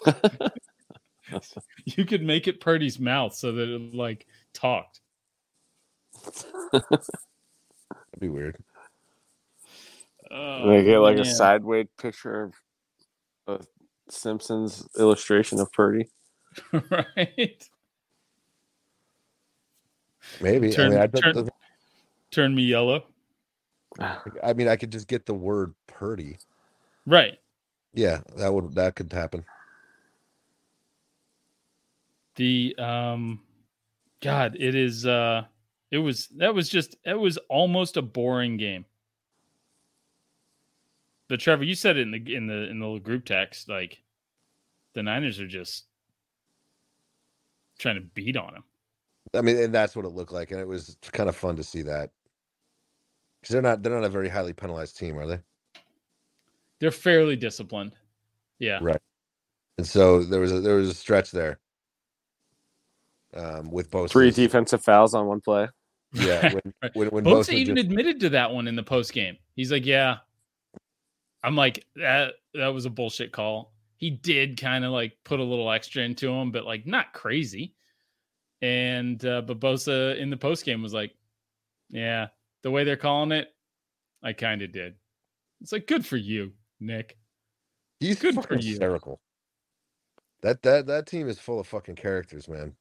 You 1.85 2.05
could 2.05 2.23
make 2.23 2.47
it 2.47 2.61
Purdy's 2.61 3.01
mouth 3.01 3.35
so 3.35 3.51
that 3.51 3.69
it 3.69 3.95
like 3.95 4.27
talked. 4.55 5.01
That'd 6.73 6.93
be 8.21 8.29
weird. 8.29 8.57
Oh, 10.31 10.69
They 10.71 10.85
get 10.85 10.99
like 10.99 11.19
a 11.19 11.25
sideways 11.25 11.87
picture 11.99 12.53
of 13.49 13.61
a 13.61 13.65
Simpsons 14.09 14.87
illustration 14.99 15.59
of 15.59 15.73
Purdy. 15.73 16.09
right. 16.73 17.69
Maybe. 20.41 20.71
Turn- 20.71 20.87
I 20.87 20.91
mean, 20.91 20.99
I, 21.01 21.07
bet 21.09 21.23
turn- 21.23 21.35
the- 21.35 21.51
Turn 22.31 22.55
me 22.55 22.63
yellow. 22.63 23.05
I 24.01 24.53
mean, 24.55 24.69
I 24.69 24.77
could 24.77 24.93
just 24.93 25.09
get 25.09 25.27
the 25.27 25.35
word 25.35 25.75
Purdy. 25.87 26.39
Right. 27.07 27.39
Yeah, 27.95 28.21
that 28.37 28.53
would 28.53 28.75
that 28.75 28.97
could 28.97 29.13
happen. 29.13 29.45
The 32.37 32.75
um, 32.79 33.41
God, 34.23 34.57
it 34.59 34.75
is. 34.75 35.07
uh 35.07 35.45
It 35.91 35.99
was 35.99 36.29
that 36.37 36.55
was 36.55 36.69
just 36.69 36.97
it 37.05 37.19
was 37.19 37.39
almost 37.49 37.97
a 37.97 38.03
boring 38.03 38.57
game. 38.57 38.85
But 41.29 41.41
Trevor, 41.41 41.65
you 41.65 41.75
said 41.75 41.97
it 41.97 42.03
in 42.03 42.11
the 42.13 42.35
in 42.35 42.47
the 42.47 42.69
in 42.71 42.79
the 42.79 42.87
little 42.87 43.01
group 43.01 43.25
text, 43.25 43.69
like 43.69 43.99
the 44.95 45.03
Niners 45.03 45.41
are 45.41 45.49
just 45.49 45.87
trying 47.79 47.97
to 47.97 48.03
beat 48.03 48.37
on 48.37 48.55
them. 48.55 48.65
I 49.35 49.43
mean, 49.43 49.59
and 49.59 49.75
that's 49.75 49.97
what 49.97 50.05
it 50.05 50.11
looked 50.11 50.33
like, 50.33 50.51
and 50.53 50.61
it 50.61 50.69
was 50.69 50.97
kind 51.13 51.29
of 51.29 51.37
fun 51.37 51.57
to 51.57 51.65
see 51.65 51.83
that 51.83 52.11
because 53.47 53.53
they're 53.53 53.63
not 53.63 53.81
they're 53.81 53.95
not 53.95 54.03
a 54.03 54.09
very 54.09 54.29
highly 54.29 54.53
penalized 54.53 54.99
team, 54.99 55.17
are 55.17 55.27
they? 55.27 55.39
They're 56.81 56.91
fairly 56.91 57.37
disciplined. 57.37 57.93
Yeah. 58.59 58.81
Right. 58.83 59.01
And 59.79 59.87
so 59.87 60.25
there 60.25 60.41
was 60.41 60.51
a 60.51 60.61
there 60.61 60.75
was 60.75 60.89
a 60.89 60.95
stretch 60.95 61.31
there. 61.31 61.61
Um, 63.35 63.71
with 63.71 63.89
both 63.89 64.11
Three 64.11 64.33
defensive 64.33 64.83
fouls 64.83 65.15
on 65.15 65.27
one 65.27 65.41
play. 65.41 65.69
Yeah, 66.13 66.55
when 66.93 66.93
when, 66.95 67.09
when 67.11 67.25
Bosa 67.25 67.51
Bosa 67.51 67.55
even 67.55 67.77
just- 67.77 67.87
admitted 67.87 68.21
to 68.21 68.31
that 68.31 68.51
one 68.51 68.67
in 68.67 68.75
the 68.75 68.83
post 68.83 69.13
game. 69.13 69.37
He's 69.55 69.71
like, 69.71 69.87
"Yeah." 69.87 70.17
I'm 71.45 71.55
like, 71.55 71.87
"That 71.95 72.33
that 72.55 72.69
was 72.69 72.85
a 72.85 72.91
bullshit 72.91 73.31
call." 73.31 73.73
He 73.99 74.11
did 74.11 74.61
kind 74.61 74.85
of 74.85 74.91
like 74.91 75.17
put 75.23 75.39
a 75.39 75.45
little 75.45 75.71
extra 75.71 76.03
into 76.03 76.33
him, 76.33 76.51
but 76.51 76.65
like 76.65 76.85
not 76.85 77.13
crazy. 77.13 77.75
And 78.61 79.25
uh, 79.25 79.43
but 79.43 79.61
Bosa 79.61 80.19
in 80.19 80.31
the 80.31 80.37
post 80.37 80.65
game 80.65 80.83
was 80.83 80.95
like, 80.95 81.15
"Yeah, 81.91 82.29
the 82.63 82.71
way 82.71 82.85
they're 82.85 82.97
calling 82.97 83.33
it, 83.33 83.49
I 84.23 84.33
kind 84.33 84.63
of 84.63 84.73
did." 84.73 84.95
It's 85.61 85.73
like, 85.73 85.87
good 85.87 86.05
for 86.05 86.17
you, 86.17 86.53
Nick. 86.81 87.17
he's 88.01 88.19
good 88.19 88.35
for 88.35 88.55
you. 88.55 88.71
hysterical. 88.71 89.21
That 90.43 90.63
that 90.63 90.87
that 90.87 91.07
team 91.07 91.29
is 91.29 91.39
full 91.39 91.61
of 91.61 91.67
fucking 91.67 91.97
characters, 91.97 92.49
man. 92.49 92.75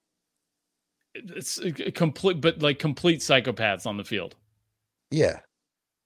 It's 1.14 1.60
uh, 1.60 1.72
a 1.86 1.92
complete, 1.92 2.42
but 2.42 2.62
like 2.62 2.80
complete 2.80 3.22
psychopaths 3.22 3.86
on 3.86 3.98
the 3.98 4.04
field. 4.04 4.36
Yeah, 5.12 5.40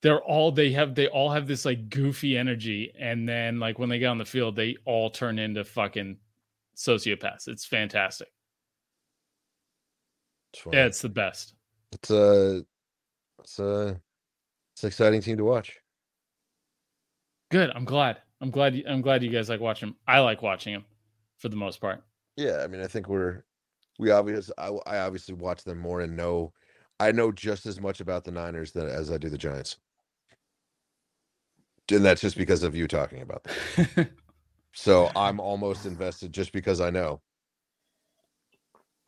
they're 0.02 0.22
all 0.22 0.52
they 0.52 0.72
have 0.72 0.96
they 0.96 1.08
all 1.08 1.30
have 1.30 1.48
this 1.48 1.66
like 1.66 1.90
goofy 1.90 2.38
energy 2.38 2.94
and 2.98 3.28
then 3.28 3.60
like 3.60 3.80
when 3.80 3.90
they 3.90 4.00
get 4.00 4.08
on 4.08 4.18
the 4.18 4.26
field 4.26 4.56
they 4.56 4.76
all 4.86 5.10
turn 5.10 5.40
into 5.40 5.64
fucking 5.64 6.18
sociopaths 6.76 7.48
it's 7.48 7.66
fantastic 7.66 8.30
it's, 10.54 10.64
yeah 10.72 10.86
it's 10.86 11.02
the 11.02 11.10
best 11.10 11.54
it's 11.92 12.12
a 12.12 12.64
it's 13.40 13.60
a 13.60 14.02
it's 14.74 14.84
an 14.84 14.88
exciting 14.88 15.22
team 15.22 15.38
to 15.38 15.46
watch. 15.46 15.78
good 17.52 17.70
i'm 17.76 17.86
glad 17.86 18.18
i'm 18.42 18.52
glad 18.52 18.76
you- 18.76 18.84
i'm 18.88 19.02
glad 19.02 19.24
you 19.24 19.30
guys 19.30 19.50
like 19.50 19.60
watching 19.60 19.90
'em. 19.90 19.96
i 20.08 20.20
like 20.20 20.42
watching 20.42 20.74
them 20.74 20.86
for 21.38 21.50
the 21.50 21.56
most 21.56 21.82
part 21.82 22.04
Yeah, 22.38 22.62
I 22.64 22.68
mean, 22.68 22.82
I 22.82 22.88
think 22.88 23.08
we're 23.10 23.44
we 24.00 24.12
obviously 24.12 24.54
I, 24.58 24.70
I 24.88 25.00
obviously 25.00 25.36
watch 25.36 25.64
them 25.64 25.80
more 25.80 26.02
and 26.02 26.16
know 26.18 26.54
I 27.00 27.12
know 27.12 27.32
just 27.32 27.66
as 27.66 27.80
much 27.82 28.02
about 28.02 28.24
the 28.26 28.32
Niners 28.32 28.72
than 28.74 28.88
as 28.90 29.12
I 29.12 29.18
do 29.18 29.30
the 29.30 29.38
Giants, 29.38 29.78
and 31.92 32.06
that's 32.06 32.22
just 32.22 32.38
because 32.38 32.64
of 32.64 32.76
you 32.76 32.88
talking 32.88 33.22
about 33.22 33.44
them. 33.46 34.10
So 34.74 35.12
I'm 35.16 35.40
almost 35.40 35.86
invested 35.86 36.34
just 36.34 36.52
because 36.54 36.82
I 36.82 36.90
know. 36.92 37.22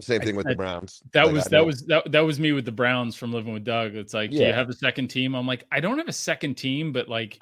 Same 0.01 0.21
thing 0.21 0.35
with 0.35 0.47
I- 0.47 0.51
the 0.51 0.55
Browns. 0.55 1.01
that 1.13 1.25
Like, 1.25 1.33
was 1.33 1.43
that 1.45 1.65
was 1.65 1.85
that, 1.85 2.11
that 2.11 2.21
was 2.21 2.39
me 2.39 2.51
with 2.51 2.65
the 2.65 2.71
browns 2.71 3.15
from 3.15 3.31
living 3.31 3.53
with 3.53 3.63
doug 3.63 3.95
it's 3.95 4.13
like 4.13 4.31
do 4.31 4.37
you 4.37 4.51
have 4.53 4.69
a 4.69 4.73
second 4.73 5.07
team 5.09 5.35
i'm 5.35 5.45
like 5.47 5.65
i 5.71 5.79
don't 5.79 5.97
have 5.97 6.07
a 6.07 6.13
second 6.13 6.55
team 6.55 6.91
but 6.91 7.07
like 7.07 7.39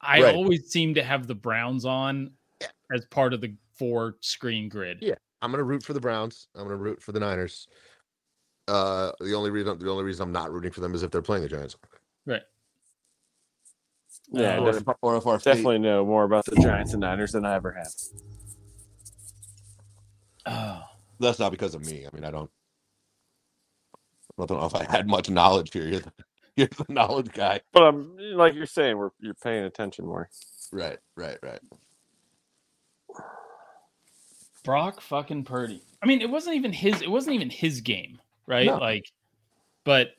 i 0.00 0.22
Right. 0.22 0.34
always 0.34 0.68
seem 0.70 0.94
to 0.94 1.02
have 1.02 1.26
the 1.26 1.34
browns 1.34 1.84
on 1.84 2.30
as 2.94 3.04
part 3.06 3.32
of 3.34 3.40
the 3.40 3.54
four 3.78 4.16
screen 4.20 4.68
grid 4.68 4.98
Yeah. 5.00 5.14
I'm 5.42 5.50
gonna 5.52 5.64
root 5.64 5.82
for 5.82 5.94
the 5.94 6.00
Browns. 6.00 6.48
I'm 6.54 6.64
gonna 6.64 6.76
root 6.76 7.02
for 7.02 7.12
the 7.12 7.20
Niners. 7.20 7.66
Uh, 8.68 9.10
the 9.20 9.32
only 9.32 9.48
reason 9.50 9.78
the 9.78 9.90
only 9.90 10.04
reason 10.04 10.22
I'm 10.24 10.32
not 10.32 10.52
rooting 10.52 10.70
for 10.70 10.80
them 10.82 10.94
is 10.94 11.02
if 11.02 11.10
they're 11.10 11.22
playing 11.22 11.42
the 11.44 11.48
Giants. 11.48 11.76
right 12.26 12.42
Yeah, 14.30 14.60
Uh, 14.60 14.70
def- 14.72 15.42
definitely 15.42 15.78
know 15.78 16.04
more 16.04 16.24
about 16.24 16.44
the 16.44 16.56
Giants 16.56 16.92
and 16.92 17.00
Niners 17.00 17.32
than 17.32 17.46
I 17.46 17.54
ever 17.54 17.72
have. 17.72 17.88
Oh, 20.44 20.82
That's 21.20 21.38
not 21.38 21.52
because 21.52 21.74
of 21.74 21.84
me. 21.86 22.06
I 22.10 22.14
mean, 22.14 22.24
I 22.24 22.30
don't. 22.30 22.50
I 24.40 24.46
don't 24.46 24.58
know 24.58 24.66
if 24.66 24.74
I 24.74 24.84
had 24.90 25.06
much 25.06 25.28
knowledge 25.28 25.72
here. 25.72 25.86
You're 25.86 26.00
the, 26.00 26.12
you're 26.56 26.68
the 26.68 26.86
knowledge 26.88 27.30
guy. 27.32 27.60
But 27.72 27.82
I'm 27.84 28.16
like 28.18 28.54
you're 28.54 28.66
saying, 28.66 28.96
we're 28.96 29.10
you're 29.20 29.34
paying 29.34 29.64
attention 29.64 30.06
more. 30.06 30.28
Right, 30.72 30.98
right, 31.16 31.36
right. 31.42 31.60
Brock 34.64 35.00
fucking 35.00 35.44
Purdy. 35.44 35.82
I 36.02 36.06
mean, 36.06 36.20
it 36.20 36.30
wasn't 36.30 36.56
even 36.56 36.72
his. 36.72 37.02
It 37.02 37.10
wasn't 37.10 37.34
even 37.36 37.50
his 37.50 37.80
game, 37.80 38.20
right? 38.46 38.66
No. 38.66 38.78
Like, 38.78 39.04
but 39.84 40.12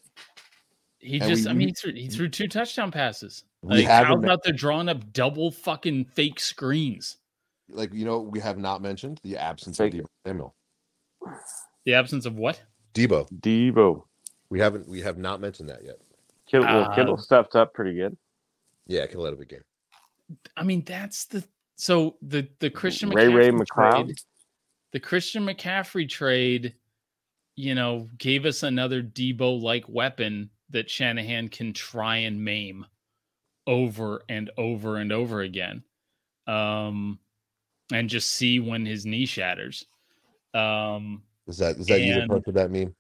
he 1.00 1.20
And 1.20 1.30
just. 1.30 1.46
we- 1.46 1.50
I 1.52 1.54
mean, 1.54 1.68
he 1.70 1.74
threw, 1.74 1.94
he 1.94 2.08
threw 2.08 2.30
two 2.30 2.48
touchdown 2.48 2.92
passes. 2.92 3.44
We 3.64 3.78
Like, 3.78 3.86
haven't 3.86 4.08
Kyle's 4.08 4.22
men- 4.22 4.32
out 4.32 4.56
drawing 4.56 4.90
up 4.90 5.14
double 5.14 5.52
fucking 5.52 6.06
fake 6.06 6.40
screens. 6.40 7.18
Like 7.70 7.94
you 7.94 8.06
know, 8.06 8.20
we 8.20 8.40
have 8.40 8.58
not 8.58 8.82
mentioned 8.82 9.20
the 9.24 9.38
absence 9.38 9.78
Fake 9.78 9.94
of 9.94 10.00
it. 10.02 10.04
Deebo 10.06 10.08
Samuel. 10.28 10.56
The 11.86 11.94
absence 11.94 12.26
of 12.26 12.36
what? 12.36 12.62
Deebo. 12.94 13.28
Deebo. 13.40 14.04
We 14.50 14.60
haven't. 14.60 14.88
We 14.88 15.02
have 15.02 15.18
not 15.18 15.40
mentioned 15.42 15.70
that 15.70 15.84
yet. 15.84 15.98
Kittle, 16.48 16.66
well, 16.68 16.92
Uh, 16.92 16.96
Kittle 16.96 17.18
stepped 17.18 17.56
up 17.56 17.74
pretty 17.74 17.96
good. 17.96 18.18
Yeah, 18.88 19.06
Kittle 19.08 19.26
had 19.26 19.34
a 19.34 19.38
big 19.38 19.50
game. 19.50 19.64
I 20.58 20.64
mean, 20.64 20.84
that's 20.86 21.26
the 21.26 21.44
so 21.76 22.18
the 22.22 22.48
the 22.60 22.70
Christian 22.70 23.10
Ray 23.10 23.28
McCaffrey 23.28 23.36
Ray 23.36 23.52
McCloud. 23.52 24.06
trade, 24.06 24.20
the 24.92 25.00
Christian 25.00 25.46
McCaffrey 25.46 26.08
trade, 26.10 26.76
you 27.56 27.76
know, 27.76 28.10
gave 28.18 28.46
us 28.46 28.64
another 28.64 29.02
Deebo 29.02 29.62
like 29.62 29.86
weapon 29.88 30.50
that 30.70 30.90
Shanahan 30.90 31.50
can 31.50 31.74
try 31.74 32.18
and 32.18 32.44
maim 32.44 32.86
over 33.68 34.24
and 34.28 34.50
over 34.58 34.98
and 34.98 35.12
over 35.12 35.42
again, 35.42 35.84
um, 36.48 37.20
and 37.94 38.10
just 38.10 38.32
see 38.32 38.60
when 38.60 38.86
his 38.86 39.06
knee 39.06 39.26
shatters. 39.26 39.86
Um, 40.54 41.24
Is 41.48 41.58
that 41.58 41.78
is 41.78 41.88
that 41.88 42.02
you 42.02 42.14
that 42.16 42.30
posted 42.30 42.56
that 42.56 42.72
meme? 42.72 42.94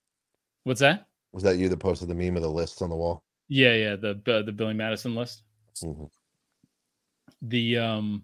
what's 0.63 0.79
that? 0.81 1.07
Was 1.33 1.43
that 1.43 1.57
you 1.57 1.69
that 1.69 1.77
posted 1.77 2.07
the 2.09 2.15
meme 2.15 2.35
of 2.37 2.43
the 2.43 2.49
lists 2.51 2.81
on 2.81 2.89
the 2.89 2.95
wall? 2.95 3.23
Yeah, 3.47 3.73
yeah, 3.73 3.95
the 3.95 4.21
uh, 4.27 4.41
the 4.43 4.51
Billy 4.51 4.73
Madison 4.73 5.15
list. 5.15 5.43
Mhm. 5.83 6.09
the 7.41 7.77
um 7.77 8.23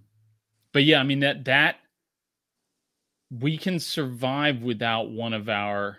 but 0.74 0.84
yeah 0.84 1.00
i 1.00 1.04
mean 1.04 1.22
that 1.22 1.46
that 1.46 1.78
we 3.32 3.58
can 3.58 3.80
survive 3.80 4.62
without 4.62 5.10
one 5.10 5.34
of 5.34 5.50
our 5.50 5.98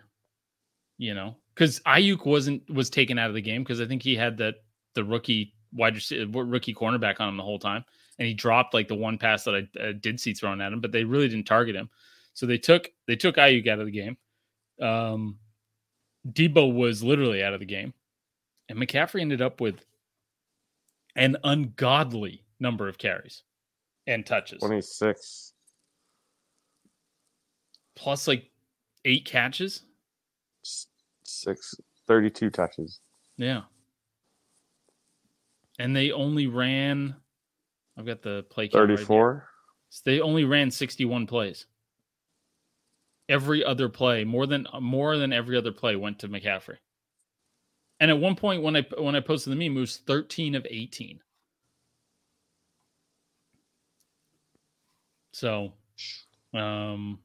you 0.98 1.14
know 1.14 1.34
because 1.54 1.80
aiyuk 1.80 2.24
wasn't 2.24 2.62
was 2.70 2.90
taken 2.90 3.18
out 3.18 3.28
of 3.28 3.34
the 3.34 3.40
game 3.40 3.62
because 3.62 3.80
i 3.80 3.86
think 3.86 4.02
he 4.02 4.14
had 4.14 4.36
that 4.36 4.56
the 4.94 5.02
rookie 5.02 5.52
wide 5.72 5.94
receiver 5.94 6.44
rookie 6.44 6.74
cornerback 6.74 7.18
on 7.18 7.28
him 7.28 7.36
the 7.36 7.42
whole 7.42 7.58
time 7.58 7.84
and 8.18 8.28
he 8.28 8.34
dropped 8.34 8.72
like 8.72 8.86
the 8.88 8.94
one 8.94 9.18
pass 9.18 9.42
that 9.44 9.54
i 9.54 9.80
uh, 9.80 9.92
did 10.00 10.20
see 10.20 10.32
thrown 10.32 10.60
at 10.60 10.72
him 10.72 10.80
but 10.80 10.92
they 10.92 11.02
really 11.04 11.28
didn't 11.28 11.46
target 11.46 11.74
him 11.74 11.90
so 12.38 12.46
they 12.46 12.56
took 12.56 12.88
they 13.08 13.16
took 13.16 13.34
aiyuk 13.34 13.66
out 13.66 13.80
of 13.80 13.86
the 13.86 13.90
game 13.90 14.16
um 14.80 15.38
deebo 16.30 16.72
was 16.72 17.02
literally 17.02 17.42
out 17.42 17.52
of 17.52 17.58
the 17.58 17.66
game 17.66 17.92
and 18.68 18.78
mccaffrey 18.78 19.20
ended 19.20 19.42
up 19.42 19.60
with 19.60 19.84
an 21.16 21.36
ungodly 21.42 22.44
number 22.60 22.88
of 22.88 22.96
carries 22.96 23.42
and 24.06 24.24
touches, 24.24 24.60
Twenty 24.60 24.80
six. 24.80 25.52
plus 27.96 28.28
like 28.28 28.48
eight 29.04 29.24
catches. 29.24 29.82
Six, 31.24 31.74
32 32.06 32.50
touches. 32.50 33.00
Yeah. 33.36 33.62
And 35.78 35.94
they 35.94 36.12
only 36.12 36.46
ran, 36.46 37.14
I've 37.98 38.06
got 38.06 38.22
the 38.22 38.44
play 38.48 38.68
count 38.68 38.88
right 38.88 38.96
34. 38.96 39.48
So 39.90 40.02
they 40.06 40.20
only 40.20 40.44
ran 40.44 40.70
61 40.70 41.26
plays. 41.26 41.66
Every 43.28 43.64
other 43.64 43.88
play, 43.88 44.24
more 44.24 44.46
than 44.46 44.66
more 44.80 45.18
than 45.18 45.32
every 45.32 45.56
other 45.56 45.72
play, 45.72 45.96
went 45.96 46.18
to 46.20 46.28
McCaffrey. 46.28 46.78
And 48.00 48.10
at 48.10 48.18
one 48.18 48.36
point, 48.36 48.62
when 48.62 48.76
I 48.76 48.86
when 48.98 49.16
I 49.16 49.20
posted 49.20 49.52
the 49.52 49.56
meme, 49.56 49.76
it 49.76 49.80
was 49.80 49.98
13 49.98 50.54
of 50.54 50.66
18. 50.68 51.20
So, 55.32 55.72
um, 56.54 57.18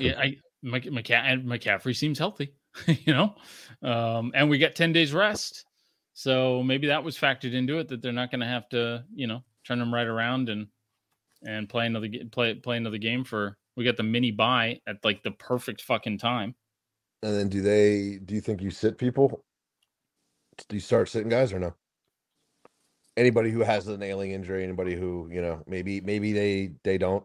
yeah, 0.00 0.14
I 0.18 0.36
Mc, 0.62 0.84
McCa- 0.84 1.44
McCaffrey 1.44 1.94
seems 1.94 2.18
healthy, 2.18 2.54
you 2.86 3.12
know, 3.12 3.34
um, 3.82 4.32
and 4.34 4.48
we 4.48 4.58
got 4.58 4.74
ten 4.74 4.92
days 4.92 5.12
rest, 5.12 5.66
so 6.14 6.62
maybe 6.62 6.86
that 6.86 7.04
was 7.04 7.18
factored 7.18 7.52
into 7.52 7.78
it 7.78 7.88
that 7.88 8.00
they're 8.00 8.12
not 8.12 8.30
going 8.30 8.40
to 8.40 8.46
have 8.46 8.68
to, 8.70 9.04
you 9.14 9.26
know, 9.26 9.42
turn 9.66 9.78
them 9.78 9.92
right 9.92 10.06
around 10.06 10.48
and 10.48 10.68
and 11.46 11.68
play 11.68 11.86
another 11.86 12.08
play 12.30 12.54
play 12.54 12.76
another 12.76 12.98
game 12.98 13.24
for. 13.24 13.58
We 13.76 13.84
got 13.84 13.96
the 13.96 14.02
mini 14.02 14.30
buy 14.30 14.80
at 14.86 15.04
like 15.04 15.22
the 15.22 15.32
perfect 15.32 15.82
fucking 15.82 16.18
time. 16.18 16.54
And 17.22 17.34
then 17.34 17.48
do 17.48 17.62
they? 17.62 18.18
Do 18.24 18.34
you 18.34 18.40
think 18.40 18.62
you 18.62 18.70
sit 18.70 18.98
people? 18.98 19.44
Do 20.68 20.76
you 20.76 20.80
start 20.80 21.08
sitting 21.08 21.28
guys 21.28 21.52
or 21.52 21.58
no? 21.58 21.74
Anybody 23.16 23.50
who 23.50 23.60
has 23.60 23.88
a 23.88 23.96
nailing 23.96 24.32
injury, 24.32 24.62
anybody 24.62 24.94
who 24.94 25.28
you 25.30 25.40
know, 25.40 25.62
maybe 25.66 26.00
maybe 26.00 26.32
they 26.32 26.72
they 26.84 26.98
don't 26.98 27.24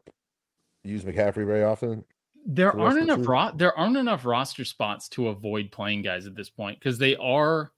use 0.84 1.04
McCaffrey 1.04 1.46
very 1.46 1.64
often. 1.64 2.04
There 2.46 2.72
the 2.72 2.80
aren't 2.80 3.06
the 3.06 3.14
enough 3.14 3.28
ro- 3.28 3.52
there 3.56 3.78
aren't 3.78 3.98
enough 3.98 4.26
roster 4.26 4.66
spots 4.66 5.10
to 5.10 5.28
avoid 5.28 5.72
playing 5.72 6.02
guys 6.02 6.26
at 6.26 6.36
this 6.36 6.50
point 6.50 6.80
because 6.80 6.98
they 6.98 7.16
are 7.18 7.72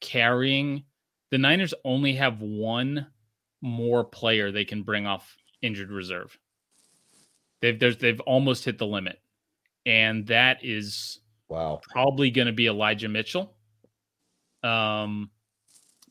carrying 0.00 0.84
the 1.30 1.38
Niners 1.38 1.74
only 1.84 2.14
have 2.14 2.40
one 2.40 3.06
more 3.60 4.04
player 4.04 4.52
they 4.52 4.64
can 4.64 4.82
bring 4.82 5.06
off 5.06 5.36
injured 5.62 5.90
reserve. 5.90 6.38
They've 7.66 7.80
there's, 7.80 7.96
they've 7.96 8.20
almost 8.20 8.64
hit 8.64 8.78
the 8.78 8.86
limit, 8.86 9.18
and 9.86 10.24
that 10.28 10.58
is 10.62 11.18
Wow. 11.48 11.80
probably 11.90 12.30
going 12.30 12.46
to 12.46 12.52
be 12.52 12.68
Elijah 12.68 13.08
Mitchell. 13.08 13.56
Um, 14.62 15.30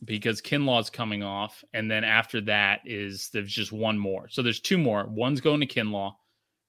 because 0.03 0.41
Kinlaw's 0.41 0.89
coming 0.89 1.23
off, 1.23 1.63
and 1.73 1.89
then 1.89 2.03
after 2.03 2.41
that 2.41 2.81
is 2.83 3.29
there's 3.29 3.53
just 3.53 3.71
one 3.71 3.97
more. 3.97 4.27
So 4.27 4.41
there's 4.41 4.59
two 4.59 4.77
more. 4.77 5.05
One's 5.07 5.39
going 5.39 5.61
to 5.61 5.65
Kinlaw, 5.65 6.11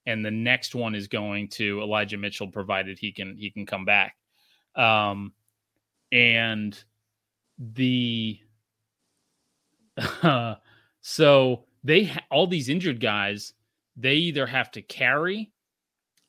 and 0.06 0.24
the 0.24 0.30
next 0.30 0.76
one 0.76 0.94
is 0.94 1.08
going 1.08 1.48
to 1.48 1.80
Elijah 1.82 2.16
Mitchell, 2.16 2.46
provided 2.46 2.96
he 2.96 3.10
can 3.10 3.36
he 3.36 3.50
can 3.50 3.66
come 3.66 3.84
back. 3.84 4.14
Um, 4.76 5.32
and 6.12 6.80
the 7.58 8.38
uh, 10.22 10.54
so 11.00 11.64
they 11.82 12.04
ha- 12.04 12.22
all 12.30 12.46
these 12.46 12.68
injured 12.68 13.00
guys 13.00 13.52
they 13.96 14.14
either 14.14 14.46
have 14.46 14.70
to 14.72 14.82
carry 14.82 15.52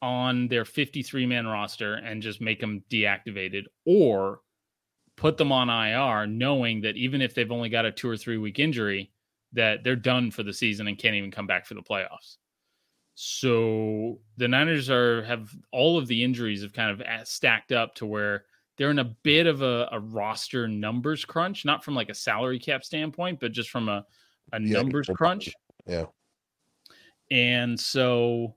on 0.02 0.48
their 0.48 0.66
53 0.66 1.26
man 1.26 1.48
roster 1.48 1.96
and 1.96 2.22
just 2.22 2.40
make 2.40 2.60
them 2.60 2.84
deactivated 2.90 3.64
or 3.86 4.42
put 5.16 5.38
them 5.38 5.52
on 5.52 5.70
IR 5.70 6.28
knowing 6.28 6.82
that 6.82 6.96
even 6.96 7.22
if 7.22 7.34
they've 7.34 7.52
only 7.52 7.70
got 7.70 7.86
a 7.86 7.92
2 7.92 8.08
or 8.08 8.18
3 8.18 8.38
week 8.38 8.60
injury 8.60 9.12
that 9.54 9.84
they're 9.84 9.96
done 9.96 10.30
for 10.30 10.44
the 10.44 10.54
season 10.54 10.88
and 10.88 11.00
can't 11.00 11.16
even 11.16 11.32
come 11.32 11.48
back 11.48 11.66
for 11.66 11.74
the 11.74 11.82
playoffs. 11.82 12.38
So 13.16 14.20
the 14.38 14.48
Niners 14.48 14.92
are 14.92 15.24
have 15.24 15.50
all 15.72 15.98
of 15.98 16.06
the 16.06 16.24
injuries 16.24 16.62
have 16.62 16.74
kind 16.74 16.92
of 16.92 17.02
uh, 17.02 17.24
stacked 17.24 17.72
up 17.72 17.96
to 17.96 18.06
where 18.06 18.46
they're 18.78 18.92
in 18.92 19.00
a 19.00 19.16
bit 19.24 19.48
of 19.48 19.64
a, 19.64 19.90
a 19.92 20.00
roster 20.00 20.68
numbers 20.68 21.26
crunch, 21.26 21.66
not 21.66 21.84
from 21.84 21.96
like 21.96 22.10
a 22.10 22.14
salary 22.14 22.60
cap 22.60 22.84
standpoint, 22.84 23.40
but 23.40 23.52
just 23.52 23.72
from 23.72 23.90
a, 23.90 24.06
a 24.54 24.60
Yeah, 24.60 24.82
numbers 24.82 25.10
crunch 25.16 25.52
Yeah. 25.88 26.06
And 27.32 27.80
so 27.80 28.56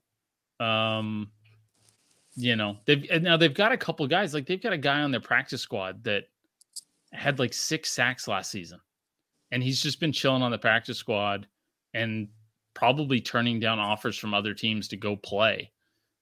um 0.60 1.30
you 2.36 2.54
know 2.54 2.76
they've 2.86 3.22
now 3.22 3.36
they've 3.36 3.54
got 3.54 3.72
a 3.72 3.76
couple 3.76 4.06
guys 4.06 4.34
like 4.34 4.46
they've 4.46 4.62
got 4.62 4.72
a 4.72 4.78
guy 4.78 5.00
on 5.00 5.10
their 5.10 5.20
practice 5.20 5.60
squad 5.62 6.04
that 6.04 6.24
had 7.12 7.38
like 7.38 7.52
six 7.52 7.90
sacks 7.90 8.28
last 8.28 8.50
season 8.50 8.80
and 9.50 9.62
he's 9.62 9.82
just 9.82 10.00
been 10.00 10.12
chilling 10.12 10.42
on 10.42 10.50
the 10.50 10.58
practice 10.58 10.98
squad 10.98 11.46
and 11.94 12.28
probably 12.74 13.20
turning 13.20 13.58
down 13.58 13.78
offers 13.78 14.16
from 14.16 14.32
other 14.32 14.54
teams 14.54 14.86
to 14.88 14.96
go 14.96 15.16
play 15.16 15.70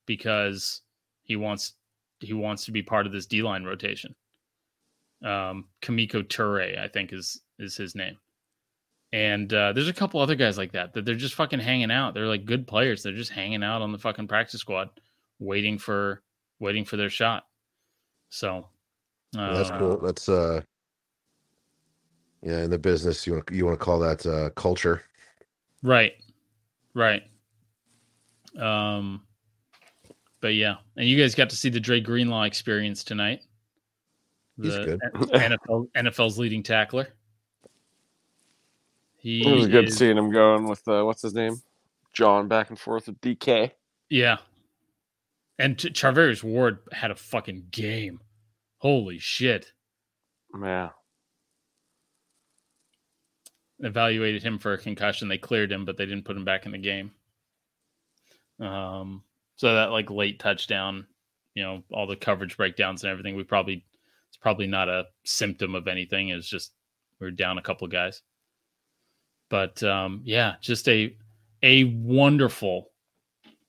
because 0.07 0.83
he 1.25 1.37
wants 1.37 1.75
he 2.21 2.33
wants 2.33 2.65
to 2.65 2.73
be 2.73 2.83
part 2.83 3.07
of 3.07 3.13
this 3.13 3.27
D-line 3.27 3.65
rotation. 3.65 4.15
Um 5.23 5.67
Kemoko 5.83 6.23
Turay, 6.23 6.79
I 6.79 6.89
think 6.89 7.13
is 7.13 7.41
is 7.59 7.77
his 7.77 7.95
name. 7.95 8.17
And 9.13 9.53
uh, 9.55 9.73
there's 9.73 9.89
a 9.89 9.93
couple 9.95 10.21
other 10.21 10.35
guys 10.35 10.59
like 10.59 10.73
that 10.73 10.93
that 10.93 11.05
they're 11.05 11.15
just 11.15 11.35
fucking 11.35 11.61
hanging 11.61 11.91
out. 11.91 12.13
They're 12.13 12.27
like 12.27 12.45
good 12.45 12.67
players. 12.67 13.03
They're 13.03 13.13
just 13.15 13.31
hanging 13.31 13.63
out 13.63 13.81
on 13.81 13.91
the 13.91 13.99
fucking 13.99 14.29
practice 14.29 14.61
squad, 14.61 14.91
waiting 15.39 15.79
for 15.79 16.23
waiting 16.61 16.85
for 16.85 16.97
their 16.99 17.09
shot. 17.09 17.47
So 18.29 18.67
Yeah, 19.35 19.53
that's 19.55 19.71
cool. 19.71 19.99
That's 19.99 20.29
uh 20.29 20.61
yeah, 22.43 22.63
in 22.65 22.71
the 22.71 22.79
business 22.79 23.27
you 23.27 23.35
want 23.35 23.51
you 23.51 23.65
want 23.65 23.79
to 23.79 23.85
call 23.85 23.99
that 24.01 24.27
uh 24.27 24.51
culture. 24.51 25.03
Right. 25.83 26.13
Right. 26.95 27.23
Um 28.61 29.23
but 30.41 30.55
yeah. 30.55 30.77
And 30.99 31.09
you 31.09 31.19
guys 31.19 31.35
got 31.35 31.49
to 31.51 31.57
see 31.57 31.71
the 31.71 31.81
Dre 31.81 32.01
Greenlaw 32.01 32.43
experience 32.43 33.03
tonight. 33.05 33.41
He's 34.61 34.75
The 34.75 34.85
good. 34.85 35.01
NFL 35.33 35.89
NFL's 35.97 36.39
leading 36.39 36.63
tackler. 36.63 37.09
He 39.19 39.47
It 39.47 39.53
was 39.55 39.67
good 39.67 39.89
is- 39.89 39.97
seeing 39.99 40.17
him 40.17 40.31
going 40.31 40.69
with 40.69 40.87
uh, 40.89 41.03
what's 41.05 41.23
his 41.23 41.35
name, 41.35 41.61
John, 42.13 42.49
back 42.49 42.71
and 42.71 42.79
forth 42.79 43.07
with 43.09 43.21
DK. 43.21 43.73
Yeah. 44.09 44.39
And 45.59 45.77
Ch- 45.79 45.93
Charvarius 45.93 46.43
Ward 46.43 46.79
had 46.93 47.11
a 47.11 47.17
fucking 47.17 47.67
game. 47.71 48.21
Holy 48.79 49.19
shit. 49.19 49.73
Yeah. 50.63 50.91
Evaluated 53.81 54.43
him 54.43 54.59
for 54.59 54.73
a 54.73 54.79
concussion. 54.79 55.29
They 55.29 55.39
cleared 55.39 55.71
him, 55.71 55.85
but 55.85 55.97
they 55.97 56.07
didn't 56.07 56.25
put 56.25 56.37
him 56.37 56.45
back 56.45 56.67
in 56.67 56.73
the 56.73 56.79
game. 56.79 57.13
Um, 58.61 59.23
so 59.57 59.75
that 59.75 59.91
like 59.93 60.11
late 60.11 60.41
touchdown, 60.41 61.07
you 61.55 61.63
know, 61.63 61.83
all 61.93 62.07
the 62.07 62.17
coverage 62.17 62.57
breakdowns 62.57 63.05
and 63.05 63.11
everything, 63.11 63.37
we 63.37 63.45
probably 63.45 63.85
it's 64.29 64.37
probably 64.37 64.67
not 64.67 64.89
a 64.89 65.07
symptom 65.25 65.75
of 65.77 65.87
anything. 65.87 66.31
It's 66.31 66.49
just 66.49 66.73
we're 67.21 67.31
down 67.31 67.59
a 67.59 67.63
couple 67.63 67.85
of 67.85 67.93
guys. 67.93 68.23
But 69.51 69.83
um, 69.83 70.21
yeah, 70.25 70.55
just 70.61 70.89
a 70.89 71.17
a 71.63 71.85
wonderful, 71.85 72.91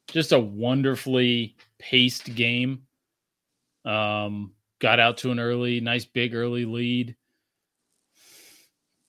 just 0.08 0.32
a 0.32 0.40
wonderfully 0.40 1.56
paced 1.80 2.36
game. 2.36 2.84
Um, 3.86 4.54
got 4.80 5.00
out 5.00 5.18
to 5.20 5.32
an 5.32 5.40
early, 5.40 5.80
nice 5.80 6.06
big 6.06 6.36
early 6.36 6.66
lead. 6.66 7.16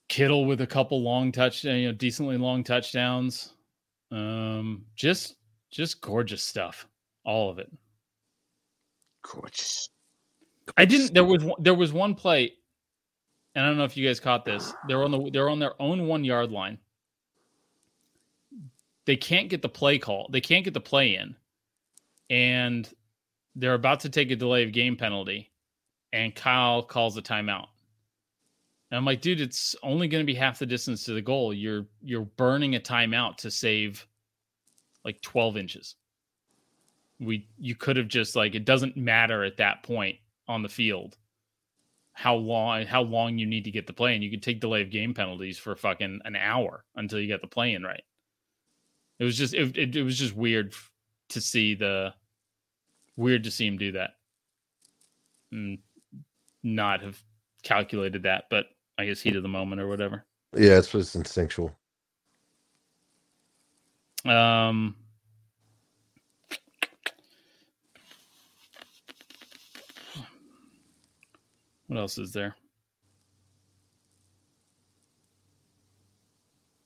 Kittle 0.08 0.44
with 0.44 0.60
a 0.60 0.66
couple 0.66 1.02
long 1.02 1.30
touch, 1.32 1.64
you 1.64 1.86
know, 1.86 1.92
decently 1.92 2.36
long 2.36 2.64
touchdowns. 2.64 3.52
Um, 4.10 4.84
just 4.96 5.36
just 5.70 6.00
gorgeous 6.00 6.42
stuff, 6.42 6.86
all 7.24 7.50
of 7.50 7.58
it. 7.58 7.70
Gorgeous. 9.22 9.88
I 10.76 10.84
didn't. 10.84 11.14
There 11.14 11.24
was 11.24 11.44
there 11.58 11.74
was 11.74 11.92
one 11.92 12.14
play, 12.14 12.54
and 13.54 13.64
I 13.64 13.68
don't 13.68 13.78
know 13.78 13.84
if 13.84 13.96
you 13.96 14.06
guys 14.06 14.20
caught 14.20 14.44
this. 14.44 14.72
They're 14.86 15.02
on 15.02 15.10
the 15.10 15.30
they're 15.30 15.48
on 15.48 15.58
their 15.58 15.80
own 15.80 16.06
one 16.06 16.24
yard 16.24 16.50
line. 16.50 16.78
They 19.06 19.16
can't 19.16 19.48
get 19.48 19.62
the 19.62 19.68
play 19.68 19.98
call. 19.98 20.28
They 20.30 20.40
can't 20.40 20.64
get 20.64 20.74
the 20.74 20.80
play 20.80 21.16
in, 21.16 21.34
and 22.28 22.88
they're 23.56 23.74
about 23.74 24.00
to 24.00 24.08
take 24.08 24.30
a 24.30 24.36
delay 24.36 24.62
of 24.62 24.72
game 24.72 24.96
penalty, 24.96 25.50
and 26.12 26.34
Kyle 26.34 26.82
calls 26.82 27.16
a 27.16 27.22
timeout. 27.22 27.66
And 28.90 28.98
I'm 28.98 29.04
like, 29.04 29.20
dude, 29.20 29.40
it's 29.40 29.76
only 29.82 30.08
going 30.08 30.22
to 30.22 30.32
be 30.32 30.34
half 30.34 30.58
the 30.58 30.66
distance 30.66 31.04
to 31.04 31.14
the 31.14 31.22
goal. 31.22 31.52
You're 31.52 31.86
you're 32.02 32.24
burning 32.24 32.76
a 32.76 32.80
timeout 32.80 33.36
to 33.38 33.50
save 33.50 34.06
like 35.04 35.20
12 35.22 35.56
inches. 35.56 35.96
We 37.18 37.48
you 37.58 37.74
could 37.74 37.96
have 37.96 38.08
just 38.08 38.36
like 38.36 38.54
it 38.54 38.64
doesn't 38.64 38.96
matter 38.96 39.44
at 39.44 39.58
that 39.58 39.82
point 39.82 40.18
on 40.48 40.62
the 40.62 40.68
field 40.68 41.16
how 42.20 42.34
long 42.34 42.84
how 42.84 43.00
long 43.00 43.38
you 43.38 43.46
need 43.46 43.64
to 43.64 43.70
get 43.70 43.86
the 43.86 43.94
play 43.94 44.14
in. 44.14 44.20
You 44.20 44.30
could 44.30 44.42
take 44.42 44.60
delay 44.60 44.82
of 44.82 44.90
game 44.90 45.14
penalties 45.14 45.56
for 45.56 45.74
fucking 45.74 46.20
an 46.26 46.36
hour 46.36 46.84
until 46.94 47.18
you 47.18 47.26
get 47.26 47.40
the 47.40 47.46
play 47.46 47.72
in 47.72 47.82
right. 47.82 48.02
It 49.18 49.24
was 49.24 49.38
just 49.38 49.54
it, 49.54 49.74
it, 49.78 49.96
it 49.96 50.02
was 50.02 50.18
just 50.18 50.36
weird 50.36 50.74
to 51.30 51.40
see 51.40 51.74
the 51.74 52.12
weird 53.16 53.44
to 53.44 53.50
see 53.50 53.66
him 53.66 53.78
do 53.78 53.92
that. 53.92 54.10
And 55.50 55.78
not 56.62 57.00
have 57.00 57.18
calculated 57.62 58.24
that, 58.24 58.44
but 58.50 58.66
I 58.98 59.06
guess 59.06 59.22
heat 59.22 59.36
of 59.36 59.42
the 59.42 59.48
moment 59.48 59.80
or 59.80 59.88
whatever. 59.88 60.26
Yeah, 60.54 60.76
it's 60.76 60.92
just 60.92 61.16
instinctual. 61.16 61.74
Um, 64.26 64.94
what 71.90 71.98
else 71.98 72.18
is 72.18 72.32
there? 72.32 72.54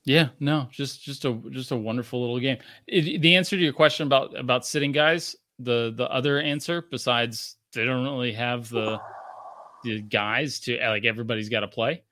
Yeah, 0.06 0.28
no, 0.40 0.66
just 0.70 1.02
just 1.02 1.26
a 1.26 1.34
just 1.50 1.72
a 1.72 1.76
wonderful 1.76 2.22
little 2.22 2.40
game. 2.40 2.56
It, 2.86 3.20
the 3.20 3.36
answer 3.36 3.54
to 3.54 3.62
your 3.62 3.74
question 3.74 4.06
about 4.06 4.34
about 4.34 4.64
sitting 4.64 4.92
guys, 4.92 5.36
the 5.58 5.92
the 5.94 6.10
other 6.10 6.40
answer 6.40 6.86
besides 6.90 7.56
they 7.74 7.84
don't 7.84 8.02
really 8.02 8.32
have 8.32 8.70
the 8.70 8.98
the 9.82 10.00
guys 10.00 10.58
to 10.60 10.78
like 10.78 11.04
everybody's 11.04 11.50
got 11.50 11.60
to 11.60 11.68
play. 11.68 12.02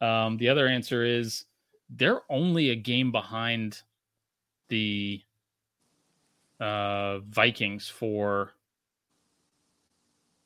Um, 0.00 0.38
the 0.38 0.48
other 0.48 0.68
answer 0.68 1.04
is 1.04 1.44
they're 1.90 2.22
only 2.30 2.70
a 2.70 2.76
game 2.76 3.12
behind 3.12 3.82
the 4.68 5.20
uh, 6.60 7.18
Vikings 7.18 7.90
for 7.90 8.52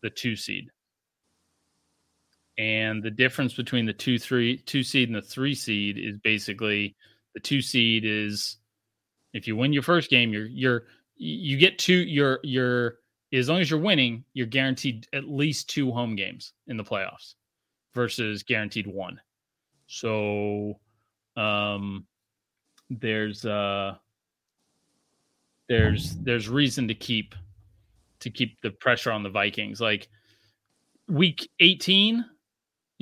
the 0.03 0.11
two 0.11 0.35
seed. 0.35 0.73
And 2.63 3.03
the 3.03 3.11
difference 3.11 3.55
between 3.55 3.87
the 3.87 3.93
two 3.93 4.21
three 4.21 4.59
two 4.59 4.85
seed 4.85 5.09
and 5.09 5.17
the 5.17 5.21
three 5.21 5.53
seed 5.53 5.99
is 5.99 6.17
basically 6.19 6.95
the 7.35 7.41
two 7.41 7.61
seed 7.61 8.05
is 8.07 8.59
if 9.33 9.49
you 9.49 9.57
win 9.57 9.73
your 9.73 9.83
first 9.83 10.09
game, 10.11 10.33
you're 10.33 10.47
you're 10.47 10.85
you 11.17 11.59
get 11.59 11.81
two 11.81 12.05
you're 12.05 12.39
you're 12.45 12.99
as 13.33 13.49
long 13.49 13.61
as 13.61 13.69
you're 13.69 13.81
winning, 13.81 14.23
you're 14.33 14.47
guaranteed 14.47 15.09
at 15.13 15.25
least 15.25 15.71
two 15.71 15.91
home 15.91 16.15
games 16.15 16.53
in 16.69 16.77
the 16.77 16.85
playoffs 16.85 17.35
versus 17.95 18.45
guaranteed 18.45 18.87
one. 18.87 19.21
So 19.89 20.79
um 21.37 22.07
there's 22.91 23.45
uh 23.45 23.97
there's 25.69 26.15
there's 26.19 26.49
reason 26.49 26.87
to 26.87 26.95
keep 26.95 27.35
to 28.21 28.31
keep 28.31 28.61
the 28.61 28.71
pressure 28.71 29.11
on 29.11 29.25
the 29.25 29.31
Vikings. 29.31 29.81
Like 29.81 30.07
week 31.09 31.51
18, 31.59 32.25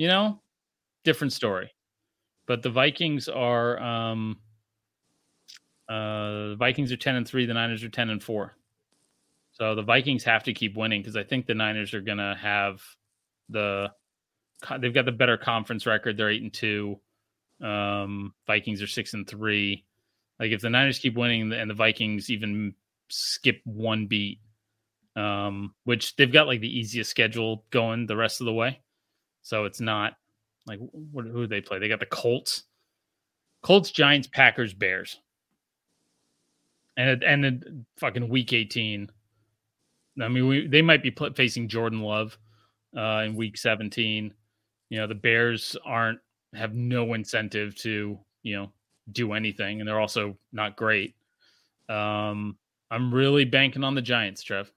you 0.01 0.07
know, 0.07 0.41
different 1.03 1.31
story. 1.31 1.71
But 2.47 2.63
the 2.63 2.71
Vikings 2.71 3.29
are 3.29 3.79
um 3.79 4.39
uh 5.87 6.49
the 6.49 6.55
Vikings 6.57 6.91
are 6.91 6.97
10 6.97 7.17
and 7.17 7.27
3, 7.27 7.45
the 7.45 7.53
Niners 7.53 7.83
are 7.83 7.89
10 7.89 8.09
and 8.09 8.23
4. 8.23 8.57
So 9.51 9.75
the 9.75 9.83
Vikings 9.83 10.23
have 10.23 10.41
to 10.45 10.53
keep 10.53 10.75
winning 10.75 11.01
because 11.01 11.15
I 11.15 11.23
think 11.23 11.45
the 11.45 11.53
Niners 11.53 11.93
are 11.93 12.01
gonna 12.01 12.35
have 12.35 12.81
the 13.49 13.91
they've 14.79 14.91
got 14.91 15.05
the 15.05 15.11
better 15.11 15.37
conference 15.37 15.85
record. 15.85 16.17
They're 16.17 16.31
eight 16.31 16.41
and 16.41 16.51
two. 16.51 16.99
Um, 17.61 18.33
Vikings 18.47 18.81
are 18.81 18.87
six 18.87 19.13
and 19.13 19.29
three. 19.29 19.85
Like 20.39 20.51
if 20.51 20.61
the 20.61 20.71
Niners 20.71 20.97
keep 20.97 21.15
winning 21.15 21.53
and 21.53 21.69
the 21.69 21.75
Vikings 21.75 22.31
even 22.31 22.73
skip 23.09 23.61
one 23.65 24.07
beat, 24.07 24.39
um, 25.15 25.75
which 25.83 26.15
they've 26.15 26.33
got 26.33 26.47
like 26.47 26.61
the 26.61 26.79
easiest 26.79 27.11
schedule 27.11 27.65
going 27.69 28.07
the 28.07 28.17
rest 28.17 28.41
of 28.41 28.45
the 28.45 28.53
way, 28.53 28.81
so 29.41 29.65
it's 29.65 29.81
not 29.81 30.13
like 30.67 30.79
what, 30.91 31.25
who 31.25 31.47
they 31.47 31.61
play? 31.61 31.79
They 31.79 31.87
got 31.87 31.99
the 31.99 32.05
Colts, 32.05 32.63
Colts, 33.63 33.91
Giants, 33.91 34.27
Packers, 34.27 34.73
Bears, 34.73 35.19
and 36.97 37.23
and 37.23 37.43
then 37.43 37.85
fucking 37.97 38.29
week 38.29 38.53
eighteen. 38.53 39.09
I 40.21 40.27
mean, 40.27 40.47
we, 40.47 40.67
they 40.67 40.81
might 40.81 41.03
be 41.03 41.11
pl- 41.11 41.33
facing 41.33 41.67
Jordan 41.67 42.01
Love 42.01 42.37
uh, 42.95 43.23
in 43.25 43.35
week 43.35 43.57
seventeen. 43.57 44.33
You 44.89 44.99
know, 44.99 45.07
the 45.07 45.15
Bears 45.15 45.75
aren't 45.85 46.19
have 46.53 46.73
no 46.73 47.13
incentive 47.13 47.75
to 47.77 48.19
you 48.43 48.55
know 48.55 48.71
do 49.11 49.33
anything, 49.33 49.79
and 49.79 49.87
they're 49.87 49.99
also 49.99 50.37
not 50.51 50.75
great. 50.75 51.15
Um, 51.89 52.57
I'm 52.89 53.13
really 53.13 53.45
banking 53.45 53.83
on 53.83 53.95
the 53.95 54.01
Giants, 54.01 54.43
Trev. 54.43 54.71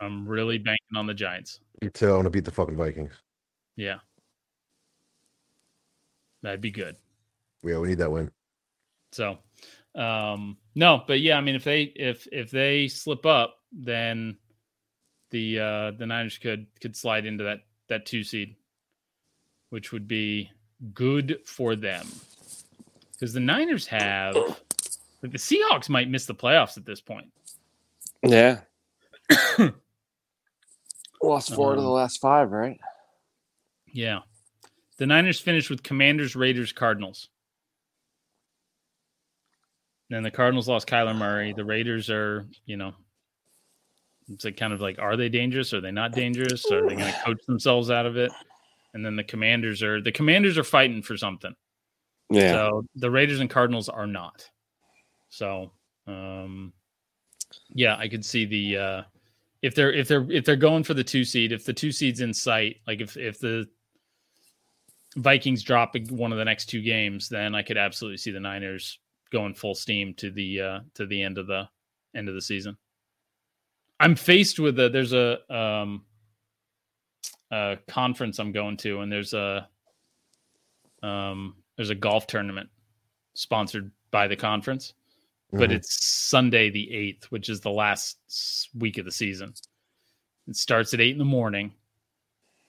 I'm 0.00 0.26
really 0.28 0.58
banking 0.58 0.96
on 0.96 1.06
the 1.06 1.14
Giants. 1.14 1.60
You 1.82 1.90
too. 1.90 2.08
I 2.08 2.12
want 2.12 2.24
to 2.24 2.30
beat 2.30 2.44
the 2.44 2.50
fucking 2.50 2.76
Vikings. 2.76 3.12
Yeah, 3.76 3.98
that'd 6.42 6.60
be 6.60 6.70
good. 6.70 6.96
Yeah, 7.62 7.78
we 7.78 7.88
need 7.88 7.98
that 7.98 8.12
win. 8.12 8.30
So, 9.12 9.38
um, 9.94 10.56
no, 10.74 11.02
but 11.06 11.20
yeah, 11.20 11.36
I 11.36 11.40
mean, 11.40 11.54
if 11.54 11.64
they 11.64 11.82
if 11.82 12.26
if 12.30 12.50
they 12.50 12.88
slip 12.88 13.26
up, 13.26 13.56
then 13.72 14.36
the 15.30 15.58
uh, 15.58 15.90
the 15.92 16.06
Niners 16.06 16.38
could 16.38 16.66
could 16.80 16.96
slide 16.96 17.26
into 17.26 17.44
that 17.44 17.60
that 17.88 18.06
two 18.06 18.22
seed, 18.22 18.56
which 19.70 19.92
would 19.92 20.06
be 20.06 20.50
good 20.92 21.38
for 21.46 21.76
them 21.76 22.06
because 23.12 23.32
the 23.32 23.40
Niners 23.40 23.86
have 23.86 24.36
like 24.36 25.32
the 25.32 25.38
Seahawks 25.38 25.88
might 25.88 26.10
miss 26.10 26.26
the 26.26 26.34
playoffs 26.34 26.76
at 26.76 26.84
this 26.84 27.00
point. 27.00 27.32
Yeah. 28.22 28.60
Lost 31.28 31.54
four 31.54 31.74
to 31.74 31.80
the 31.80 31.86
Um, 31.86 31.92
last 31.92 32.20
five, 32.20 32.52
right? 32.52 32.78
Yeah, 33.86 34.20
the 34.98 35.06
Niners 35.06 35.40
finished 35.40 35.70
with 35.70 35.82
Commanders, 35.82 36.36
Raiders, 36.36 36.72
Cardinals. 36.72 37.28
Then 40.10 40.22
the 40.22 40.30
Cardinals 40.30 40.68
lost 40.68 40.86
Kyler 40.86 41.16
Murray. 41.16 41.52
The 41.52 41.64
Raiders 41.64 42.10
are, 42.10 42.46
you 42.66 42.76
know, 42.76 42.92
it's 44.28 44.44
like 44.44 44.56
kind 44.56 44.72
of 44.72 44.80
like, 44.80 44.98
are 44.98 45.16
they 45.16 45.28
dangerous? 45.28 45.72
Are 45.72 45.80
they 45.80 45.90
not 45.90 46.12
dangerous? 46.12 46.70
Are 46.70 46.86
they 46.86 46.94
going 46.94 47.12
to 47.12 47.20
coach 47.24 47.44
themselves 47.46 47.90
out 47.90 48.06
of 48.06 48.16
it? 48.16 48.30
And 48.92 49.04
then 49.04 49.16
the 49.16 49.24
Commanders 49.24 49.82
are 49.82 50.00
the 50.00 50.12
Commanders 50.12 50.58
are 50.58 50.64
fighting 50.64 51.02
for 51.02 51.16
something. 51.16 51.54
Yeah. 52.30 52.52
So 52.52 52.84
the 52.96 53.10
Raiders 53.10 53.40
and 53.40 53.50
Cardinals 53.50 53.88
are 53.88 54.06
not. 54.06 54.48
So, 55.30 55.72
um, 56.06 56.72
yeah, 57.70 57.96
I 57.96 58.08
could 58.08 58.24
see 58.24 58.44
the 58.44 58.76
uh, 58.76 59.02
if 59.64 59.74
they're 59.74 59.94
if 59.94 60.08
they're 60.08 60.30
if 60.30 60.44
they're 60.44 60.56
going 60.56 60.84
for 60.84 60.92
the 60.92 61.02
two 61.02 61.24
seed, 61.24 61.50
if 61.50 61.64
the 61.64 61.72
two 61.72 61.90
seed's 61.90 62.20
in 62.20 62.34
sight, 62.34 62.76
like 62.86 63.00
if 63.00 63.16
if 63.16 63.40
the 63.40 63.66
Vikings 65.16 65.62
drop 65.62 65.94
one 66.10 66.32
of 66.32 66.38
the 66.38 66.44
next 66.44 66.66
two 66.66 66.82
games, 66.82 67.30
then 67.30 67.54
I 67.54 67.62
could 67.62 67.78
absolutely 67.78 68.18
see 68.18 68.30
the 68.30 68.40
Niners 68.40 68.98
going 69.32 69.54
full 69.54 69.74
steam 69.74 70.12
to 70.14 70.30
the 70.30 70.60
uh, 70.60 70.80
to 70.96 71.06
the 71.06 71.22
end 71.22 71.38
of 71.38 71.46
the 71.46 71.66
end 72.14 72.28
of 72.28 72.34
the 72.34 72.42
season. 72.42 72.76
I'm 73.98 74.14
faced 74.16 74.58
with 74.58 74.78
a 74.78 74.90
there's 74.90 75.14
a 75.14 75.38
um 75.50 76.04
a 77.50 77.78
conference 77.88 78.38
I'm 78.38 78.52
going 78.52 78.76
to 78.78 79.00
and 79.00 79.10
there's 79.10 79.32
a 79.32 79.66
um 81.02 81.56
there's 81.76 81.90
a 81.90 81.94
golf 81.94 82.26
tournament 82.26 82.68
sponsored 83.32 83.90
by 84.10 84.28
the 84.28 84.36
conference 84.36 84.92
but 85.56 85.70
Mhm. 85.70 85.74
it's 85.74 86.04
Sunday 86.04 86.70
the 86.70 86.92
8th 86.92 87.30
which 87.30 87.48
is 87.48 87.60
the 87.60 87.70
last 87.70 88.68
week 88.74 88.98
of 88.98 89.04
the 89.04 89.12
season. 89.12 89.54
It 90.48 90.56
starts 90.56 90.92
at 90.94 91.00
8 91.00 91.12
in 91.12 91.18
the 91.18 91.24
morning 91.24 91.72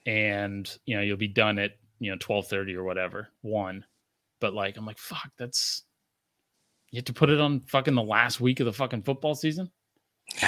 and 0.06 0.78
you 0.86 0.96
know 0.96 1.02
you'll 1.02 1.16
be 1.16 1.28
done 1.28 1.58
at 1.58 1.72
you 1.98 2.10
know 2.10 2.16
12:30 2.18 2.74
or 2.76 2.84
whatever 2.84 3.28
1 3.42 3.84
but 4.40 4.54
like 4.54 4.76
I'm 4.76 4.86
like 4.86 4.98
fuck 4.98 5.30
that's 5.36 5.82
you 6.92 6.98
have 6.98 7.04
to 7.06 7.12
put 7.12 7.28
it 7.30 7.40
on 7.40 7.60
fucking 7.62 7.94
the 7.94 8.02
last 8.02 8.40
week 8.40 8.60
of 8.60 8.66
the 8.66 8.72
fucking 8.72 9.02
football 9.02 9.34
season 9.34 9.70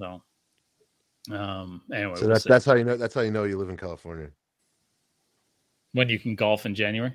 so 0.00 0.22
um 1.30 1.82
anyway 1.92 2.14
so 2.16 2.22
we'll 2.22 2.28
that's 2.30 2.44
see. 2.44 2.48
that's 2.50 2.64
how 2.64 2.74
you 2.74 2.84
know 2.84 2.96
that's 2.96 3.14
how 3.14 3.20
you 3.20 3.30
know 3.30 3.44
you 3.44 3.56
live 3.58 3.70
in 3.70 3.76
California 3.76 4.30
when 5.92 6.08
you 6.08 6.18
can 6.18 6.34
golf 6.34 6.66
in 6.66 6.74
January 6.74 7.12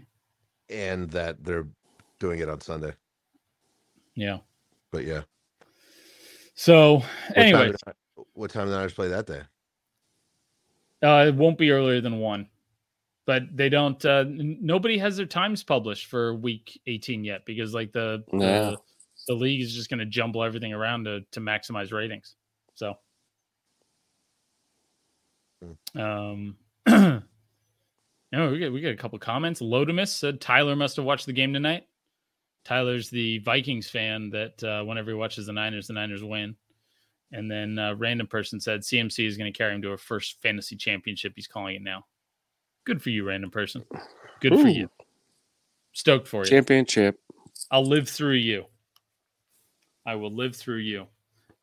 and 0.70 1.10
that 1.12 1.44
they're 1.44 1.68
doing 2.20 2.40
it 2.40 2.48
on 2.50 2.62
Sunday. 2.62 2.94
yeah 4.16 4.38
But 4.92 5.06
yeah. 5.06 5.22
so 6.54 6.98
What 6.98 7.38
anyway 7.38 7.72
time 7.72 7.72
did 7.72 8.26
what 8.34 8.52
time 8.52 8.66
did 8.66 8.72
the 8.74 8.78
Niners 8.78 8.94
play 8.94 9.08
that 9.10 9.26
day? 9.26 9.42
uh 11.04 11.26
it 11.28 11.36
won't 11.36 11.58
be 11.58 11.72
earlier 11.72 12.00
than 12.02 12.20
1 12.20 12.48
but 13.26 13.44
they 13.56 13.70
don't 13.70 14.04
uh 14.06 14.24
n- 14.28 14.58
nobody 14.62 14.98
has 14.98 15.18
their 15.18 15.26
times 15.26 15.64
published 15.64 16.06
for 16.08 16.36
week 16.36 16.80
18 16.88 17.24
yet 17.24 17.46
because 17.46 17.74
like 17.74 17.92
the 17.92 18.24
Yeah. 18.34 18.72
the, 18.72 18.78
the 19.30 19.34
league 19.34 19.62
is 19.62 19.74
just 19.74 19.89
going 19.89 20.00
to 20.00 20.06
jumble 20.06 20.44
everything 20.44 20.74
around 20.74 21.06
to 21.06 21.22
to 21.32 21.39
maximize 21.39 21.92
ratings 21.92 22.36
so 22.76 22.96
um 25.96 26.56
you 26.88 28.39
know, 28.39 28.50
we 28.52 28.60
get 28.60 28.72
we 28.74 28.82
get 28.82 28.94
a 28.94 28.98
couple 28.98 29.20
comments. 29.20 29.62
Lodimus 29.62 30.08
said 30.08 30.39
Tyler 30.42 30.76
must 30.76 30.96
have 30.96 31.06
watched 31.06 31.26
the 31.26 31.34
game 31.34 31.54
tonight. 31.54 31.86
Tyler's 32.64 33.09
the 33.09 33.39
Vikings 33.39 33.89
fan 33.89 34.30
that 34.32 34.64
uh, 34.64 34.84
whenever 34.84 35.12
he 35.12 35.16
watches 35.16 35.45
the 35.47 35.53
Niners, 35.53 35.88
the 35.88 35.93
Niners 35.93 36.24
win. 36.24 36.55
And 37.32 37.49
then 37.49 37.80
uh, 37.80 37.95
random 37.95 38.28
person 38.28 38.59
said 38.59 38.82
CMC 38.82 39.26
is 39.26 39.38
going 39.38 39.51
to 39.51 39.57
carry 39.57 39.74
him 39.74 39.82
to 39.84 39.91
a 39.91 39.97
first 39.97 40.41
fantasy 40.41 40.76
championship. 40.76 41.34
He's 41.36 41.47
calling 41.47 41.76
it 41.76 41.82
now. 41.82 42.05
Good 42.86 43.01
for 43.01 43.09
you, 43.09 43.24
random 43.26 43.51
person. 43.51 43.86
Good 44.41 44.59
for 44.59 44.68
you. 44.68 44.89
Stoked 45.93 46.28
for 46.28 46.43
you. 46.43 46.49
Championship. 46.49 47.20
I'll 47.70 47.86
live 47.86 48.09
through 48.09 48.36
you. 48.36 48.66
I 50.05 50.16
will 50.16 50.34
live 50.34 50.55
through 50.55 50.80
you. 50.80 51.07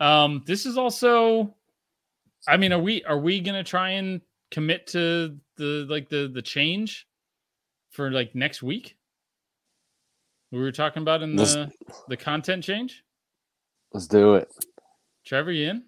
Um, 0.01 0.42
this 0.46 0.64
is 0.64 0.78
also 0.78 1.55
I 2.46 2.57
mean, 2.57 2.72
are 2.72 2.78
we 2.78 3.03
are 3.05 3.18
we 3.18 3.40
gonna 3.40 3.64
try 3.64 3.90
and 3.90 4.20
commit 4.51 4.86
to 4.88 5.36
the 5.57 5.86
like 5.88 6.09
the 6.09 6.30
the 6.32 6.42
change 6.42 7.09
for 7.90 8.11
like 8.11 8.34
next 8.34 8.62
week? 8.62 8.96
We 10.51 10.59
were 10.59 10.72
talking 10.72 11.03
about 11.03 11.22
in 11.22 11.36
Let's- 11.36 11.55
the 11.55 11.70
the 12.09 12.16
content 12.16 12.64
change. 12.64 13.05
Let's 13.92 14.07
do 14.07 14.34
it. 14.34 14.49
Trevor, 15.24 15.53
you 15.53 15.70
in? 15.70 15.84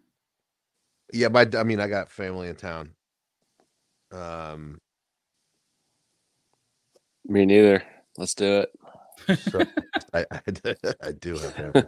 Yeah, 1.12 1.28
but 1.28 1.54
I 1.54 1.62
mean 1.64 1.80
I 1.80 1.86
got 1.88 2.10
family 2.10 2.48
in 2.48 2.56
town. 2.56 2.94
Um 4.12 4.78
Me 7.26 7.44
neither. 7.46 7.82
Let's 8.18 8.34
do 8.34 8.64
it. 9.28 9.38
so 9.40 9.62
I, 10.14 10.24
I, 10.30 10.40
I 11.02 11.12
do 11.12 11.34
have 11.38 11.54
family. 11.54 11.72
in 11.74 11.86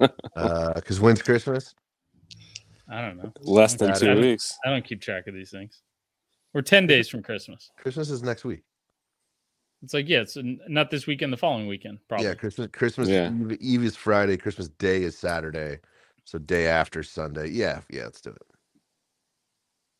town. 0.00 0.10
Uh 0.36 0.72
because 0.74 1.00
when's 1.00 1.22
Christmas? 1.22 1.74
I 2.88 3.00
don't 3.00 3.16
know. 3.16 3.32
Less 3.40 3.74
than 3.74 3.92
Okay. 3.92 4.00
two 4.14 4.20
weeks. 4.20 4.58
I 4.64 4.70
don't 4.70 4.84
keep 4.84 5.00
track 5.00 5.26
of 5.26 5.34
these 5.34 5.50
things. 5.50 5.80
We're 6.52 6.62
ten 6.62 6.86
days 6.86 7.08
from 7.08 7.22
Christmas. 7.22 7.70
Christmas 7.78 8.10
is 8.10 8.22
next 8.22 8.44
week. 8.44 8.62
It's 9.84 9.92
like 9.92 10.08
yeah, 10.08 10.20
it's 10.20 10.38
not 10.40 10.90
this 10.90 11.06
weekend, 11.06 11.30
the 11.30 11.36
following 11.36 11.66
weekend, 11.66 11.98
probably. 12.08 12.26
Yeah, 12.26 12.34
Christmas 12.34 12.68
Christmas 12.72 13.08
Yeah. 13.08 13.30
Eve, 13.30 13.58
Eve 13.60 13.84
is 13.84 13.94
Friday, 13.94 14.38
Christmas 14.38 14.68
Day 14.68 15.02
is 15.02 15.16
Saturday. 15.16 15.78
So 16.24 16.38
day 16.38 16.68
after 16.68 17.02
Sunday. 17.02 17.50
Yeah, 17.50 17.82
yeah, 17.90 18.04
let's 18.04 18.22
do 18.22 18.30
it. 18.30 18.42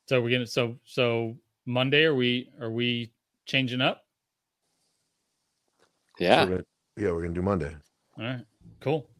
So 0.09 0.23
we're 0.23 0.31
gonna 0.31 0.47
so 0.47 0.79
so 0.87 1.37
Monday 1.67 2.05
are 2.05 2.15
we 2.15 2.51
are 2.63 2.71
we 2.71 3.13
changing 3.45 3.83
up? 3.83 4.07
Yeah. 6.19 6.45
We're 6.45 6.51
gonna- 6.51 6.65
yeah, 6.97 7.13
we're 7.13 7.23
gonna 7.23 7.35
do 7.35 7.43
Monday. 7.43 7.77
All 8.19 8.25
right, 8.25 8.45
cool. 8.81 9.11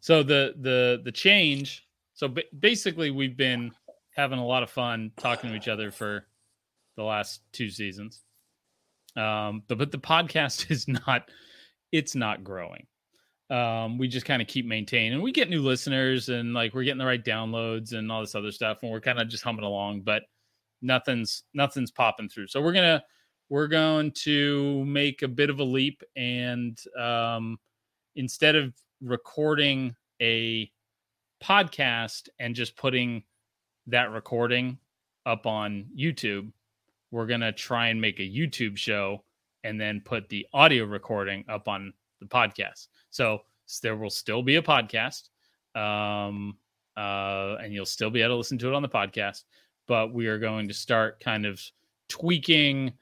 So 0.00 0.22
the 0.22 0.54
the 0.60 1.02
the 1.04 1.12
change. 1.12 1.86
So 2.14 2.28
ba- 2.28 2.44
basically, 2.58 3.10
we've 3.10 3.36
been 3.36 3.70
having 4.14 4.38
a 4.38 4.46
lot 4.46 4.62
of 4.62 4.70
fun 4.70 5.12
talking 5.18 5.50
to 5.50 5.56
each 5.56 5.68
other 5.68 5.90
for 5.90 6.26
the 6.96 7.02
last 7.02 7.42
two 7.52 7.68
seasons. 7.68 8.22
Um, 9.16 9.62
but 9.68 9.78
but 9.78 9.90
the 9.90 9.98
podcast 9.98 10.70
is 10.70 10.88
not. 10.88 11.30
It's 11.92 12.14
not 12.14 12.44
growing. 12.44 12.86
Um, 13.48 13.96
we 13.96 14.08
just 14.08 14.26
kind 14.26 14.42
of 14.42 14.48
keep 14.48 14.66
maintaining. 14.66 15.14
and 15.14 15.22
We 15.22 15.32
get 15.32 15.48
new 15.48 15.62
listeners, 15.62 16.28
and 16.28 16.52
like 16.52 16.74
we're 16.74 16.84
getting 16.84 16.98
the 16.98 17.06
right 17.06 17.24
downloads 17.24 17.92
and 17.92 18.10
all 18.10 18.20
this 18.20 18.34
other 18.34 18.50
stuff, 18.50 18.78
and 18.82 18.90
we're 18.90 19.00
kind 19.00 19.20
of 19.20 19.28
just 19.28 19.44
humming 19.44 19.64
along. 19.64 20.02
But 20.02 20.22
nothing's 20.82 21.44
nothing's 21.54 21.90
popping 21.90 22.28
through. 22.28 22.48
So 22.48 22.60
we're 22.60 22.72
gonna 22.72 23.02
we're 23.48 23.68
going 23.68 24.12
to 24.12 24.84
make 24.84 25.22
a 25.22 25.28
bit 25.28 25.50
of 25.50 25.60
a 25.60 25.64
leap 25.64 26.02
and 26.16 26.78
um, 26.98 27.58
instead 28.16 28.56
of 28.56 28.74
recording 29.00 29.94
a 30.20 30.70
podcast 31.42 32.28
and 32.40 32.54
just 32.54 32.76
putting 32.76 33.22
that 33.86 34.10
recording 34.10 34.78
up 35.26 35.46
on 35.46 35.86
YouTube, 35.96 36.50
we're 37.10 37.26
going 37.26 37.40
to 37.40 37.52
try 37.52 37.88
and 37.88 38.00
make 38.00 38.18
a 38.18 38.22
YouTube 38.22 38.76
show 38.76 39.22
and 39.64 39.80
then 39.80 40.00
put 40.04 40.28
the 40.28 40.46
audio 40.52 40.84
recording 40.84 41.44
up 41.48 41.68
on 41.68 41.92
the 42.20 42.26
podcast. 42.26 42.88
So 43.10 43.40
there 43.82 43.96
will 43.96 44.10
still 44.10 44.42
be 44.42 44.56
a 44.56 44.62
podcast. 44.62 45.28
Um, 45.74 46.56
uh, 46.96 47.56
and 47.62 47.72
you'll 47.72 47.84
still 47.84 48.10
be 48.10 48.22
able 48.22 48.34
to 48.34 48.38
listen 48.38 48.58
to 48.58 48.68
it 48.68 48.74
on 48.74 48.82
the 48.82 48.88
podcast, 48.88 49.44
but 49.86 50.14
we 50.14 50.26
are 50.28 50.38
going 50.38 50.66
to 50.68 50.74
start 50.74 51.20
kind 51.20 51.44
of 51.44 51.60
tweaking, 52.08 52.92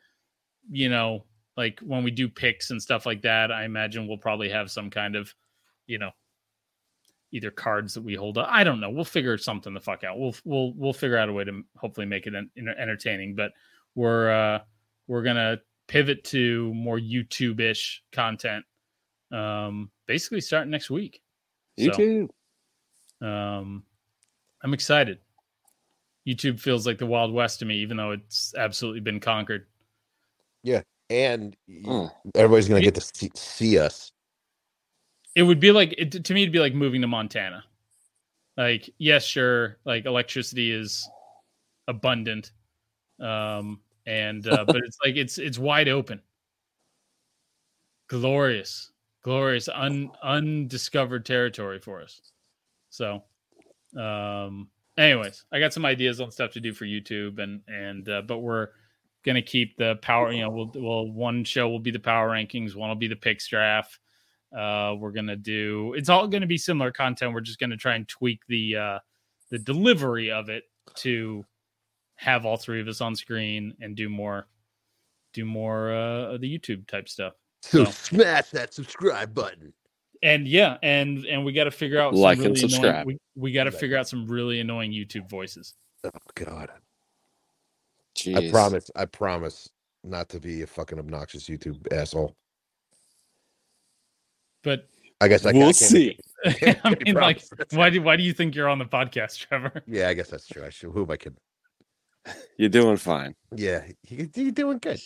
you 0.71 0.89
know, 0.89 1.25
like 1.57 1.79
when 1.81 2.03
we 2.03 2.11
do 2.11 2.29
picks 2.29 2.71
and 2.71 2.83
stuff 2.83 3.07
like 3.07 3.23
that. 3.23 3.53
I 3.53 3.65
imagine 3.65 4.09
we'll 4.09 4.19
probably 4.19 4.49
have 4.49 4.71
some 4.71 4.91
kind 4.91 5.15
of, 5.15 5.33
you 5.87 5.99
know, 5.99 6.11
either 7.31 7.51
cards 7.51 7.95
that 7.95 8.03
we 8.03 8.15
hold 8.15 8.39
up. 8.39 8.49
I 8.51 8.65
don't 8.65 8.81
know. 8.81 8.91
We'll 8.91 9.05
figure 9.05 9.39
something 9.39 9.75
the 9.75 9.81
fuck 9.81 10.03
out. 10.03 10.19
We'll 10.19 10.35
we'll 10.45 10.73
we'll 10.75 10.93
figure 10.93 11.17
out 11.17 11.29
a 11.29 11.33
way 11.33 11.45
to 11.45 11.63
hopefully 11.77 12.07
make 12.07 12.27
it 12.27 12.35
en- 12.35 12.51
entertaining. 12.57 13.35
But 13.35 13.53
we're 13.95 14.31
uh 14.31 14.59
we're 15.07 15.23
gonna 15.23 15.59
pivot 15.89 16.25
to 16.25 16.73
more 16.75 16.99
YouTube 16.99 17.61
ish 17.61 18.03
content. 18.13 18.65
Um, 19.33 19.91
basically 20.07 20.41
starting 20.41 20.71
next 20.71 20.91
week. 20.91 21.21
So, 21.79 21.87
YouTube. 21.87 22.29
um, 23.21 23.83
I'm 24.63 24.75
excited. 24.75 25.19
YouTube 26.27 26.59
feels 26.61 26.87
like 26.87 26.99
the 26.99 27.07
Wild 27.07 27.33
West 27.33 27.59
to 27.59 27.65
me, 27.67 27.77
even 27.79 27.97
though 27.97 28.13
it's 28.13 28.55
absolutely 28.57 29.01
been 29.01 29.21
conquered. 29.21 29.67
Yeah, 30.63 30.83
and 31.11 31.55
Mm. 31.69 32.11
everybody's 32.35 32.69
gonna 32.69 32.81
get 32.81 32.95
to 32.95 33.01
see, 33.01 33.31
see 33.35 33.79
us. 33.79 34.11
It 35.35 35.43
would 35.43 35.61
be 35.61 35.73
like 35.73 35.95
it, 35.99 36.25
to 36.25 36.35
me, 36.35 36.43
it'd 36.43 36.53
be 36.53 36.61
like 36.61 36.75
moving 36.75 37.01
to 37.03 37.07
Montana. 37.09 37.65
Like, 38.57 38.89
yes, 38.99 39.25
sure, 39.25 39.79
like 39.85 40.07
electricity 40.07 40.71
is 40.71 41.09
abundant, 41.89 42.53
um, 43.25 43.81
and 44.07 44.47
uh, 44.47 44.65
but 44.67 44.77
it's 44.77 44.99
like 45.05 45.17
it's 45.17 45.39
it's 45.39 45.59
wide 45.59 45.89
open, 45.89 46.21
glorious, 48.09 48.93
glorious, 49.23 49.69
un 49.69 50.11
undiscovered 50.23 51.25
territory 51.25 51.79
for 51.79 52.03
us. 52.03 52.21
So, 52.91 53.23
um, 53.99 54.69
anyways, 54.99 55.45
I 55.53 55.59
got 55.59 55.73
some 55.73 55.87
ideas 55.87 56.21
on 56.21 56.31
stuff 56.31 56.53
to 56.53 56.61
do 56.61 56.73
for 56.73 56.85
YouTube, 56.85 57.39
and 57.39 57.63
and 57.67 58.09
uh, 58.09 58.23
but 58.23 58.39
we're 58.39 58.69
gonna 59.25 59.43
keep 59.43 59.77
the 59.79 59.97
power. 59.97 60.31
You 60.31 60.43
know, 60.43 60.51
we'll 60.51 60.71
well 60.75 61.11
one 61.11 61.45
show 61.45 61.69
will 61.69 61.81
be 61.81 61.91
the 61.91 61.99
power 61.99 62.29
rankings, 62.29 62.77
one 62.77 62.91
will 62.91 62.97
be 62.97 63.09
the 63.09 63.17
picks 63.17 63.49
draft. 63.49 63.99
Uh, 64.55 64.95
we're 64.99 65.13
gonna 65.13 65.35
do. 65.35 65.95
It's 65.95 66.11
all 66.11 66.29
gonna 66.29 66.47
be 66.47 66.59
similar 66.59 66.93
content. 66.93 67.33
We're 67.33 67.41
just 67.41 67.59
gonna 67.59 67.77
try 67.77 67.95
and 67.95 68.07
tweak 68.07 68.41
the 68.49 68.77
uh, 68.77 68.99
the 69.51 69.59
delivery 69.59 70.31
of 70.31 70.51
it 70.51 70.65
to 70.97 71.45
have 72.17 72.47
all 72.47 72.57
three 72.57 72.81
of 72.81 72.89
us 72.89 73.01
on 73.01 73.15
screen 73.17 73.75
and 73.81 73.97
do 73.97 74.09
more 74.09 74.47
do 75.33 75.45
more 75.45 75.93
uh, 75.93 76.35
of 76.35 76.41
the 76.41 76.59
YouTube 76.59 76.87
type 76.87 77.09
stuff. 77.09 77.33
So 77.63 77.85
So- 77.85 77.91
smash 77.91 78.51
that 78.51 78.73
subscribe 78.75 79.35
button. 79.35 79.73
And 80.23 80.47
yeah, 80.49 80.79
and 80.83 81.25
and 81.27 81.45
we 81.45 81.53
got 81.53 81.65
to 81.65 81.71
figure 81.71 82.01
out 82.01 82.15
some 82.15 82.23
Like 82.23 82.39
and 82.39 82.47
really 82.47 82.61
annoying- 82.61 82.71
subscribe. 82.71 83.07
we 83.07 83.19
we 83.35 83.53
got 83.53 83.65
to 83.65 83.71
Like. 83.71 83.81
figure 83.81 83.97
out 83.99 84.09
some 84.09 84.27
really 84.27 84.61
annoying 84.61 84.93
YouTube 84.93 85.29
voices. 85.29 85.75
Oh 86.05 86.11
God. 86.35 86.71
Jeez. 88.17 88.37
I 88.37 88.51
promise, 88.51 88.91
I 88.95 89.05
promise 89.07 89.69
not 90.05 90.29
to 90.31 90.39
be 90.41 90.63
a 90.63 90.67
fucking 90.67 90.99
obnoxious 90.99 91.49
YouTube 91.49 91.93
asshole. 91.93 92.35
But 94.63 94.89
I 95.21 95.29
guess 95.29 95.45
I, 95.45 95.53
We'll 95.53 95.63
I 95.63 95.65
can't 95.67 95.77
see. 95.77 96.19
I 96.85 96.95
mean, 97.05 97.15
like, 97.17 97.43
why 97.73 97.91
do 97.91 98.01
why 98.03 98.17
do 98.17 98.23
you 98.23 98.33
think 98.33 98.55
you're 98.55 98.69
on 98.69 98.79
the 98.79 98.85
podcast, 98.85 99.39
Trevor? 99.49 99.83
Yeah, 99.87 100.09
I 100.09 100.15
guess 100.15 100.29
that's 100.31 100.47
true. 100.47 100.65
I 100.65 100.71
should. 100.71 100.91
Who 100.93 101.03
am 101.05 101.11
I 101.11 101.17
kidding? 101.17 101.39
You're 102.57 102.69
doing 102.69 102.97
fine. 102.97 103.35
Yeah, 103.55 103.85
you, 104.09 104.29
you're 104.35 104.53
doing 104.53 104.79
good. 104.79 105.01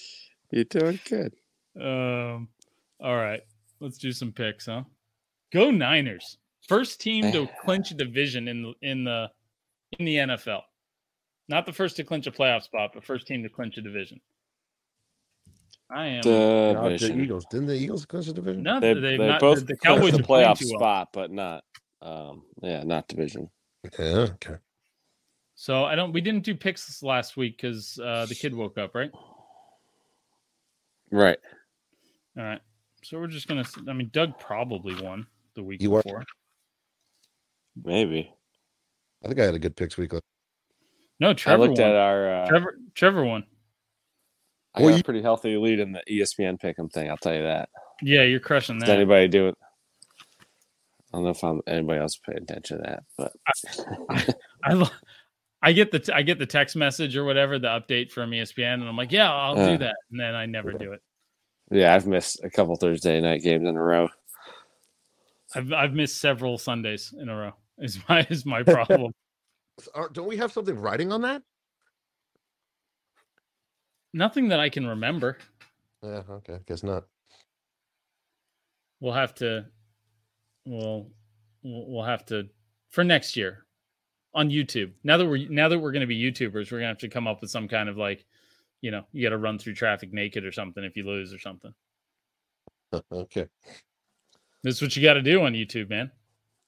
You're 0.51 0.65
doing 0.65 1.01
good. 1.09 1.35
Um, 1.81 2.49
all 3.01 3.17
right, 3.17 3.43
let's 3.81 3.99
do 3.99 4.13
some 4.13 4.33
picks, 4.33 4.67
huh? 4.67 4.83
Go 5.53 5.71
Niners! 5.71 6.39
First 6.69 7.01
team 7.01 7.31
to 7.33 7.49
clinch 7.65 7.91
a 7.91 7.95
division 7.95 8.49
in 8.49 8.63
the 8.63 8.75
in 8.83 9.05
the 9.05 9.31
in 9.99 10.05
the 10.05 10.17
NFL. 10.17 10.63
Not 11.49 11.65
the 11.65 11.73
first 11.73 11.97
to 11.97 12.05
clinch 12.05 12.27
a 12.27 12.31
playoff 12.31 12.63
spot, 12.63 12.91
but 12.93 13.05
first 13.05 13.27
team 13.27 13.43
to 13.43 13.49
clinch 13.49 13.79
a 13.79 13.83
division. 13.83 14.21
I 15.91 16.07
am. 16.07 16.21
Not 16.25 16.99
the 16.99 17.19
Eagles. 17.19 17.47
Didn't 17.51 17.67
the 17.69 17.75
Eagles 17.75 18.05
clinch 18.05 18.27
the 18.27 18.35
division? 18.35 18.63
no, 18.63 18.79
They, 18.79 18.93
they've 18.93 19.19
they 19.19 19.27
not, 19.27 19.41
both 19.41 19.61
the, 19.61 19.67
the 19.67 19.77
Cowboys 19.79 20.13
the 20.13 20.19
playoff 20.19 20.59
too 20.59 20.69
well. 20.71 20.81
spot, 20.81 21.09
but 21.13 21.31
not. 21.31 21.65
Um, 22.03 22.43
yeah, 22.63 22.83
not 22.85 23.09
division. 23.09 23.49
Yeah. 23.99 24.05
Okay. 24.35 24.57
So 25.61 25.85
I 25.85 25.97
don't. 25.97 26.13
We 26.13 26.21
didn't 26.21 26.45
do 26.45 26.55
picks 26.55 27.03
last 27.03 27.37
week 27.37 27.57
because 27.61 27.99
uh, 27.99 28.27
the 28.27 28.35
kid 28.37 28.55
woke 28.55 28.79
up, 28.79 28.95
right? 28.95 29.11
Right. 31.11 31.39
All 32.37 32.45
right. 32.45 32.61
So 33.03 33.19
we're 33.19 33.27
just 33.27 33.49
gonna. 33.49 33.65
I 33.89 33.93
mean, 33.93 34.09
Doug 34.13 34.39
probably 34.39 34.95
won 35.03 35.27
the 35.57 35.65
week 35.65 35.83
You 35.83 35.91
were- 35.91 36.03
before. 36.05 36.23
Maybe. 37.85 38.33
I 39.25 39.27
think 39.27 39.41
I 39.41 39.45
had 39.47 39.55
a 39.55 39.59
good 39.59 39.75
picks 39.75 39.97
week. 39.99 40.13
No, 41.19 41.35
Trevor 41.35 41.65
I 41.65 41.67
looked 41.67 41.81
won. 41.81 41.89
at 41.89 41.97
our. 41.97 42.43
Uh, 42.45 42.49
Trevor. 42.49 42.79
Trevor 42.95 43.25
won. 43.25 43.45
I 44.77 44.83
Well, 44.83 44.91
got 44.91 44.95
you- 44.95 45.01
a 45.01 45.05
pretty 45.05 45.23
healthy 45.23 45.57
lead 45.57 45.81
in 45.81 45.91
the 45.91 46.05
ESPN 46.09 46.61
pick'em 46.61 46.89
thing. 46.93 47.11
I'll 47.11 47.17
tell 47.17 47.35
you 47.35 47.43
that. 47.43 47.69
Yeah, 48.01 48.23
you're 48.23 48.39
crushing 48.39 48.79
that. 48.79 48.87
Does 48.87 48.95
anybody 48.95 49.27
do 49.27 49.49
it? 49.49 49.57
I 51.13 51.17
don't 51.17 51.25
know 51.25 51.31
if 51.31 51.43
I'm, 51.43 51.63
anybody 51.67 51.99
else 51.99 52.17
paying 52.25 52.43
attention 52.43 52.77
to 52.77 52.83
that, 52.85 53.03
but 53.17 53.33
I 54.63 54.75
lo- 54.75 54.87
I 55.63 55.73
get 55.73 55.91
the 55.91 55.99
t- 55.99 56.13
I 56.13 56.23
get 56.23 56.39
the 56.39 56.47
text 56.47 56.77
message 56.77 57.17
or 57.17 57.25
whatever 57.25 57.59
the 57.59 57.69
update 57.69 58.13
from 58.13 58.31
ESPN, 58.31 58.75
and 58.75 58.85
I'm 58.89 58.97
like, 58.97 59.11
yeah, 59.13 59.33
I'll 59.33 59.59
Uh. 59.59 59.71
do 59.73 59.79
that, 59.79 59.97
and 60.11 60.21
then 60.21 60.35
I 60.35 60.47
never 60.47 60.73
do 60.73 60.93
it. 60.93 61.03
yeah, 61.71 61.95
I've 61.95 62.07
missed 62.07 62.43
a 62.45 62.51
couple 62.51 62.77
Thursday 62.77 63.21
night 63.21 63.43
games 63.43 63.67
in 63.69 63.77
a 63.77 63.83
row. 63.83 64.09
I've 65.55 65.73
I've 65.73 65.93
missed 65.95 66.19
several 66.19 66.59
Sundays 66.59 67.13
in 67.19 67.29
a 67.29 67.37
row. 67.37 67.53
Is 67.79 67.99
my 68.09 68.27
is 68.31 68.47
my 68.47 68.63
problem. 68.63 69.13
Don't 70.13 70.27
we 70.29 70.37
have 70.37 70.53
something 70.53 70.79
writing 70.79 71.13
on 71.13 71.23
that? 71.23 71.43
Nothing 74.15 74.49
that 74.49 74.61
I 74.61 74.69
can 74.69 74.87
remember. 74.87 75.39
Yeah. 76.03 76.23
Okay. 76.31 76.59
Guess 76.67 76.83
not. 76.83 77.05
We'll 79.01 79.13
have 79.13 79.35
to. 79.37 79.67
We'll 80.65 81.11
we'll 81.63 81.87
we'll 81.91 82.05
have 82.05 82.25
to 82.27 82.49
for 82.91 83.05
next 83.05 83.37
year 83.37 83.65
on 84.39 84.51
YouTube. 84.51 84.93
Now 85.03 85.17
that 85.17 85.27
we're 85.27 85.49
now 85.49 85.69
that 85.69 85.79
we're 85.79 85.91
going 85.93 86.01
to 86.03 86.07
be 86.07 86.19
YouTubers, 86.21 86.71
we're 86.71 86.79
going 86.79 86.83
to 86.83 86.87
have 86.89 86.99
to 86.99 87.09
come 87.09 87.27
up 87.27 87.41
with 87.41 87.51
some 87.51 87.67
kind 87.69 87.89
of 87.89 87.97
like, 87.99 88.25
you 88.81 88.91
know, 88.93 89.05
you 89.13 89.23
got 89.25 89.31
to 89.31 89.39
run 89.39 89.59
through 89.59 89.75
traffic 89.75 90.13
naked 90.13 90.45
or 90.45 90.53
something 90.53 90.85
if 90.85 90.97
you 90.97 91.05
lose 91.05 91.35
or 91.35 91.39
something. 91.39 91.75
okay. 93.13 93.49
This 94.63 94.77
is 94.77 94.83
what 94.83 94.97
you 94.97 95.03
got 95.03 95.15
to 95.15 95.23
do 95.23 95.43
on 95.43 95.53
YouTube, 95.55 95.91
man. 95.91 96.11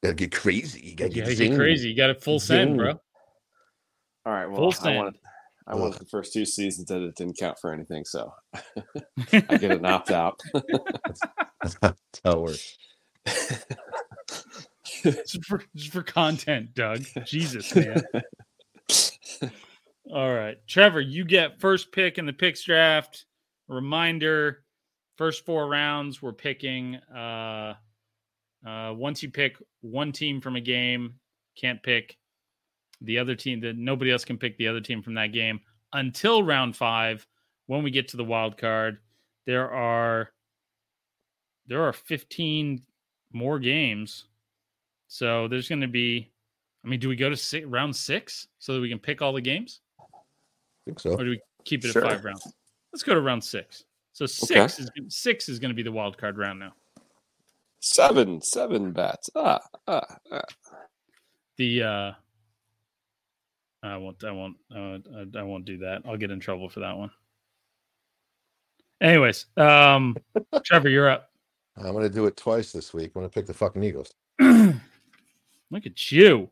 Gotta 0.03 0.14
get 0.14 0.33
crazy. 0.33 0.81
You 0.81 0.97
gotta 0.97 1.11
You 1.11 1.14
get, 1.16 1.21
gotta 1.25 1.37
zing. 1.37 1.51
get 1.51 1.57
crazy. 1.59 1.89
You 1.91 1.97
got 1.97 2.11
it 2.11 2.23
full 2.23 2.41
send, 2.41 2.77
bro. 2.77 2.93
All 4.27 4.33
right. 4.33 4.47
Well, 4.47 4.57
Full 4.57 4.68
I 4.71 4.75
send. 4.75 4.97
wanted, 4.97 5.14
I 5.66 5.75
wanted 5.75 6.01
the 6.01 6.07
first 6.07 6.33
two 6.33 6.45
seasons 6.47 6.89
that 6.89 7.03
it 7.03 7.14
didn't 7.16 7.37
count 7.39 7.59
for 7.61 7.73
anything, 7.73 8.05
so 8.05 8.33
I 9.33 9.41
get 9.59 9.71
an 9.73 9.85
opt 9.85 10.11
out. 10.11 10.41
That's 11.83 11.97
how 12.25 12.33
it 12.33 12.41
works. 12.41 12.79
Just 15.03 15.44
for 15.44 15.62
just 15.74 15.92
for 15.92 16.03
content, 16.03 16.74
Doug. 16.74 17.05
Jesus, 17.24 17.74
man. 17.74 18.03
All 20.12 20.34
right, 20.34 20.57
Trevor, 20.66 21.01
you 21.01 21.24
get 21.24 21.61
first 21.61 21.92
pick 21.92 22.18
in 22.18 22.26
the 22.26 22.32
picks 22.32 22.62
draft. 22.62 23.26
Reminder: 23.68 24.64
first 25.16 25.44
four 25.44 25.68
rounds, 25.68 26.20
we're 26.20 26.32
picking. 26.32 26.96
Uh, 27.14 27.74
uh, 28.66 28.92
once 28.94 29.22
you 29.22 29.30
pick 29.30 29.57
one 29.80 30.12
team 30.12 30.40
from 30.40 30.57
a 30.57 30.61
game, 30.61 31.14
can't 31.57 31.82
pick 31.82 32.16
the 33.01 33.18
other 33.18 33.34
team. 33.34 33.61
That 33.61 33.76
nobody 33.76 34.11
else 34.11 34.24
can 34.24 34.38
pick 34.38 34.59
the 34.59 34.68
other 34.68 34.80
team 34.80 35.03
from 35.03 35.14
that 35.14 35.32
game 35.32 35.61
until 35.92 36.42
round 36.42 36.76
five. 36.76 37.26
When 37.66 37.84
we 37.84 37.92
get 37.92 38.09
to 38.09 38.16
the 38.16 38.24
wild 38.24 38.59
card, 38.59 38.98
there 39.46 39.70
are 39.70 40.30
there 41.70 41.84
are 41.84 41.92
15 41.92 42.82
more 43.32 43.59
games. 43.61 44.26
So 45.12 45.48
there's 45.48 45.68
going 45.68 45.80
to 45.80 45.88
be, 45.88 46.30
I 46.84 46.88
mean, 46.88 47.00
do 47.00 47.08
we 47.08 47.16
go 47.16 47.28
to 47.28 47.36
six, 47.36 47.66
round 47.66 47.94
six 47.96 48.46
so 48.61 48.74
that 48.74 48.80
we 48.80 48.88
can 48.88 49.00
pick 49.00 49.20
all 49.20 49.32
the 49.32 49.40
games, 49.40 49.80
I 49.98 50.04
think 50.86 51.00
so. 51.00 51.14
or 51.14 51.24
do 51.24 51.30
we 51.30 51.40
keep 51.64 51.84
it 51.84 51.90
Sure. 51.90 52.04
at 52.04 52.12
five 52.12 52.24
rounds? 52.24 52.46
Let's 52.92 53.02
go 53.02 53.14
to 53.14 53.20
round 53.20 53.42
six. 53.42 53.84
So 54.12 54.24
six 54.24 54.78
is 54.78 54.88
six 55.08 55.48
is 55.48 55.58
going 55.58 55.70
to 55.70 55.74
be 55.74 55.82
the 55.82 55.90
wild 55.90 56.16
card 56.16 56.38
round 56.38 56.61
now. 56.61 56.74
seven, 57.80 58.40
seven 58.40 58.92
bats. 58.92 59.28
Ah, 59.34 59.58
ah, 59.88 60.00
ah. 60.30 60.42
The 61.56 61.82
uh, 61.82 62.12
I 63.82 63.96
won't, 63.96 64.22
I 64.22 64.30
won't, 64.30 64.56
uh, 64.72 64.98
I, 65.36 65.40
I 65.40 65.42
won't 65.42 65.64
do 65.64 65.78
that. 65.78 66.02
I'll 66.06 66.16
get 66.16 66.30
in 66.30 66.38
trouble 66.38 66.68
for 66.68 66.80
that 66.80 66.96
one. 66.96 67.11
Anyways, 69.00 69.46
um, 69.56 70.16
Trevor, 70.64 70.88
you're 70.88 71.11
up. 71.11 71.30
I'm 71.76 71.94
gonna 71.94 72.08
do 72.08 72.26
it 72.26 72.36
twice 72.36 72.70
this 72.70 72.94
week. 72.94 73.06
I'm 73.16 73.22
gonna 73.22 73.28
pick 73.28 73.46
the 73.46 73.54
fucking 73.54 73.82
Eagles. 73.82 74.14
Look 75.71 75.87
at 75.87 76.11
you. 76.11 76.51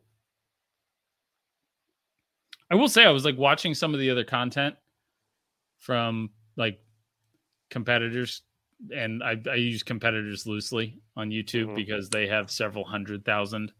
I 2.71 2.75
will 2.75 2.87
say 2.89 3.03
I 3.03 3.09
was 3.09 3.25
like 3.25 3.37
watching 3.37 3.73
some 3.73 3.93
of 3.93 3.99
the 3.99 4.09
other 4.11 4.23
content 4.23 4.75
from 5.77 6.29
like 6.55 6.79
competitors 7.69 8.43
and 8.95 9.21
I, 9.23 9.35
I 9.49 9.55
use 9.55 9.83
competitors 9.83 10.45
loosely 10.45 10.99
on 11.17 11.29
YouTube 11.31 11.67
Mhm. 11.69 11.75
because 11.75 12.09
they 12.09 12.27
have 12.27 12.49
several 12.51 12.85
hundred 12.85 13.25
thousand 13.25 13.73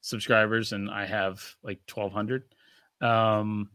subscribers 0.00 0.72
and 0.72 0.90
I 0.90 1.06
have 1.06 1.42
like 1.62 1.80
1200. 1.92 2.44
Um, 3.00 3.70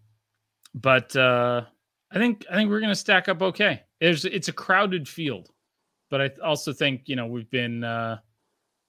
but 0.73 1.15
uh, 1.15 1.65
I 2.11 2.17
think 2.17 2.45
I 2.49 2.55
think 2.55 2.69
we're 2.69 2.79
going 2.79 2.91
to 2.91 2.95
stack 2.95 3.27
up 3.29 3.41
okay. 3.41 3.83
There's 3.99 4.25
it's 4.25 4.47
a 4.47 4.53
crowded 4.53 5.07
field, 5.07 5.49
but 6.09 6.21
I 6.21 6.31
also 6.43 6.73
think, 6.73 7.03
you 7.05 7.15
know, 7.15 7.27
we've 7.27 7.49
been 7.49 7.83
uh, 7.83 8.19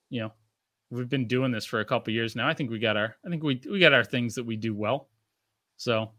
you 0.09 0.21
know, 0.21 0.33
we've 0.91 1.09
been 1.09 1.27
doing 1.27 1.53
this 1.53 1.65
for 1.65 1.81
a 1.81 1.85
couple 1.85 2.13
years 2.13 2.35
now. 2.37 2.49
I 2.49 2.55
think 2.55 2.71
we 2.71 2.79
got 2.79 2.97
our 2.97 3.17
I 3.25 3.29
think 3.31 3.43
we 3.43 3.61
we 3.71 3.79
got 3.79 3.93
our 3.93 4.05
things 4.05 4.35
that 4.35 4.45
we 4.45 4.57
do 4.57 4.75
well. 4.75 5.09
So 5.77 6.13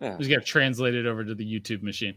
Yeah, 0.00 0.12
we 0.12 0.18
just 0.24 0.30
got 0.30 0.40
to 0.40 0.46
translate 0.46 0.94
it 0.94 1.06
over 1.06 1.24
to 1.24 1.34
the 1.34 1.44
YouTube 1.44 1.82
machine. 1.82 2.14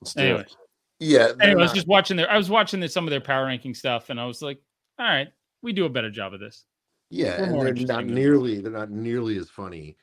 let's 0.00 0.14
do 0.14 0.22
Anyway, 0.22 0.40
it. 0.42 0.56
Yeah. 1.00 1.32
anyway, 1.40 1.60
I 1.60 1.62
was 1.62 1.72
just 1.72 1.86
watching 1.88 2.16
their 2.16 2.30
I 2.30 2.36
was 2.36 2.50
watching 2.50 2.80
their, 2.80 2.88
some 2.88 3.04
of 3.04 3.10
their 3.10 3.20
power 3.20 3.46
ranking 3.46 3.74
stuff, 3.74 4.10
and 4.10 4.20
I 4.20 4.26
was 4.26 4.42
like, 4.42 4.60
all 4.98 5.06
right, 5.06 5.28
we 5.62 5.72
do 5.72 5.84
a 5.84 5.90
better 5.90 6.10
job 6.10 6.34
of 6.34 6.40
this. 6.40 6.64
Yeah, 7.10 7.42
and 7.42 7.60
they're 7.60 7.86
not 7.86 8.06
nearly 8.06 8.60
they're 8.60 8.72
not 8.72 8.90
nearly 8.90 9.38
as 9.38 9.48
funny. 9.48 9.96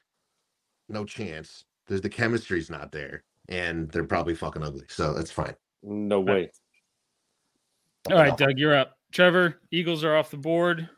No 0.89 1.05
chance. 1.05 1.65
There's 1.88 2.01
the 2.01 2.09
chemistry's 2.09 2.69
not 2.69 2.91
there, 2.91 3.23
and 3.47 3.89
they're 3.91 4.05
probably 4.05 4.36
fucking 4.36 4.63
ugly. 4.63 4.86
So 4.88 5.13
that's 5.13 5.32
fine. 5.32 5.55
No 5.84 6.19
way. 6.19 6.49
All 8.09 8.17
right, 8.17 8.36
Doug, 8.38 8.57
you're 8.57 8.76
up. 8.76 8.95
Trevor, 9.16 9.61
Eagles 9.72 10.03
are 10.03 10.13
off 10.18 10.30
the 10.30 10.36
board. 10.36 10.89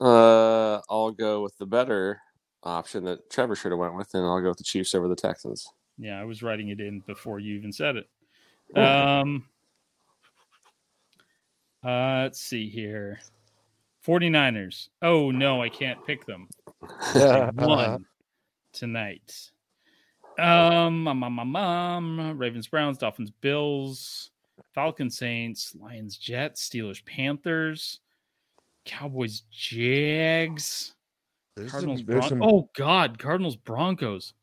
Uh, 0.00 0.80
I'll 0.88 1.10
go 1.10 1.42
with 1.42 1.58
the 1.58 1.66
better 1.66 2.18
option 2.62 3.04
that 3.04 3.28
Trevor 3.28 3.54
should 3.54 3.72
have 3.72 3.78
went 3.78 3.94
with, 3.94 4.08
and 4.14 4.24
I'll 4.24 4.40
go 4.40 4.48
with 4.48 4.56
the 4.56 4.64
Chiefs 4.64 4.94
over 4.94 5.06
the 5.06 5.14
Texans. 5.14 5.68
Yeah, 5.98 6.18
I 6.18 6.24
was 6.24 6.42
writing 6.42 6.70
it 6.70 6.80
in 6.80 7.00
before 7.00 7.40
you 7.40 7.56
even 7.56 7.70
said 7.70 7.96
it. 7.96 8.08
Um, 8.74 9.44
uh, 11.84 12.22
let's 12.22 12.40
see 12.40 12.70
here. 12.70 13.20
49ers. 14.06 14.88
Oh, 15.02 15.30
no, 15.30 15.60
I 15.60 15.68
can't 15.68 16.02
pick 16.06 16.24
them. 16.24 16.48
Won 17.54 18.06
tonight. 18.72 19.50
Um, 20.38 21.02
my 21.02 21.10
um, 21.10 21.54
um, 21.54 22.38
Ravens, 22.38 22.66
Browns, 22.66 22.96
Dolphins, 22.96 23.30
Bills, 23.42 24.30
Falcons, 24.74 25.16
Saints, 25.16 25.74
Lions, 25.74 26.16
Jets, 26.16 26.68
Steelers, 26.68 27.04
Panthers, 27.04 28.00
Cowboys, 28.84 29.42
Jags, 29.50 30.94
There's 31.56 31.70
Cardinals, 31.70 32.00
some, 32.00 32.06
Bron- 32.06 32.28
some 32.28 32.42
Oh 32.42 32.70
God, 32.76 33.18
Cardinals, 33.18 33.56
Broncos. 33.56 34.34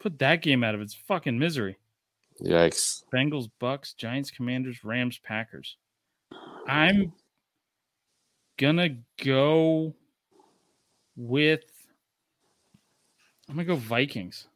Put 0.00 0.18
that 0.18 0.42
game 0.42 0.64
out 0.64 0.74
of 0.74 0.80
its 0.80 0.94
fucking 0.94 1.38
misery. 1.38 1.78
Yikes! 2.42 3.04
Bengals, 3.14 3.50
Bucks, 3.60 3.94
Giants, 3.94 4.30
Commanders, 4.30 4.82
Rams, 4.82 5.18
Packers. 5.18 5.76
I'm 6.66 7.12
gonna 8.56 8.96
go 9.22 9.94
with. 11.16 11.64
I'm 13.48 13.54
gonna 13.54 13.64
go 13.64 13.76
Vikings. 13.76 14.46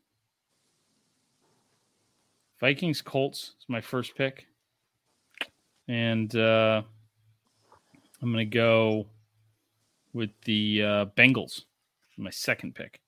Vikings, 2.61 3.03
Colts 3.03 3.55
is 3.61 3.67
my 3.69 3.81
first 3.81 4.17
pick, 4.17 4.47
and 5.89 6.35
uh, 6.37 6.83
I'm 8.23 8.33
gonna 8.33 8.45
go. 8.45 9.07
with 10.13 10.31
the 10.47 10.83
uh, 10.83 11.05
Bengals, 11.17 11.65
my 12.17 12.31
second 12.31 12.75
pick. 12.75 13.01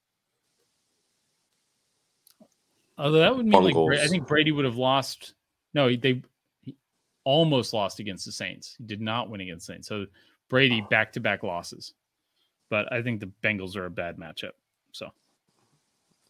Although 2.99 3.21
that 3.21 3.35
would 3.35 3.47
mean 3.47 3.63
like 3.63 4.01
I 4.01 4.09
think 4.09 4.27
Brady 4.27 4.53
would 4.53 4.65
have 4.67 4.77
lost. 4.77 5.35
No, 5.73 5.89
they 5.95 6.23
he 6.63 6.77
almost 7.25 7.73
lost 7.73 8.01
against 8.01 8.27
the 8.27 8.33
Saints. 8.33 8.75
He 8.77 8.85
did 8.85 9.01
not 9.01 9.31
win 9.31 9.41
against 9.41 9.67
the 9.67 9.73
Saints. 9.75 9.89
So 9.89 10.07
Brady 10.49 10.83
back 10.91 11.13
to 11.13 11.21
back 11.21 11.43
losses. 11.43 11.95
But 12.69 12.93
I 12.93 13.01
think 13.01 13.21
the 13.21 13.31
Bengals 13.43 13.77
are 13.77 13.87
a 13.87 13.91
bad 13.91 14.19
matchup. 14.19 14.53
So 14.93 15.11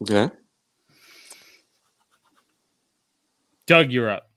Okay. 0.03 0.31
Doug, 3.67 3.91
you're 3.91 4.11
up. 4.11 4.31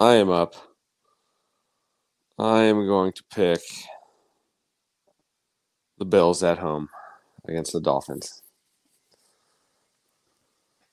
I 0.00 0.14
am 0.14 0.30
up. 0.30 0.54
I 2.38 2.64
am 2.64 2.86
going 2.86 3.12
to 3.12 3.22
pick 3.34 3.60
the 5.98 6.04
Bills 6.04 6.42
at 6.42 6.58
home 6.58 6.88
against 7.48 7.72
the 7.72 7.80
Dolphins. 7.80 8.42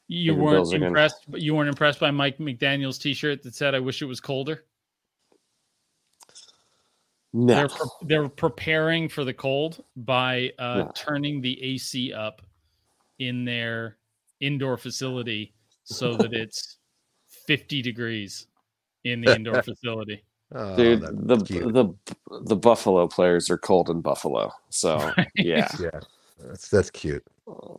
You 0.07 0.35
weren't 0.35 0.71
impressed, 0.71 1.25
but 1.27 1.41
you 1.41 1.55
weren't 1.55 1.69
impressed 1.69 1.99
by 1.99 2.11
Mike 2.11 2.37
McDaniel's 2.37 2.97
T-shirt 2.99 3.41
that 3.43 3.55
said, 3.55 3.73
"I 3.73 3.79
wish 3.79 4.01
it 4.01 4.05
was 4.05 4.19
colder." 4.19 4.65
No. 7.33 7.53
They're 7.53 7.67
pre- 7.67 7.89
they're 8.03 8.29
preparing 8.29 9.09
for 9.09 9.23
the 9.23 9.33
cold 9.33 9.83
by 9.97 10.53
uh, 10.57 10.75
No. 10.75 10.91
turning 10.95 11.41
the 11.41 11.61
AC 11.61 12.13
up 12.13 12.41
in 13.19 13.43
their 13.45 13.97
indoor 14.39 14.77
facility 14.77 15.53
so 15.83 16.15
that 16.15 16.33
it's 16.33 16.77
50 17.45 17.81
degrees 17.81 18.47
in 19.03 19.21
the 19.21 19.35
indoor 19.35 19.61
facility. 19.63 20.23
Oh, 20.53 20.75
Dude, 20.75 21.01
the 21.01 21.37
cute. 21.43 21.73
the 21.73 21.89
the 22.45 22.55
Buffalo 22.55 23.07
players 23.07 23.49
are 23.49 23.57
cold 23.57 23.89
in 23.89 24.01
Buffalo. 24.01 24.51
So 24.69 25.11
yeah. 25.35 25.67
yeah, 25.79 25.99
that's 26.39 26.69
that's 26.69 26.89
cute. 26.91 27.23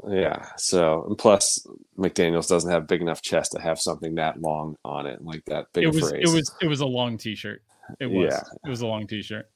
Yeah. 0.08 0.46
So 0.56 1.04
and 1.08 1.16
plus 1.18 1.64
McDaniels 1.98 2.48
doesn't 2.48 2.70
have 2.70 2.86
big 2.86 3.00
enough 3.02 3.22
chest 3.22 3.52
to 3.52 3.60
have 3.60 3.78
something 3.80 4.16
that 4.16 4.40
long 4.40 4.76
on 4.84 5.06
it, 5.06 5.22
like 5.22 5.44
that 5.46 5.66
big 5.72 5.84
It 5.84 5.94
was 5.94 6.10
phrase. 6.10 6.22
it 6.30 6.34
was 6.34 6.54
it 6.62 6.66
was 6.66 6.80
a 6.80 6.86
long 6.86 7.16
T-shirt. 7.18 7.62
It 8.00 8.06
was 8.06 8.32
Yeah. 8.32 8.42
it 8.64 8.68
was 8.68 8.80
a 8.80 8.86
long 8.86 9.06
T-shirt. 9.06 9.48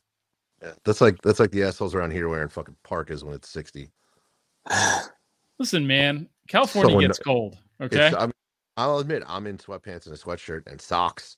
Yeah, 0.63 0.73
that's 0.85 1.01
like 1.01 1.21
that's 1.23 1.41
like 1.41 1.51
the 1.51 1.65
assholes 1.65 1.95
around 1.95 2.13
here 2.13 2.29
wearing 2.29 2.49
fucking 2.49 2.77
parkas 2.85 3.25
when 3.25 3.35
it's 3.35 3.49
sixty. 3.49 3.91
Listen, 5.59 5.87
man, 5.87 6.29
California 6.49 6.91
Someone- 6.91 7.07
gets 7.07 7.19
cold. 7.19 7.59
Okay, 7.81 8.13
I'm, 8.17 8.31
I'll 8.77 8.99
admit 8.99 9.23
I'm 9.27 9.47
in 9.47 9.57
sweatpants 9.59 10.07
and 10.07 10.15
a 10.15 10.19
sweatshirt 10.19 10.67
and 10.67 10.81
socks, 10.81 11.37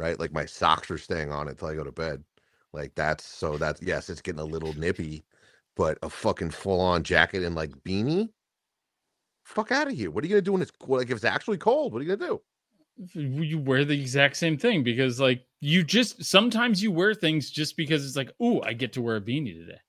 right? 0.00 0.18
Like 0.18 0.32
my 0.32 0.46
socks 0.46 0.90
are 0.90 0.98
staying 0.98 1.30
on 1.30 1.48
until 1.48 1.68
I 1.68 1.74
go 1.74 1.84
to 1.84 1.92
bed. 1.92 2.24
Like 2.72 2.94
that's 2.94 3.24
so 3.24 3.58
that's 3.58 3.82
yes, 3.82 4.08
it's 4.08 4.22
getting 4.22 4.40
a 4.40 4.44
little 4.44 4.72
nippy, 4.74 5.24
but 5.76 5.98
a 6.02 6.08
fucking 6.08 6.50
full 6.50 6.80
on 6.80 7.02
jacket 7.02 7.42
and 7.42 7.54
like 7.54 7.70
beanie. 7.84 8.30
Fuck 9.44 9.72
out 9.72 9.88
of 9.88 9.94
here! 9.94 10.10
What 10.10 10.24
are 10.24 10.26
you 10.26 10.34
gonna 10.34 10.42
do 10.42 10.52
when 10.52 10.62
it's 10.62 10.72
like 10.86 11.10
if 11.10 11.16
it's 11.16 11.24
actually 11.24 11.58
cold? 11.58 11.92
What 11.92 12.00
are 12.00 12.04
you 12.04 12.16
gonna 12.16 12.30
do? 12.30 12.40
you 13.14 13.58
wear 13.58 13.84
the 13.84 13.98
exact 13.98 14.36
same 14.36 14.58
thing 14.58 14.82
because 14.82 15.18
like 15.18 15.46
you 15.60 15.82
just 15.82 16.22
sometimes 16.22 16.82
you 16.82 16.92
wear 16.92 17.14
things 17.14 17.50
just 17.50 17.76
because 17.76 18.04
it's 18.04 18.16
like, 18.16 18.30
oh, 18.40 18.60
I 18.62 18.74
get 18.74 18.92
to 18.94 19.02
wear 19.02 19.16
a 19.16 19.20
beanie 19.20 19.54
today. 19.54 19.80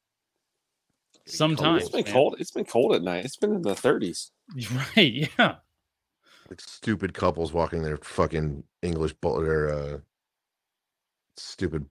Sometimes 1.27 1.83
it's 1.83 1.91
been 1.91 2.03
man. 2.05 2.13
cold. 2.13 2.35
It's 2.39 2.51
been 2.51 2.65
cold 2.65 2.95
at 2.95 3.03
night. 3.03 3.25
It's 3.25 3.37
been 3.37 3.53
in 3.53 3.61
the 3.61 3.73
30s. 3.73 4.31
right? 4.97 5.29
Yeah. 5.37 5.55
Like 6.51 6.59
stupid 6.59 7.13
couples 7.13 7.53
walking 7.53 7.81
their 7.81 7.95
fucking 7.95 8.61
English 8.81 9.13
bull 9.21 9.39
or 9.39 9.71
uh, 9.71 9.97
stupid 11.37 11.85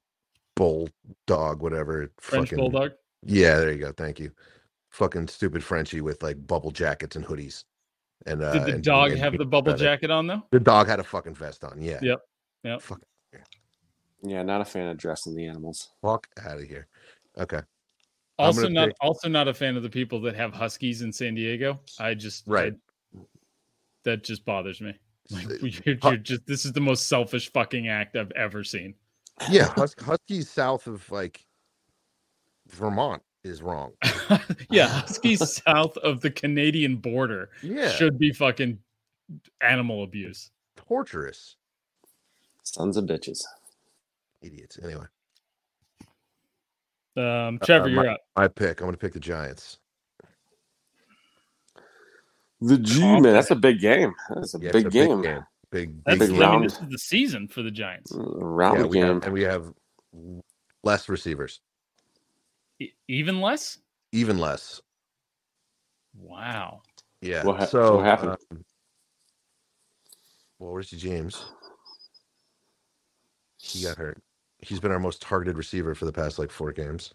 bulldog, 0.54 1.62
whatever. 1.62 2.12
French 2.18 2.50
fucking, 2.50 2.58
bulldog. 2.58 2.90
Yeah, 3.24 3.56
there 3.56 3.72
you 3.72 3.78
go. 3.78 3.92
Thank 3.92 4.20
you. 4.20 4.30
Fucking 4.90 5.28
stupid 5.28 5.64
Frenchie 5.64 6.02
with 6.02 6.22
like 6.22 6.46
bubble 6.46 6.70
jackets 6.72 7.16
and 7.16 7.24
hoodies. 7.24 7.64
And 8.26 8.42
uh, 8.42 8.52
Did 8.52 8.64
the 8.66 8.74
and- 8.74 8.84
dog 8.84 9.12
and 9.12 9.20
have 9.20 9.32
being 9.32 9.38
the 9.38 9.46
bubble 9.46 9.72
pathetic. 9.72 10.00
jacket 10.02 10.11
on 10.11 10.26
though? 10.26 10.42
The 10.50 10.61
dog 10.61 10.88
had 10.88 11.00
a 11.00 11.04
fucking 11.04 11.36
vest 11.36 11.64
on. 11.64 11.80
Yeah. 11.80 11.98
Yep. 12.02 12.20
Yep. 12.64 12.82
Fuck, 12.82 13.00
Yeah, 14.22 14.42
not 14.42 14.61
a 14.61 14.64
fan 14.66 14.88
of 14.88 14.98
dressing 14.98 15.34
the 15.34 15.46
animals. 15.46 15.88
fuck 16.02 16.26
out 16.44 16.58
of 16.58 16.64
here. 16.64 16.86
Okay. 17.38 17.61
I'm 18.38 18.46
Also 18.46 18.68
not 18.68 18.88
pick- 18.88 18.96
also 19.00 19.30
not 19.30 19.48
a 19.48 19.54
fan 19.54 19.74
of 19.78 19.82
the 19.82 19.88
people 19.88 20.20
that 20.20 20.34
have 20.36 20.52
huskies 20.52 21.00
in 21.00 21.14
San 21.14 21.34
Diego. 21.34 21.80
I 21.98 22.12
just 22.12 22.44
Right. 22.46 22.74
I- 24.05 24.11
that 24.11 24.24
just 24.24 24.44
bothers 24.44 24.80
me. 24.80 24.94
Like 25.32 25.46
you're, 25.86 25.96
you're 26.03 26.16
just 26.16 26.44
this 26.46 26.64
is 26.64 26.72
the 26.72 26.80
most 26.80 27.07
selfish 27.09 27.53
fucking 27.53 27.86
act 27.86 28.16
I've 28.16 28.32
ever 28.32 28.64
seen. 28.64 28.94
Yeah, 29.48 29.64
hus- 29.76 29.94
Huskies 30.01 30.51
south 30.51 30.88
of 30.88 31.09
like 31.12 31.44
Vermont 32.68 33.22
is 33.44 33.62
wrong. 33.62 33.92
yeah, 34.70 34.88
huskies 34.88 35.61
south 35.64 35.96
of 35.98 36.20
the 36.20 36.30
Canadian 36.32 36.96
border 36.96 37.51
Yeah, 37.62 37.90
should 37.90 38.18
be 38.18 38.32
fucking 38.32 38.78
animal 39.61 40.03
abuse. 40.03 40.51
torturous 40.76 41.55
Sons 42.64 42.96
of 42.96 43.05
bitches. 43.05 43.42
idiots. 44.42 44.78
Anyway, 44.82 45.05
Um, 47.16 47.59
Trevor, 47.62 47.84
Uh, 47.86 47.88
you're 47.88 48.09
up. 48.11 48.20
I 48.36 48.48
pick. 48.48 48.80
I'm 48.80 48.86
going 48.86 48.92
to 48.92 48.98
pick 48.98 49.12
the 49.12 49.20
Giants. 49.20 49.78
The 52.61 52.78
G 52.78 53.16
man, 53.20 53.34
that's 53.34 53.50
a 53.50 53.56
big 53.56 53.80
game. 53.80 54.14
That's 54.34 54.54
a 54.54 54.61
Yeah, 54.61 54.72
big 54.72 54.86
a 54.86 54.90
game. 54.90 55.22
Big, 55.22 55.44
big, 55.70 56.04
That's, 56.06 56.18
big 56.18 56.30
big 56.30 56.40
I 56.42 56.46
mean, 56.46 56.62
round. 56.62 56.64
this 56.64 56.80
is 56.80 56.88
the 56.90 56.98
season 56.98 57.48
for 57.48 57.62
the 57.62 57.70
Giants. 57.70 58.18
Round 58.18 58.78
yeah, 58.78 58.84
we 58.84 59.00
game. 59.00 59.06
have, 59.06 59.24
and 59.24 59.32
we 59.32 59.42
have 59.42 59.72
less 60.84 61.08
receivers, 61.08 61.61
E- 62.80 62.92
even 63.08 63.40
less. 63.40 63.78
even 64.12 64.38
less. 64.38 64.80
Wow. 66.14 66.82
Yeah. 67.22 67.44
What 67.44 67.58
ha- 67.58 67.66
so 67.66 67.96
what 67.96 68.04
happened? 68.06 68.36
um, 68.52 68.64
well, 70.58 70.72
Richie 70.72 70.96
James, 70.98 71.54
he 73.58 73.82
got 73.82 73.98
hurt. 73.98 74.22
He's 74.61 74.80
been 74.80 74.92
our 74.92 75.00
most 75.00 75.22
targeted 75.22 75.56
receiver 75.56 75.94
for 75.94 76.06
the 76.06 76.12
past 76.12 76.38
like 76.38 76.50
four 76.50 76.72
games. 76.72 77.14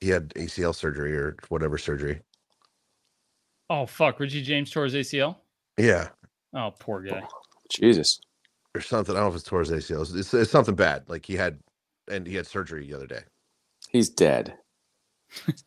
He 0.00 0.10
had 0.10 0.30
ACL 0.34 0.74
surgery 0.74 1.16
or 1.16 1.36
whatever 1.48 1.78
surgery. 1.78 2.22
Oh 3.70 3.86
fuck, 3.86 4.20
Richie 4.20 4.42
James 4.42 4.70
tore 4.70 4.84
his 4.84 4.94
ACL. 4.94 5.36
Yeah, 5.78 6.08
Oh, 6.54 6.72
poor 6.78 7.00
guy. 7.02 7.22
Jesus. 7.70 8.20
or 8.74 8.80
something. 8.82 9.14
I 9.14 9.20
don't 9.20 9.26
know 9.28 9.30
if 9.30 9.36
it's 9.36 9.44
towards 9.48 9.70
ACL. 9.70 10.02
It's, 10.02 10.12
it's, 10.12 10.34
it's 10.34 10.50
something 10.50 10.74
bad. 10.74 11.04
Like 11.08 11.24
he 11.24 11.34
had, 11.34 11.58
and 12.10 12.26
he 12.26 12.34
had 12.34 12.46
surgery 12.46 12.86
the 12.86 12.94
other 12.94 13.06
day. 13.06 13.22
He's 13.90 14.08
dead. 14.10 14.54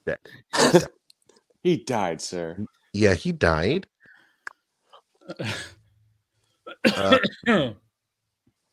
Dead. 0.06 0.20
He 1.64 1.78
died, 1.78 2.22
sir. 2.22 2.64
Yeah, 2.94 3.16
he 3.16 3.32
died. 3.32 3.88
Uh, 6.96 7.18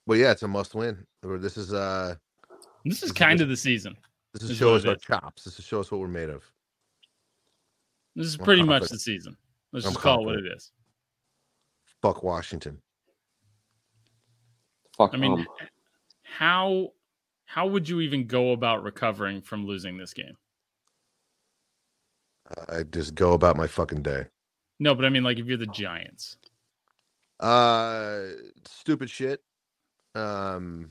but 0.06 0.14
yeah, 0.18 0.30
it's 0.32 0.42
a 0.42 0.48
must 0.48 0.74
win. 0.74 1.06
This 1.22 1.56
is 1.56 1.72
uh, 1.72 2.14
this 2.84 2.98
is 2.98 3.04
is 3.04 3.12
kind 3.12 3.38
just- 3.38 3.42
of 3.44 3.48
the 3.48 3.56
season. 3.56 3.96
this 4.34 4.42
is 4.42 4.50
Is 4.50 4.56
show 4.58 4.74
us 4.74 4.84
our 4.84 4.96
chops. 4.96 5.44
This 5.44 5.58
is 5.58 5.64
show 5.64 5.80
us 5.80 5.90
what 5.90 6.00
we're 6.00 6.08
made 6.08 6.28
of. 6.28 6.44
This 8.14 8.26
is 8.26 8.36
pretty 8.36 8.62
much 8.62 8.88
the 8.88 8.98
season. 8.98 9.36
Let's 9.72 9.86
I'm 9.86 9.92
just 9.92 10.02
call 10.02 10.22
it 10.22 10.26
what 10.26 10.36
it 10.36 10.46
is. 10.54 10.70
Fuck 12.02 12.22
Washington. 12.22 12.78
Fuck 14.96 15.14
I 15.14 15.16
mean, 15.16 15.46
how 16.22 16.90
how 17.46 17.66
would 17.66 17.88
you 17.88 18.00
even 18.00 18.26
go 18.26 18.52
about 18.52 18.82
recovering 18.82 19.40
from 19.40 19.66
losing 19.66 19.96
this 19.96 20.12
game? 20.12 20.36
I 22.68 22.82
just 22.82 23.14
go 23.14 23.32
about 23.32 23.56
my 23.56 23.66
fucking 23.66 24.02
day. 24.02 24.26
No, 24.78 24.94
but 24.94 25.04
I 25.06 25.08
mean, 25.08 25.22
like 25.22 25.38
if 25.38 25.46
you're 25.46 25.56
the 25.56 25.66
Giants, 25.66 26.36
Uh, 27.40 28.24
stupid 28.66 29.08
shit. 29.08 29.42
Um, 30.14 30.90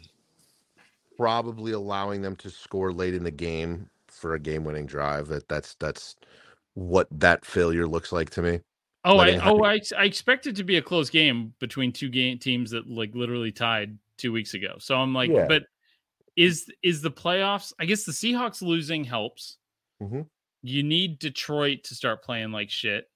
probably 1.17 1.74
allowing 1.74 2.22
them 2.22 2.36
to 2.38 2.49
score 2.49 2.91
late 2.91 3.13
in 3.13 3.24
the 3.24 3.32
game 3.32 3.89
for 4.07 4.34
a 4.34 4.39
game-winning 4.39 4.88
drive. 4.88 5.28
That 5.28 5.47
that's 5.47 5.76
that's 5.76 6.15
what 6.74 7.07
that 7.11 7.45
failure 7.45 7.88
looks 7.88 8.11
like 8.11 8.30
to 8.32 8.41
me. 8.41 8.59
oh, 9.03 9.17
I 9.17 9.36
oh 9.49 9.63
I, 9.63 9.80
I 9.97 10.05
expect 10.05 10.47
it 10.47 10.55
to 10.57 10.63
be 10.63 10.78
a 10.78 10.82
close 10.82 11.09
game 11.09 11.53
between 11.59 11.91
two 11.91 12.09
game 12.09 12.38
teams 12.39 12.72
that 12.72 12.88
like 12.88 13.13
literally 13.15 13.51
tied 13.51 13.97
two 14.17 14.32
weeks 14.32 14.53
ago. 14.53 14.76
So 14.80 14.95
I'm 14.95 15.13
like, 15.13 15.30
Yeah. 15.32 15.47
but 15.47 15.63
is 16.38 16.72
is 16.84 17.01
the 17.01 17.11
playoffs? 17.11 17.74
I 17.80 17.86
guess 17.86 18.03
the 18.03 18.11
Seahawks 18.11 18.61
losing 18.61 19.03
helps. 19.03 19.57
Mhm. 20.01 20.28
You 20.63 20.84
need 20.84 21.19
Detroit 21.19 21.84
to 21.86 21.95
start 21.95 22.24
playing 22.24 22.51
like 22.51 22.69
shit, 22.69 23.09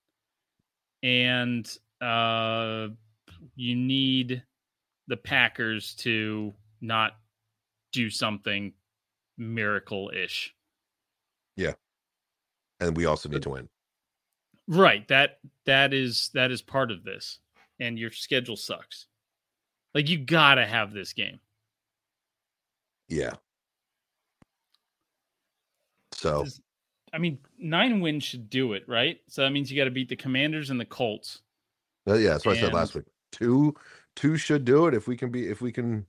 and 1.03 1.65
uh, 2.01 2.87
you 3.55 3.75
need 3.75 4.43
the 5.07 5.17
Packers 5.17 5.93
to 5.95 6.53
not 6.81 7.13
do 7.93 8.09
something 8.09 8.73
miracle 9.37 10.11
ish. 10.13 10.53
And 12.79 12.95
we 12.95 13.05
also 13.05 13.29
need 13.29 13.41
to 13.43 13.49
win. 13.49 13.69
Right. 14.67 15.07
That 15.07 15.39
that 15.65 15.93
is 15.93 16.29
that 16.33 16.51
is 16.51 16.61
part 16.61 16.91
of 16.91 17.03
this. 17.03 17.39
And 17.79 17.99
your 17.99 18.11
schedule 18.11 18.55
sucks. 18.55 19.07
Like 19.93 20.09
you 20.09 20.17
gotta 20.17 20.65
have 20.65 20.93
this 20.93 21.13
game. 21.13 21.39
Yeah. 23.07 23.33
So 26.13 26.45
I 27.13 27.17
mean, 27.17 27.39
nine 27.57 28.01
wins 28.01 28.23
should 28.23 28.49
do 28.49 28.73
it, 28.73 28.83
right? 28.87 29.19
So 29.29 29.41
that 29.43 29.51
means 29.51 29.71
you 29.71 29.77
got 29.77 29.85
to 29.85 29.91
beat 29.91 30.09
the 30.09 30.17
Commanders 30.17 30.69
and 30.69 30.79
the 30.79 30.85
Colts. 30.85 31.41
uh, 32.07 32.15
yeah, 32.15 32.31
that's 32.31 32.45
what 32.45 32.57
I 32.57 32.59
said 32.59 32.73
last 32.73 32.93
week. 32.93 33.05
Two 33.31 33.73
two 34.15 34.37
should 34.37 34.65
do 34.65 34.87
it 34.87 34.93
if 34.93 35.07
we 35.07 35.15
can 35.15 35.31
be 35.31 35.47
if 35.47 35.61
we 35.61 35.71
can 35.71 36.05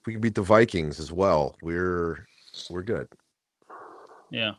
if 0.00 0.06
we 0.06 0.14
can 0.14 0.22
beat 0.22 0.34
the 0.34 0.42
Vikings 0.42 0.98
as 0.98 1.12
well. 1.12 1.56
We're 1.62 2.26
we're 2.70 2.82
good. 2.82 3.08
Yeah, 4.30 4.52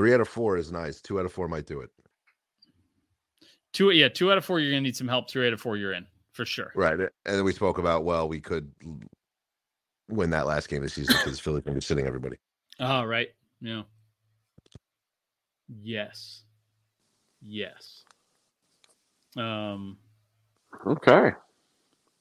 Three 0.00 0.14
out 0.14 0.20
of 0.22 0.28
four 0.28 0.56
is 0.56 0.72
nice. 0.72 1.02
Two 1.02 1.20
out 1.20 1.26
of 1.26 1.32
four 1.34 1.46
might 1.46 1.66
do 1.66 1.82
it. 1.82 1.90
two. 3.74 3.90
Yeah, 3.90 4.08
two 4.08 4.32
out 4.32 4.38
of 4.38 4.46
four. 4.46 4.58
You're 4.58 4.70
gonna 4.70 4.80
need 4.80 4.96
some 4.96 5.08
help. 5.08 5.30
Three 5.30 5.46
out 5.46 5.52
of 5.52 5.60
four, 5.60 5.76
you're 5.76 5.92
in 5.92 6.06
for 6.32 6.46
sure. 6.46 6.72
Right. 6.74 6.98
And 6.98 7.10
then 7.26 7.44
we 7.44 7.52
spoke 7.52 7.76
about 7.76 8.02
well, 8.02 8.26
we 8.26 8.40
could 8.40 8.72
win 10.08 10.30
that 10.30 10.46
last 10.46 10.70
game 10.70 10.78
of 10.78 10.84
the 10.84 10.88
season 10.88 11.16
because 11.22 11.38
Philly 11.38 11.60
can 11.60 11.74
be 11.74 11.82
sitting 11.82 12.06
everybody. 12.06 12.38
Oh, 12.78 13.04
right. 13.04 13.28
Yeah. 13.60 13.82
Yes. 15.82 16.44
Yes. 17.42 18.02
Um. 19.36 19.98
Okay. 20.86 21.12
All 21.12 21.32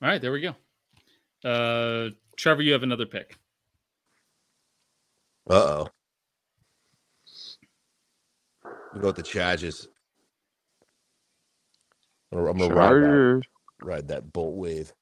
right, 0.01 0.21
there 0.21 0.33
we 0.33 0.41
go. 0.41 1.49
Uh, 1.49 2.09
Trevor, 2.35 2.61
you 2.61 2.73
have 2.73 2.83
another 2.83 3.05
pick. 3.05 3.37
Uh 5.49 5.53
oh. 5.53 5.87
We 8.93 9.01
go 9.01 9.07
with 9.07 9.17
the 9.17 9.23
Chargers. 9.23 9.87
I'm 12.31 12.39
gonna, 12.39 12.51
I'm 12.51 12.57
gonna 12.57 12.73
ride, 12.75 12.93
that, 12.93 12.99
Chargers. 13.01 13.43
ride 13.81 14.07
that 14.07 14.33
bolt 14.33 14.55
wave. 14.55 14.93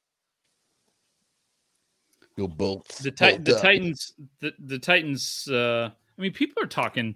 Go 2.38 2.48
bolts. 2.48 3.00
The 3.00 3.12
Ti- 3.12 3.32
bolt 3.32 3.46
the 3.46 3.56
up. 3.56 3.62
Titans. 3.62 4.14
The 4.40 4.54
the 4.60 4.80
Titans. 4.80 5.48
Uh, 5.50 5.90
I 6.18 6.22
mean, 6.22 6.34
people 6.34 6.62
are 6.64 6.68
talking. 6.68 7.16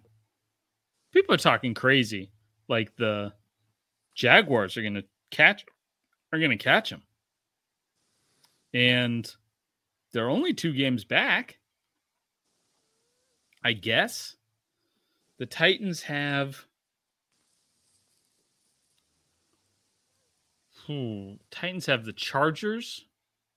People 1.13 1.35
are 1.35 1.39
talking 1.39 1.73
crazy. 1.73 2.31
Like 2.67 2.95
the 2.95 3.33
Jaguars 4.15 4.77
are 4.77 4.81
going 4.81 4.95
to 4.95 5.03
catch. 5.29 5.65
Are 6.33 6.39
going 6.39 6.51
to 6.51 6.57
catch 6.57 6.89
them. 6.89 7.03
And 8.73 9.29
they're 10.13 10.29
only 10.29 10.53
two 10.53 10.71
games 10.73 11.03
back. 11.03 11.57
I 13.63 13.73
guess. 13.73 14.35
The 15.41 15.47
Titans 15.47 16.03
have. 16.03 16.67
Hmm, 20.85 21.31
Titans 21.49 21.87
have 21.87 22.05
the 22.05 22.13
Chargers, 22.13 23.05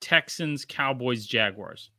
Texans, 0.01 0.65
Cowboys, 0.65 1.27
Jaguars. 1.27 1.91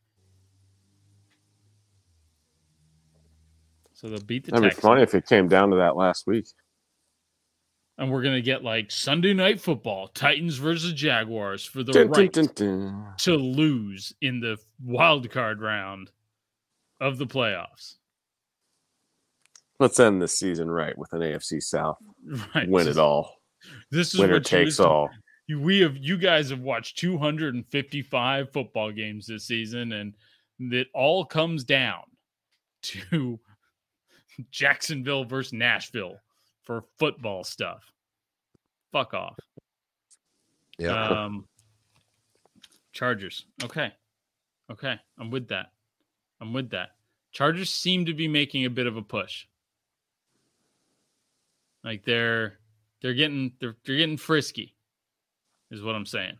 So 3.93 4.07
they'll 4.07 4.21
beat 4.21 4.45
the 4.45 4.53
That'd 4.53 4.71
be 4.71 4.75
funny 4.75 5.03
if 5.03 5.13
it 5.13 5.27
came 5.27 5.47
down 5.47 5.69
to 5.69 5.75
that 5.75 5.95
last 5.95 6.25
week. 6.25 6.47
And 7.99 8.11
we're 8.11 8.23
going 8.23 8.33
to 8.33 8.41
get 8.41 8.63
like 8.63 8.89
Sunday 8.89 9.35
night 9.35 9.61
football, 9.61 10.07
Titans 10.07 10.57
versus 10.57 10.93
Jaguars 10.93 11.63
for 11.63 11.83
the 11.83 11.91
dun, 11.91 12.09
right 12.09 12.33
dun, 12.33 12.49
dun. 12.55 13.13
to 13.19 13.35
lose 13.35 14.15
in 14.19 14.39
the 14.39 14.57
wild 14.83 15.29
card 15.29 15.61
round 15.61 16.09
of 16.99 17.19
the 17.19 17.27
playoffs. 17.27 17.97
Let's 19.79 19.99
end 19.99 20.21
this 20.21 20.37
season 20.37 20.69
right 20.69 20.97
with 20.97 21.11
an 21.13 21.21
AFC 21.21 21.61
South. 21.61 21.97
Right. 22.55 22.67
Win 22.67 22.87
it 22.87 22.97
all. 22.97 23.35
This 23.91 24.13
is 24.13 24.19
Winner 24.19 24.33
what 24.35 24.51
you 24.51 24.57
takes 24.65 24.79
all. 24.79 25.09
we 25.47 25.79
have 25.81 25.95
you 25.97 26.17
guys 26.17 26.49
have 26.49 26.61
watched 26.61 26.97
255 26.97 28.51
football 28.51 28.91
games 28.91 29.27
this 29.27 29.45
season 29.45 29.91
and 29.91 30.13
it 30.73 30.87
all 30.93 31.23
comes 31.23 31.63
down 31.63 32.01
to 32.81 33.39
Jacksonville 34.51 35.23
versus 35.25 35.53
Nashville 35.53 36.15
for 36.63 36.85
football 36.97 37.43
stuff. 37.43 37.83
Fuck 38.91 39.13
off. 39.13 39.37
Yeah. 40.79 41.09
Um 41.09 41.47
Chargers. 42.91 43.45
Okay. 43.63 43.91
Okay. 44.71 44.99
I'm 45.19 45.29
with 45.29 45.49
that. 45.49 45.67
I'm 46.41 46.53
with 46.53 46.71
that. 46.71 46.89
Chargers 47.31 47.69
seem 47.69 48.05
to 48.05 48.13
be 48.13 48.27
making 48.27 48.65
a 48.65 48.69
bit 48.69 48.87
of 48.87 48.97
a 48.97 49.01
push. 49.01 49.45
Like 51.85 52.03
they're 52.03 52.57
they're 53.01 53.13
getting 53.13 53.53
they're 53.61 53.75
they're 53.85 53.95
getting 53.97 54.17
frisky, 54.17 54.75
is 55.69 55.83
what 55.83 55.93
I'm 55.93 56.07
saying. 56.07 56.35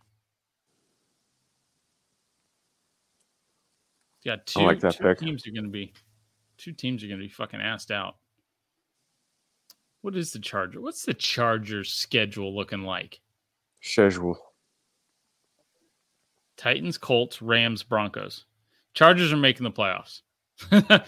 Yeah, 4.24 4.38
two, 4.44 4.62
like 4.62 4.80
that 4.80 4.98
two 4.98 5.14
teams 5.14 5.46
are 5.46 5.52
gonna 5.52 5.70
be 5.70 5.94
two 6.58 6.72
teams 6.72 7.04
are 7.04 7.08
gonna 7.08 7.20
be 7.20 7.30
fucking 7.30 7.60
assed 7.60 7.92
out. 7.92 8.16
What 10.02 10.16
is 10.16 10.32
the 10.32 10.40
Charger? 10.40 10.82
What's 10.82 11.06
the 11.06 11.14
Chargers 11.14 11.94
schedule 11.94 12.56
looking 12.56 12.82
like? 12.82 13.20
Schedule. 13.82 14.38
Titans, 16.58 16.98
Colts, 16.98 17.40
Rams, 17.42 17.84
Broncos. 17.84 18.46
Chargers 18.96 19.32
are 19.32 19.38
making 19.38 19.64
the 19.64 19.72
playoffs. 19.72 20.22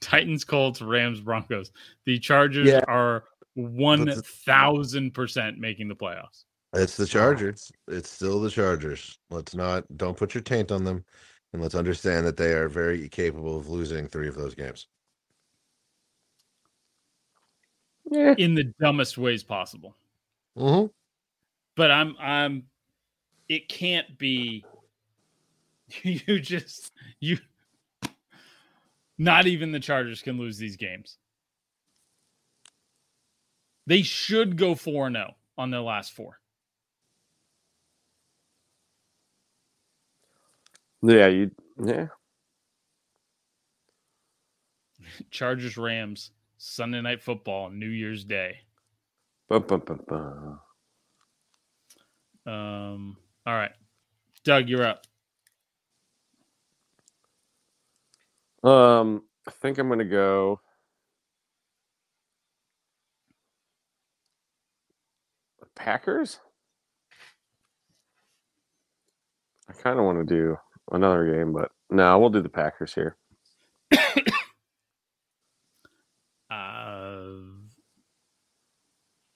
Titans, 0.00 0.44
Colts, 0.44 0.82
Rams, 0.82 1.20
Broncos. 1.20 1.72
The 2.04 2.18
Chargers 2.18 2.68
Yeah. 2.68 2.84
are 2.86 3.24
one 3.54 4.10
thousand 4.46 5.12
percent 5.12 5.58
making 5.58 5.88
the 5.88 5.94
playoffs. 5.94 6.44
It's 6.74 6.96
the 6.96 7.06
Chargers. 7.06 7.70
It's 7.88 8.10
still 8.10 8.40
the 8.40 8.50
Chargers. 8.50 9.18
Let's 9.30 9.54
not 9.54 9.84
don't 9.96 10.16
put 10.16 10.34
your 10.34 10.42
taint 10.42 10.72
on 10.72 10.84
them, 10.84 11.04
and 11.52 11.60
let's 11.60 11.74
understand 11.74 12.26
that 12.26 12.36
they 12.36 12.52
are 12.52 12.68
very 12.68 13.08
capable 13.08 13.58
of 13.58 13.68
losing 13.68 14.08
three 14.08 14.28
of 14.28 14.34
those 14.34 14.54
games. 14.54 14.86
In 18.10 18.54
the 18.54 18.72
dumbest 18.80 19.16
ways 19.16 19.42
possible. 19.42 19.96
Mm-hmm. 20.58 20.86
But 21.76 21.90
I'm 21.90 22.16
I'm 22.18 22.64
it 23.48 23.68
can't 23.68 24.18
be 24.18 24.64
you 26.02 26.40
just 26.40 26.92
you 27.20 27.38
not 29.18 29.46
even 29.46 29.72
the 29.72 29.80
Chargers 29.80 30.22
can 30.22 30.38
lose 30.38 30.58
these 30.58 30.76
games. 30.76 31.18
They 33.86 34.02
should 34.02 34.56
go 34.56 34.74
4 34.74 35.10
0 35.10 35.34
on 35.58 35.70
their 35.70 35.80
last 35.80 36.12
four. 36.12 36.38
Yeah, 41.02 41.26
you 41.26 41.50
yeah. 41.84 42.06
Chargers 45.30 45.76
Rams 45.76 46.30
Sunday 46.58 47.00
night 47.00 47.22
football 47.22 47.70
New 47.70 47.88
Year's 47.88 48.24
Day. 48.24 48.58
Um 52.46 53.16
all 53.44 53.54
right. 53.54 53.72
Doug, 54.44 54.68
you're 54.68 54.86
up. 54.86 55.06
Um, 58.62 59.24
I 59.46 59.50
think 59.50 59.78
I'm 59.78 59.88
gonna 59.88 60.04
go. 60.04 60.60
Packers. 65.82 66.38
I 69.68 69.72
kind 69.72 69.98
of 69.98 70.04
want 70.04 70.18
to 70.18 70.34
do 70.34 70.56
another 70.92 71.26
game, 71.34 71.52
but 71.52 71.72
no, 71.90 72.16
we'll 72.20 72.30
do 72.30 72.40
the 72.40 72.48
Packers 72.48 72.94
here. 72.94 73.16
Uh, 76.50 77.38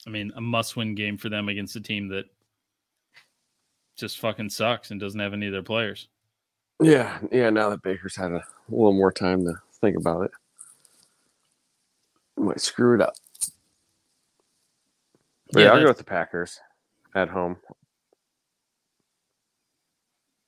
I 0.07 0.11
mean, 0.11 0.31
a 0.37 0.41
must-win 0.43 0.95
game 0.95 1.17
for 1.17 1.31
them 1.31 1.49
against 1.49 1.75
a 1.75 1.81
team 1.81 2.09
that 2.09 2.27
just 3.97 4.19
fucking 4.19 4.51
sucks 4.51 4.91
and 4.91 5.01
doesn't 5.01 5.19
have 5.19 5.33
any 5.33 5.47
of 5.47 5.53
their 5.53 5.63
players. 5.63 6.09
Yeah, 6.83 7.19
yeah. 7.33 7.49
Now 7.49 7.71
that 7.71 7.83
Baker's 7.83 8.17
had 8.17 8.33
a 8.33 8.45
little 8.69 8.93
more 8.93 9.13
time 9.13 9.47
to 9.47 9.55
think 9.81 9.97
about 9.97 10.25
it, 10.25 10.31
might 12.37 12.61
screw 12.61 12.95
it 12.95 13.01
up. 13.01 13.15
But 15.53 15.63
yeah, 15.63 15.73
I'll 15.73 15.81
go 15.81 15.89
with 15.89 15.99
the 15.99 16.05
Packers 16.05 16.61
at 17.15 17.29
home. 17.29 17.57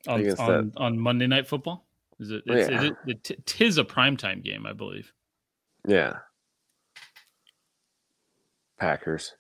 on, 0.06 0.28
on, 0.38 0.72
on 0.76 0.98
Monday 0.98 1.26
Night 1.26 1.46
Football. 1.46 1.86
Is 2.18 2.30
it? 2.30 2.42
It's, 2.46 2.68
Yeah. 2.70 2.90
it, 3.06 3.30
it, 3.30 3.46
tis 3.46 3.78
a 3.78 3.84
primetime 3.84 4.42
game, 4.42 4.66
I 4.66 4.72
believe. 4.72 5.12
Yeah. 5.86 6.18
Packers. 8.78 9.34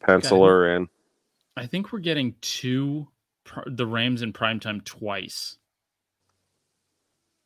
Pencil 0.00 0.42
Okay. 0.44 0.76
in. 0.76 0.88
I 1.56 1.66
think 1.66 1.92
we're 1.92 1.98
getting 1.98 2.34
two 2.40 3.08
the 3.66 3.86
Rams 3.86 4.22
in 4.22 4.32
primetime 4.32 4.84
twice. 4.84 5.56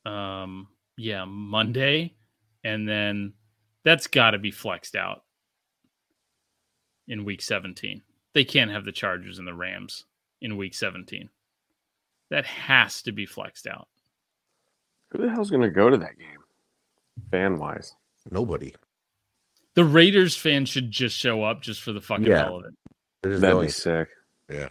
Um, 0.04 0.68
yeah, 0.96 1.24
Monday, 1.24 2.14
and 2.64 2.88
then 2.88 3.34
that's 3.84 4.08
got 4.08 4.32
to 4.32 4.38
be 4.38 4.50
flexed 4.50 4.96
out 4.96 5.22
in 7.09 7.24
week 7.24 7.42
17. 7.42 8.03
They 8.34 8.44
can't 8.44 8.70
have 8.70 8.84
the 8.84 8.92
Chargers 8.92 9.38
and 9.38 9.46
the 9.46 9.55
Rams 9.55 10.05
in 10.40 10.57
week 10.57 10.74
17. 10.74 11.28
That 12.30 12.46
has 12.46 13.03
to 13.03 13.12
be 13.12 13.26
flexed 13.26 13.66
out. 13.66 13.88
Who 15.11 15.18
the 15.18 15.30
hell's 15.30 15.50
going 15.50 15.62
to 15.62 15.70
go 15.70 15.90
to 15.90 15.98
that 15.98 16.18
game? 16.18 16.38
fan 17.30 17.59
wise. 17.59 17.94
Nobody. 18.30 18.74
The 19.74 19.84
Raiders 19.84 20.34
fans 20.36 20.70
should 20.70 20.90
just 20.90 21.16
show 21.16 21.42
up 21.44 21.61
just 21.61 21.82
for 21.82 21.92
the 21.92 22.00
fucking 22.00 22.26
Yeah. 22.26 22.44
hell 22.44 22.57
of 22.57 22.64
it. 22.64 22.74
That'd 23.22 23.40
going. 23.42 23.66
be 23.66 23.70
sick. 23.72 24.09
Yeah. 24.50 24.68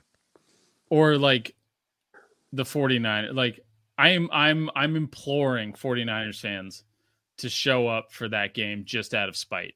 Or 0.90 1.18
like 1.18 1.56
the 2.52 2.66
49 2.66 3.36
like 3.36 3.60
I'm 3.98 4.28
I'm 4.32 4.70
I'm 4.76 4.96
imploring 4.96 5.74
49ers 5.74 6.40
fans 6.42 6.84
to 7.38 7.50
show 7.50 7.88
up 7.88 8.12
for 8.12 8.28
that 8.30 8.54
game 8.56 8.84
just 8.86 9.14
out 9.14 9.30
of 9.30 9.38
spite. 9.38 9.76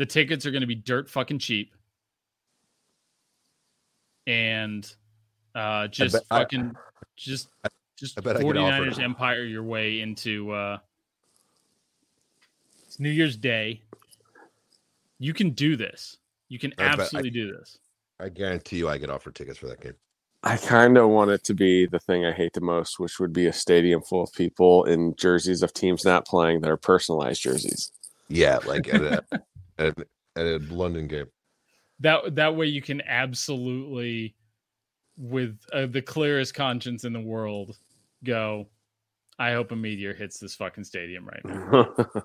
The 0.00 0.06
tickets 0.06 0.46
are 0.46 0.50
going 0.50 0.62
to 0.62 0.66
be 0.66 0.76
dirt 0.76 1.10
fucking 1.10 1.40
cheap. 1.40 1.74
And 4.26 4.90
uh 5.54 5.88
just 5.88 6.14
bet- 6.14 6.22
I- 6.30 6.38
fucking 6.38 6.74
just 7.18 7.48
just 7.98 8.16
I 8.16 8.22
bet 8.22 8.38
I 8.38 8.42
get 8.42 8.56
offered 8.56 8.88
49ers 8.88 8.98
it. 8.98 9.02
empire 9.02 9.42
your 9.44 9.62
way 9.62 10.00
into 10.00 10.52
uh 10.52 10.78
it's 12.86 12.98
New 12.98 13.10
Year's 13.10 13.36
Day. 13.36 13.82
You 15.18 15.34
can 15.34 15.50
do 15.50 15.76
this. 15.76 16.16
You 16.48 16.58
can 16.58 16.72
I 16.78 16.82
bet 16.82 17.00
I- 17.00 17.02
absolutely 17.02 17.30
do 17.32 17.52
this. 17.54 17.76
I 18.18 18.30
guarantee 18.30 18.78
you, 18.78 18.88
I 18.88 18.96
get 18.96 19.10
offered 19.10 19.34
tickets 19.34 19.58
for 19.58 19.66
that 19.66 19.82
game. 19.82 19.96
I 20.42 20.56
kind 20.56 20.96
of 20.96 21.10
want 21.10 21.30
it 21.30 21.44
to 21.44 21.52
be 21.54 21.84
the 21.84 21.98
thing 22.00 22.24
I 22.24 22.32
hate 22.32 22.54
the 22.54 22.62
most, 22.62 22.98
which 22.98 23.20
would 23.20 23.34
be 23.34 23.48
a 23.48 23.52
stadium 23.52 24.00
full 24.00 24.22
of 24.22 24.32
people 24.32 24.84
in 24.84 25.14
jerseys 25.16 25.62
of 25.62 25.74
teams 25.74 26.06
not 26.06 26.26
playing 26.26 26.62
that 26.62 26.70
are 26.70 26.78
personalized 26.78 27.42
jerseys. 27.42 27.92
Yeah, 28.28 28.60
like 28.66 28.88
at 28.94 29.02
a, 29.32 29.42
at, 29.80 29.98
a, 29.98 30.04
at 30.36 30.46
a 30.46 30.58
London 30.72 31.08
game. 31.08 31.26
that 32.00 32.34
that 32.34 32.54
way 32.54 32.66
you 32.66 32.82
can 32.82 33.00
absolutely 33.02 34.34
with 35.16 35.58
uh, 35.72 35.86
the 35.86 36.02
clearest 36.02 36.54
conscience 36.54 37.04
in 37.04 37.12
the 37.12 37.20
world 37.20 37.76
go 38.24 38.66
i 39.38 39.52
hope 39.52 39.72
a 39.72 39.76
meteor 39.76 40.14
hits 40.14 40.38
this 40.38 40.54
fucking 40.54 40.84
stadium 40.84 41.26
right 41.26 41.44
now 41.44 41.94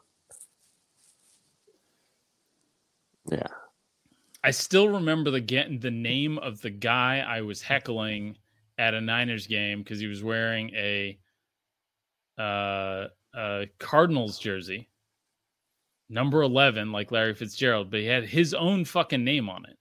yeah. 3.31 3.47
i 4.43 4.51
still 4.51 4.89
remember 4.89 5.31
the 5.31 5.41
get 5.41 5.81
the 5.81 5.91
name 5.91 6.37
of 6.39 6.61
the 6.61 6.69
guy 6.69 7.19
i 7.27 7.41
was 7.41 7.61
heckling 7.61 8.37
at 8.77 8.93
a 8.93 9.01
niners 9.01 9.47
game 9.47 9.79
because 9.79 9.99
he 9.99 10.07
was 10.07 10.23
wearing 10.23 10.69
a 10.75 11.17
uh 12.37 13.07
a 13.35 13.67
cardinals 13.79 14.39
jersey 14.39 14.89
number 16.09 16.41
11 16.43 16.91
like 16.91 17.11
larry 17.11 17.33
fitzgerald 17.33 17.89
but 17.89 17.99
he 17.99 18.05
had 18.05 18.25
his 18.25 18.53
own 18.53 18.85
fucking 18.85 19.23
name 19.23 19.49
on 19.49 19.65
it 19.65 19.77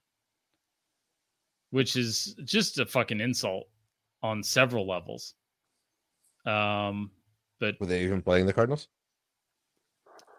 which 1.71 1.95
is 1.95 2.35
just 2.45 2.79
a 2.79 2.85
fucking 2.85 3.19
insult 3.21 3.67
on 4.23 4.41
several 4.41 4.87
levels 4.87 5.35
um 6.45 7.11
but 7.59 7.79
Were 7.79 7.85
they 7.87 8.03
even 8.03 8.21
playing 8.21 8.45
the 8.45 8.53
Cardinals? 8.53 8.87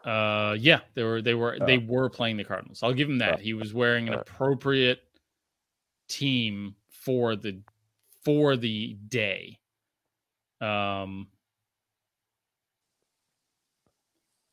uh 0.05 0.55
yeah 0.59 0.81
they 0.95 1.03
were 1.03 1.21
they 1.21 1.35
were 1.35 1.59
Oh. 1.61 1.67
they 1.67 1.79
were 1.79 2.09
playing 2.09 2.37
the 2.37 2.45
cardinals 2.45 2.81
i'll 2.83 2.93
give 2.93 3.09
him 3.11 3.19
that 3.19 3.41
he 3.41 3.55
was 3.55 3.75
wearing 3.75 4.07
an 4.09 4.15
Oh. 4.15 4.19
appropriate 4.21 5.01
team 6.09 6.77
for 6.89 7.35
the 7.35 7.61
for 8.25 8.57
the 8.57 8.95
day 9.09 9.59
um 10.61 11.27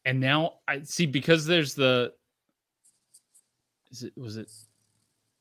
and 0.05 0.19
now 0.19 0.53
i 0.67 0.81
see 0.81 1.05
because 1.05 1.45
there's 1.45 1.73
the 1.73 2.11
is 3.91 4.03
it 4.03 4.13
was 4.17 4.37
it 4.37 4.49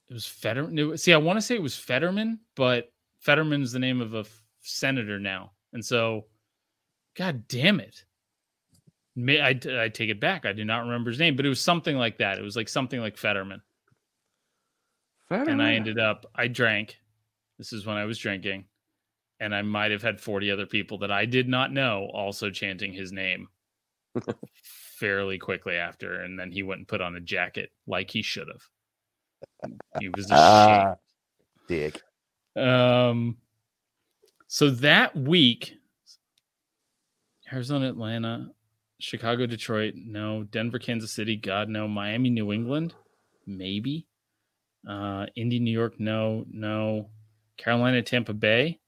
it 0.08 0.14
was 0.14 0.26
fetterman 0.26 0.96
see 0.96 1.12
i 1.12 1.16
want 1.16 1.36
to 1.36 1.42
say 1.42 1.54
it 1.54 1.62
was 1.62 1.76
fetterman 1.76 2.38
but 2.54 2.92
fetterman's 3.20 3.72
the 3.72 3.78
name 3.78 4.00
of 4.00 4.14
a 4.14 4.20
f- 4.20 4.42
senator 4.60 5.18
now 5.18 5.52
and 5.72 5.84
so 5.84 6.26
god 7.16 7.46
damn 7.48 7.80
it 7.80 8.04
May 9.14 9.40
I, 9.40 9.50
I 9.50 9.88
take 9.88 10.08
it 10.08 10.20
back. 10.20 10.46
I 10.46 10.52
do 10.52 10.64
not 10.64 10.80
remember 10.80 11.10
his 11.10 11.18
name, 11.18 11.36
but 11.36 11.44
it 11.44 11.50
was 11.50 11.60
something 11.60 11.96
like 11.96 12.18
that. 12.18 12.38
It 12.38 12.42
was 12.42 12.56
like 12.56 12.68
something 12.68 13.00
like 13.00 13.18
Fetterman. 13.18 13.60
And 15.50 15.62
I 15.62 15.74
ended 15.74 15.98
up, 15.98 16.24
I 16.34 16.48
drank. 16.48 16.98
This 17.58 17.72
is 17.72 17.84
when 17.84 17.96
I 17.96 18.06
was 18.06 18.18
drinking. 18.18 18.64
And 19.40 19.54
I 19.54 19.62
might 19.62 19.90
have 19.90 20.02
had 20.02 20.20
40 20.20 20.50
other 20.50 20.66
people 20.66 20.98
that 20.98 21.10
I 21.10 21.26
did 21.26 21.48
not 21.48 21.72
know 21.72 22.08
also 22.14 22.48
chanting 22.48 22.92
his 22.92 23.12
name 23.12 23.48
fairly 24.98 25.38
quickly 25.38 25.76
after. 25.76 26.20
And 26.20 26.38
then 26.38 26.50
he 26.52 26.62
went 26.62 26.78
and 26.80 26.88
put 26.88 27.00
on 27.00 27.16
a 27.16 27.20
jacket 27.20 27.70
like 27.86 28.10
he 28.10 28.22
should 28.22 28.48
have. 28.48 29.72
He 30.00 30.08
was 30.08 30.30
a 30.30 30.34
Ah, 30.34 30.94
dick. 31.68 32.00
Um, 32.56 33.36
so 34.46 34.70
that 34.70 35.16
week, 35.16 35.74
Arizona, 37.52 37.88
Atlanta, 37.88 38.48
Chicago, 39.00 39.46
Detroit, 39.46 39.94
no. 39.96 40.44
Denver, 40.44 40.78
Kansas 40.78 41.12
City, 41.12 41.36
God, 41.36 41.68
no. 41.68 41.88
Miami, 41.88 42.30
New 42.30 42.52
England, 42.52 42.94
maybe. 43.46 44.06
Uh, 44.88 45.26
Indy, 45.36 45.58
New 45.58 45.70
York, 45.72 45.98
no, 45.98 46.44
no. 46.50 47.10
Carolina, 47.56 48.02
Tampa 48.02 48.32
Bay. 48.32 48.78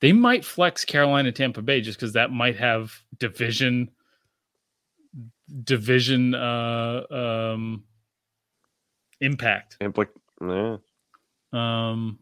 They 0.00 0.12
might 0.12 0.44
flex 0.44 0.84
Carolina, 0.84 1.32
Tampa 1.32 1.62
Bay 1.62 1.80
just 1.80 1.98
because 1.98 2.12
that 2.12 2.30
might 2.30 2.56
have 2.56 2.92
division, 3.18 3.90
division, 5.64 6.34
uh, 6.34 7.02
um, 7.10 7.84
impact. 9.20 9.76
Yeah. 10.40 10.76
Um, 11.52 12.18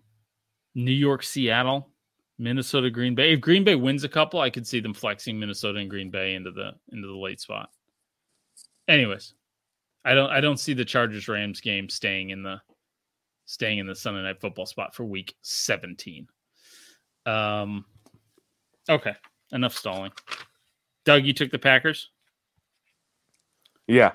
New 0.75 0.93
York, 0.93 1.23
Seattle, 1.23 1.91
Minnesota, 2.39 2.91
Green 2.91 3.15
Bay. 3.15 3.33
If 3.33 3.41
Green 3.41 3.65
Bay 3.65 3.75
wins 3.75 4.05
a 4.05 4.09
couple, 4.09 4.41
I 4.41 4.51
could 4.51 4.67
see 4.67 4.81
them 4.81 4.95
flexing 4.95 5.39
Minnesota 5.39 5.79
and 5.79 5.91
Green 5.91 6.11
Bay 6.11 6.35
into 6.35 6.51
the 6.51 6.73
into 6.93 7.09
the 7.09 7.17
late 7.17 7.41
spot. 7.41 7.71
Anyways, 8.89 9.35
I 10.05 10.15
don't 10.15 10.31
I 10.31 10.41
don't 10.41 10.61
see 10.61 10.75
the 10.75 10.85
Chargers 10.85 11.29
Rams 11.29 11.61
game 11.61 11.89
staying 11.89 12.31
in 12.31 12.43
the 12.43 12.61
staying 13.47 13.79
in 13.79 13.87
the 13.87 13.95
Sunday 13.95 14.23
night 14.23 14.41
football 14.41 14.67
spot 14.67 14.95
for 14.95 15.05
week 15.05 15.35
17. 15.43 16.29
Um 17.25 17.85
okay, 18.89 19.15
enough 19.53 19.75
stalling. 19.75 20.13
Doug, 21.05 21.25
you 21.25 21.33
took 21.33 21.51
the 21.51 21.59
Packers. 21.59 22.11
Yeah. 23.87 24.13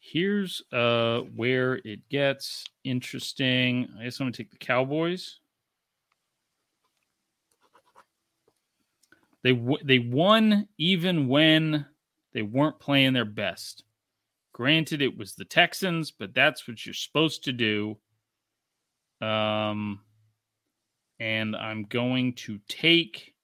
Here's 0.00 0.62
uh 0.72 1.20
where 1.36 1.80
it 1.84 2.08
gets 2.10 2.66
interesting. 2.84 3.88
I 4.00 4.04
guess 4.04 4.20
I'm 4.20 4.26
gonna 4.26 4.32
take 4.32 4.50
the 4.50 4.58
Cowboys. 4.58 5.40
They 9.42 9.54
w- 9.54 9.84
they 9.84 9.98
won 10.00 10.68
even 10.78 11.28
when 11.28 11.86
they 12.32 12.42
weren't 12.42 12.80
playing 12.80 13.14
their 13.14 13.24
best. 13.24 13.84
Granted, 14.52 15.02
it 15.02 15.16
was 15.16 15.34
the 15.34 15.44
Texans, 15.46 16.10
but 16.10 16.34
that's 16.34 16.68
what 16.68 16.84
you're 16.84 16.94
supposed 16.94 17.44
to 17.44 17.52
do. 17.52 17.98
Um, 19.20 20.00
and 21.20 21.56
I'm 21.56 21.84
going 21.84 22.34
to 22.34 22.58
take 22.68 23.34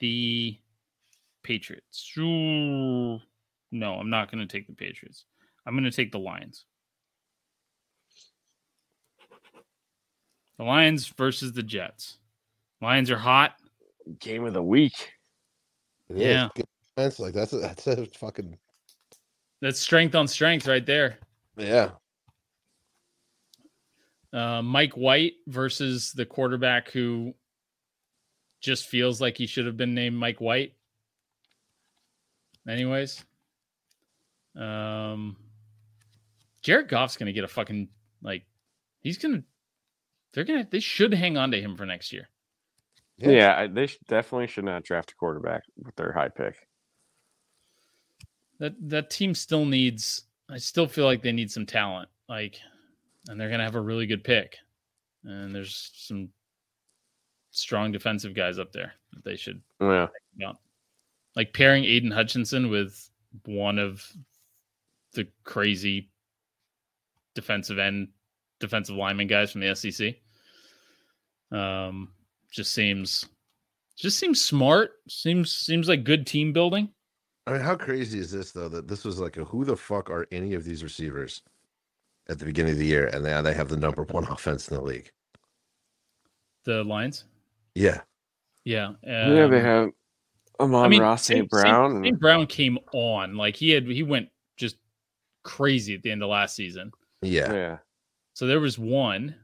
the 0.00 0.58
Patriots. 1.42 2.12
Ooh. 2.18 3.20
No, 3.72 3.94
I'm 3.94 4.10
not 4.10 4.30
going 4.30 4.46
to 4.46 4.50
take 4.50 4.66
the 4.66 4.72
Patriots. 4.74 5.24
I'm 5.66 5.74
going 5.74 5.84
to 5.84 5.90
take 5.90 6.12
the 6.12 6.18
Lions. 6.18 6.64
The 10.58 10.64
Lions 10.64 11.06
versus 11.08 11.52
the 11.52 11.62
Jets. 11.62 12.18
Lions 12.80 13.10
are 13.10 13.18
hot. 13.18 13.54
Game 14.20 14.44
of 14.44 14.54
the 14.54 14.62
week. 14.62 15.12
It 16.08 16.16
is. 16.16 16.22
Yeah. 16.22 16.48
Good 16.54 16.66
defense, 16.96 17.18
Like 17.18 17.34
that's 17.34 17.52
a, 17.52 17.58
that's 17.58 17.86
a 17.86 18.06
fucking 18.06 18.56
That's 19.60 19.80
strength 19.80 20.14
on 20.14 20.28
strength 20.28 20.66
right 20.66 20.84
there. 20.86 21.18
yeah. 21.56 21.90
Uh, 24.32 24.60
Mike 24.60 24.92
White 24.96 25.34
versus 25.46 26.12
the 26.12 26.26
quarterback 26.26 26.90
who 26.90 27.34
just 28.60 28.86
feels 28.86 29.18
like 29.20 29.38
he 29.38 29.46
should 29.46 29.64
have 29.66 29.76
been 29.78 29.94
named 29.94 30.16
Mike 30.16 30.40
White. 30.42 30.74
Anyways, 32.68 33.24
um, 34.56 35.36
Jared 36.62 36.88
Goff's 36.88 37.16
gonna 37.16 37.32
get 37.32 37.44
a 37.44 37.48
fucking 37.48 37.88
like 38.22 38.44
he's 39.00 39.18
gonna 39.18 39.42
they're 40.32 40.44
gonna 40.44 40.66
they 40.70 40.80
should 40.80 41.12
hang 41.14 41.36
on 41.36 41.50
to 41.52 41.60
him 41.60 41.76
for 41.76 41.86
next 41.86 42.12
year. 42.12 42.28
Yeah. 43.18 43.30
Yeah, 43.30 43.58
I, 43.58 43.66
they 43.68 43.88
definitely 44.08 44.46
should 44.46 44.64
not 44.64 44.84
draft 44.84 45.12
a 45.12 45.14
quarterback 45.14 45.62
with 45.82 45.96
their 45.96 46.12
high 46.12 46.28
pick. 46.28 46.56
That 48.58 48.74
that 48.88 49.10
team 49.10 49.34
still 49.34 49.64
needs. 49.64 50.24
I 50.50 50.58
still 50.58 50.86
feel 50.86 51.04
like 51.06 51.22
they 51.22 51.32
need 51.32 51.50
some 51.50 51.66
talent. 51.66 52.08
Like, 52.28 52.58
and 53.28 53.40
they're 53.40 53.50
gonna 53.50 53.64
have 53.64 53.74
a 53.74 53.80
really 53.80 54.06
good 54.06 54.24
pick. 54.24 54.56
And 55.24 55.54
there's 55.54 55.90
some 55.94 56.28
strong 57.50 57.90
defensive 57.90 58.34
guys 58.34 58.58
up 58.58 58.72
there 58.72 58.92
that 59.12 59.24
they 59.24 59.36
should 59.36 59.60
Yeah. 59.80 60.08
about. 60.36 60.58
Like 61.34 61.52
pairing 61.52 61.84
Aidan 61.84 62.10
Hutchinson 62.10 62.70
with 62.70 63.10
one 63.44 63.78
of 63.78 64.06
the 65.16 65.26
crazy 65.42 66.10
defensive 67.34 67.78
end, 67.78 68.08
defensive 68.60 68.94
lineman 68.94 69.26
guys 69.26 69.50
from 69.50 69.60
the 69.60 69.74
SEC. 69.74 70.14
Um, 71.50 72.12
just 72.52 72.72
seems, 72.72 73.26
just 73.96 74.18
seems 74.18 74.40
smart. 74.40 74.92
Seems 75.08 75.52
seems 75.52 75.88
like 75.88 76.04
good 76.04 76.26
team 76.26 76.52
building. 76.52 76.88
I 77.46 77.52
mean, 77.52 77.60
how 77.60 77.76
crazy 77.76 78.18
is 78.18 78.30
this 78.30 78.52
though? 78.52 78.68
That 78.68 78.88
this 78.88 79.04
was 79.04 79.20
like 79.20 79.36
a 79.36 79.44
who 79.44 79.64
the 79.64 79.76
fuck 79.76 80.10
are 80.10 80.26
any 80.32 80.54
of 80.54 80.64
these 80.64 80.82
receivers 80.82 81.42
at 82.28 82.38
the 82.38 82.44
beginning 82.44 82.72
of 82.72 82.78
the 82.78 82.86
year, 82.86 83.06
and 83.08 83.24
now 83.24 83.42
they 83.42 83.54
have 83.54 83.68
the 83.68 83.76
number 83.76 84.02
one 84.04 84.24
offense 84.30 84.68
in 84.68 84.76
the 84.76 84.82
league. 84.82 85.10
The 86.64 86.82
Lions. 86.82 87.24
Yeah, 87.74 88.00
Yeah. 88.64 88.94
yeah, 89.04 89.46
they 89.46 89.60
um, 89.60 89.64
have 89.64 89.90
Amon 90.58 90.84
I 90.84 90.88
mean, 90.88 91.02
Ross 91.02 91.24
St. 91.24 91.38
St. 91.38 91.50
Brown. 91.50 92.02
St. 92.02 92.18
Brown 92.18 92.46
came 92.46 92.78
on 92.92 93.36
like 93.36 93.54
he 93.54 93.70
had 93.70 93.86
he 93.86 94.02
went 94.02 94.28
just 94.28 94.35
crazy 95.46 95.94
at 95.94 96.02
the 96.02 96.10
end 96.10 96.22
of 96.22 96.28
last 96.28 96.56
season. 96.56 96.90
yeah. 97.22 97.52
yeah. 97.52 97.76
So 98.34 98.46
there 98.46 98.60
was 98.60 98.78
one, 98.78 99.34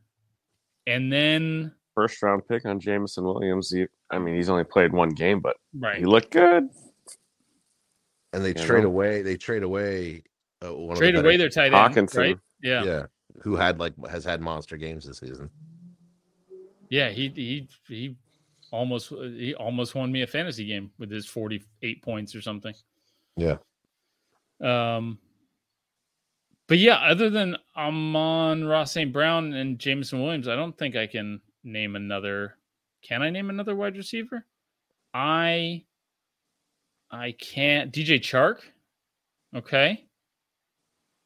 and 0.87 1.11
then 1.11 1.73
First 1.95 2.23
round 2.23 2.43
pick 2.47 2.67
on 2.67 2.79
Jameson 2.81 3.25
Williams. 3.25 3.71
He, 3.71 3.87
I 4.11 4.19
mean, 4.19 4.35
he's 4.35 4.51
only 4.51 4.65
played 4.65 4.93
one 4.93 5.11
game, 5.11 5.41
but 5.41 5.57
right, 5.79 5.99
he 5.99 6.05
looked 6.05 6.31
good. 6.31 6.69
And 8.35 8.45
they 8.45 8.49
You 8.49 8.55
trade 8.55 8.83
know? 8.83 8.89
away. 8.89 9.23
They 9.23 9.37
trade 9.37 9.63
away. 9.63 10.25
Uh, 10.65 10.75
one 10.75 10.97
trade 10.97 11.15
of 11.15 11.23
the 11.23 11.29
away 11.29 11.37
their 11.39 11.49
tight 11.49 11.73
end, 11.73 11.75
Hockenson. 11.95 12.17
right? 12.19 12.39
yeah. 12.63 12.85
Yeah, 12.85 13.03
who 13.43 13.57
had 13.57 13.79
like 13.79 13.95
has 14.11 14.25
had 14.25 14.41
monster 14.43 14.77
games 14.77 15.07
this 15.07 15.19
season. 15.19 15.49
yeah. 16.91 17.09
He 17.11 17.29
he 17.35 17.69
he 17.89 18.17
almost 18.71 19.09
he 19.09 19.55
almost 19.55 19.95
won 19.95 20.11
me 20.13 20.23
a 20.23 20.27
fantasy 20.27 20.67
game 20.67 20.91
with 20.99 21.11
his 21.11 21.27
forty 21.27 21.65
eight 21.83 22.03
points 22.03 22.35
or 22.35 22.41
something. 22.43 22.75
Yeah. 23.37 23.57
Um, 24.63 25.19
but 26.73 26.79
yeah, 26.79 26.95
other 26.95 27.29
than 27.29 27.59
Amon-Ra 27.77 28.85
St. 28.85 29.13
Brown 29.13 29.53
and 29.53 29.79
Jameson 29.79 30.23
Williams, 30.23 30.49
I 30.49 30.57
don't 30.57 30.75
think 30.79 30.97
I 30.97 31.07
can 31.07 31.39
name 31.65 31.97
another. 31.97 32.57
Can 33.03 33.21
I 33.21 33.29
name 33.29 33.51
another 33.51 33.77
wide 33.77 33.95
receiver? 33.95 34.47
I 35.13 35.85
I 37.11 37.33
can't. 37.33 37.93
DJ 37.93 38.21
Chark. 38.21 38.61
Okay. 39.55 40.07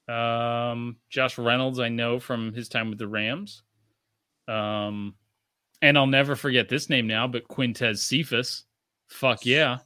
Um, 0.08 0.96
Josh 1.10 1.38
Reynolds, 1.38 1.78
I 1.78 1.90
know 1.90 2.18
from 2.18 2.52
his 2.52 2.68
time 2.68 2.90
with 2.90 2.98
the 2.98 3.06
Rams. 3.06 3.62
Um, 4.48 5.14
and 5.80 5.96
I'll 5.96 6.08
never 6.08 6.34
forget 6.34 6.68
this 6.68 6.90
name 6.90 7.06
now, 7.06 7.28
but 7.28 7.46
Quintez 7.46 7.98
Cephus. 7.98 8.64
Fuck 9.06 9.46
yeah. 9.46 9.78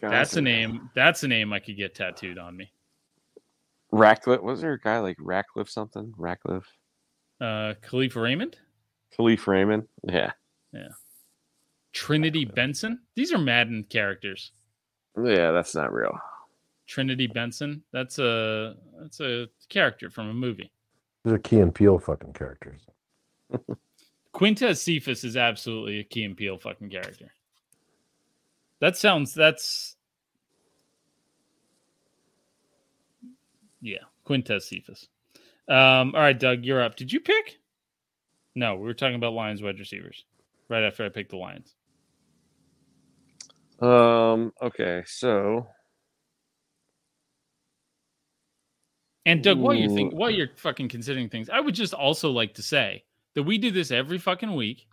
That's 0.00 0.36
a 0.36 0.40
name. 0.40 0.90
That's 0.94 1.24
a 1.24 1.28
name 1.28 1.52
I 1.52 1.58
could 1.58 1.76
get 1.76 1.96
tattooed 1.96 2.38
on 2.38 2.56
me. 2.56 2.70
Ratcliffe. 3.92 4.42
Was 4.42 4.60
there 4.60 4.74
a 4.74 4.80
guy 4.80 4.98
like 5.00 5.16
Ratcliffe 5.18 5.70
something? 5.70 6.12
Ratcliffe? 6.16 6.66
Uh, 7.40 7.74
Kalif 7.82 8.16
Raymond, 8.16 8.56
Kalif 9.16 9.46
Raymond? 9.46 9.88
Yeah. 10.06 10.32
Yeah. 10.72 10.88
Trinity 11.92 12.44
Benson. 12.44 13.00
These 13.16 13.32
are 13.32 13.38
Madden 13.38 13.84
characters. 13.88 14.52
Yeah, 15.16 15.50
that's 15.50 15.74
not 15.74 15.92
real. 15.92 16.16
Trinity 16.86 17.26
Benson. 17.26 17.82
That's 17.92 18.18
a 18.18 18.76
that's 19.00 19.20
a 19.20 19.48
character 19.68 20.10
from 20.10 20.28
a 20.28 20.34
movie. 20.34 20.72
These 21.24 21.34
are 21.34 21.38
Key 21.38 21.60
and 21.60 21.74
Peele 21.74 21.98
fucking 21.98 22.32
characters. 22.32 22.80
Quintez 24.34 24.78
Cephus 24.78 25.24
is 25.24 25.36
absolutely 25.36 25.98
a 26.00 26.04
Key 26.04 26.24
and 26.24 26.36
Peele 26.36 26.58
fucking 26.58 26.90
character. 26.90 27.32
That 28.80 28.96
sounds 28.96 29.34
that's 29.34 29.96
yeah, 33.80 33.98
Quintez 34.26 34.62
Cephus. 34.62 35.08
Um, 35.68 36.14
all 36.14 36.20
right, 36.20 36.38
Doug, 36.38 36.64
you're 36.64 36.82
up. 36.82 36.96
Did 36.96 37.12
you 37.12 37.20
pick? 37.20 37.58
No, 38.54 38.76
we 38.76 38.82
were 38.82 38.94
talking 38.94 39.14
about 39.14 39.32
Lions 39.32 39.62
wide 39.62 39.78
receivers 39.78 40.24
right 40.68 40.82
after 40.82 41.04
I 41.04 41.08
picked 41.08 41.30
the 41.30 41.36
Lions. 41.36 41.74
Um. 43.80 44.52
Okay. 44.60 45.04
So 45.06 45.66
And 49.26 49.44
Doug, 49.44 49.58
while 49.58 49.74
you 49.74 49.94
think 49.94 50.14
while 50.14 50.30
you're 50.30 50.50
fucking 50.56 50.88
considering 50.88 51.28
things, 51.28 51.50
I 51.50 51.60
would 51.60 51.74
just 51.74 51.94
also 51.94 52.30
like 52.30 52.54
to 52.54 52.62
say 52.62 53.04
that 53.34 53.42
we 53.42 53.58
do 53.58 53.70
this 53.70 53.90
every 53.90 54.18
fucking 54.18 54.54
week, 54.54 54.86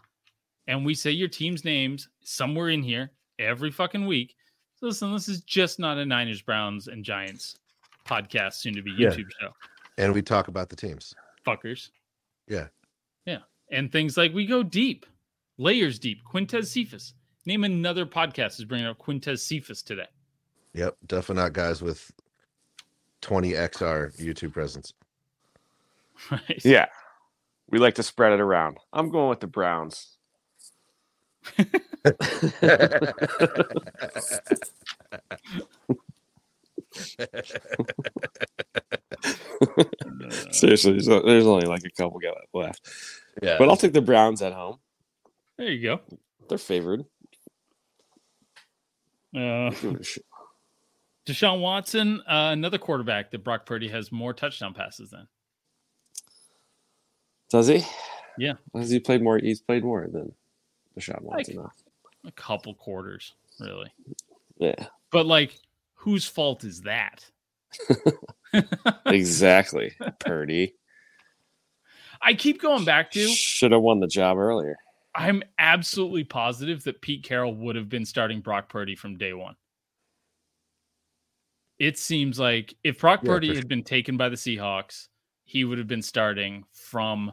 and 0.67 0.85
we 0.85 0.93
say 0.93 1.11
your 1.11 1.29
team's 1.29 1.63
names 1.63 2.09
somewhere 2.23 2.69
in 2.69 2.83
here 2.83 3.11
every 3.39 3.71
fucking 3.71 4.05
week. 4.05 4.35
So 4.75 4.87
listen, 4.87 5.13
this 5.13 5.29
is 5.29 5.41
just 5.41 5.79
not 5.79 5.97
a 5.97 6.05
Niners, 6.05 6.41
Browns, 6.41 6.87
and 6.87 7.03
Giants 7.05 7.57
podcast, 8.07 8.53
soon 8.53 8.75
to 8.75 8.81
be 8.81 8.91
Yeah. 8.97 9.09
YouTube 9.09 9.29
show, 9.39 9.53
And 9.97 10.13
we 10.13 10.21
talk 10.21 10.47
about 10.47 10.69
the 10.69 10.75
teams. 10.75 11.13
fuckers. 11.45 11.89
Yeah. 12.47 12.67
yeah, 13.25 13.39
and 13.71 13.91
things 13.91 14.17
like 14.17 14.33
we 14.33 14.45
go 14.45 14.63
deep, 14.63 15.05
layers 15.57 15.99
deep. 15.99 16.19
Quintez 16.31 16.67
Cephus. 16.67 17.13
Name 17.45 17.63
another 17.63 18.05
podcast 18.05 18.59
is 18.59 18.65
bringing 18.65 18.87
up 18.87 18.97
Quintez 18.99 19.39
Cephus 19.39 19.81
today. 19.81 20.07
Yep, 20.73 20.97
definitely 21.07 21.43
not 21.43 21.53
guys 21.53 21.81
with 21.81 22.11
20 23.21 23.53
XR 23.53 24.15
YouTube 24.17 24.53
presence. 24.53 24.93
Right? 26.31 26.65
yeah, 26.65 26.87
we 27.69 27.77
like 27.77 27.93
to 27.95 28.03
spread 28.03 28.33
it 28.33 28.39
around. 28.39 28.77
I'm 28.91 29.11
going 29.11 29.29
with 29.29 29.39
the 29.39 29.45
Browns. 29.47 30.17
Seriously, 40.51 40.93
there's, 40.93 41.05
there's 41.07 41.45
only 41.45 41.67
like 41.67 41.83
a 41.85 41.89
couple 41.91 42.19
guys 42.19 42.33
left, 42.53 42.81
yeah, 43.41 43.57
but 43.57 43.69
I'll 43.69 43.77
take 43.77 43.93
the 43.93 44.01
Browns 44.01 44.41
at 44.41 44.53
home. 44.53 44.77
There 45.57 45.69
you 45.71 45.81
go. 45.81 45.99
They're 46.49 46.57
favored. 46.57 47.01
Uh, 49.35 49.69
Give 49.71 49.95
it 49.95 50.01
a 50.01 50.03
sh- 50.03 50.17
Deshaun 51.27 51.59
Watson, 51.61 52.21
uh, 52.27 52.49
another 52.53 52.77
quarterback 52.77 53.31
that 53.31 53.43
Brock 53.43 53.65
Purdy 53.65 53.89
has 53.89 54.11
more 54.11 54.33
touchdown 54.33 54.73
passes 54.73 55.09
than. 55.11 55.27
Does 57.49 57.67
he? 57.67 57.83
Yeah. 58.37 58.53
Has 58.73 58.89
he 58.89 58.99
played 58.99 59.21
more? 59.21 59.37
He's 59.37 59.61
played 59.61 59.83
more 59.83 60.07
than 60.11 60.31
Deshaun 60.97 61.21
Watson. 61.21 61.57
Like- 61.57 61.71
A 62.25 62.31
couple 62.31 62.73
quarters, 62.75 63.33
really. 63.59 63.91
Yeah, 64.57 64.87
But 65.11 65.25
like, 65.25 65.57
whose 65.97 66.25
fault 66.25 66.63
is 66.63 66.81
that? 66.81 67.25
exactly. 69.05 69.93
Purdy 70.19 70.73
I 72.21 72.33
keep 72.33 72.61
going 72.61 72.85
back 72.85 73.11
to. 73.11 73.27
should 73.27 73.71
have 73.71 73.81
won 73.81 73.99
the 73.99 74.07
job 74.07 74.37
earlier. 74.37 74.75
I'm 75.15 75.43
absolutely 75.57 76.23
positive 76.23 76.83
that 76.83 77.01
Pete 77.01 77.23
Carroll 77.23 77.55
would 77.55 77.75
have 77.75 77.89
been 77.89 78.05
starting 78.05 78.41
Brock 78.41 78.69
Purdy 78.69 78.95
from 78.95 79.17
day 79.17 79.33
one. 79.33 79.55
It 81.79 81.97
seems 81.97 82.39
like 82.39 82.75
if 82.83 82.99
Brock 82.99 83.21
Yeah, 83.23 83.31
Purdy 83.31 83.55
had 83.55 83.67
been 83.67 83.83
taken 83.83 84.17
by 84.17 84.29
the 84.29 84.35
Seahawks, 84.35 85.07
he 85.43 85.63
would 85.63 85.77
have 85.77 85.87
been 85.87 86.01
starting 86.01 86.65
from 86.71 87.31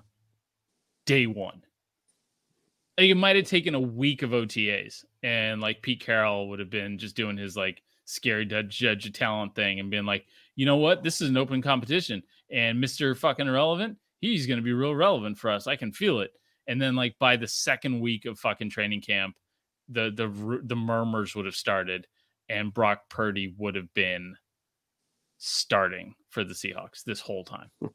day 1.06 1.26
one. 1.26 1.62
Like, 2.96 3.10
it 3.10 3.16
might 3.16 3.36
have 3.36 3.46
taken 3.46 3.74
a 3.74 3.80
week 3.80 4.22
of 4.22 4.30
OTAs, 4.30 5.04
and 5.22 5.60
like 5.60 5.82
Pete 5.82 6.00
Carroll 6.00 6.48
would 6.50 6.60
have 6.60 6.70
been 6.70 6.98
just 6.98 7.16
doing 7.16 7.36
his 7.36 7.56
like 7.56 7.82
scary 8.04 8.44
judge, 8.44 8.76
judge 8.76 9.06
of 9.06 9.12
talent 9.12 9.54
thing 9.54 9.80
and 9.80 9.90
being 9.90 10.04
like, 10.04 10.26
you 10.56 10.66
know 10.66 10.76
what, 10.76 11.02
this 11.02 11.20
is 11.20 11.28
an 11.28 11.36
open 11.36 11.62
competition, 11.62 12.22
and 12.50 12.80
Mister 12.80 13.14
fucking 13.14 13.46
irrelevant, 13.46 13.96
he's 14.20 14.46
going 14.46 14.58
to 14.58 14.64
be 14.64 14.72
real 14.72 14.94
relevant 14.94 15.38
for 15.38 15.50
us. 15.50 15.66
I 15.66 15.76
can 15.76 15.92
feel 15.92 16.20
it. 16.20 16.30
And 16.66 16.80
then 16.80 16.94
like 16.94 17.16
by 17.18 17.36
the 17.36 17.48
second 17.48 18.00
week 18.00 18.24
of 18.24 18.38
fucking 18.38 18.70
training 18.70 19.02
camp, 19.02 19.36
the 19.88 20.10
the 20.14 20.60
the 20.64 20.76
murmurs 20.76 21.34
would 21.34 21.44
have 21.46 21.56
started, 21.56 22.06
and 22.48 22.72
Brock 22.72 23.08
Purdy 23.10 23.54
would 23.58 23.74
have 23.74 23.92
been 23.94 24.36
starting 25.38 26.14
for 26.30 26.44
the 26.44 26.54
Seahawks 26.54 27.04
this 27.04 27.20
whole 27.20 27.44
time. 27.44 27.70
Hmm. 27.80 27.88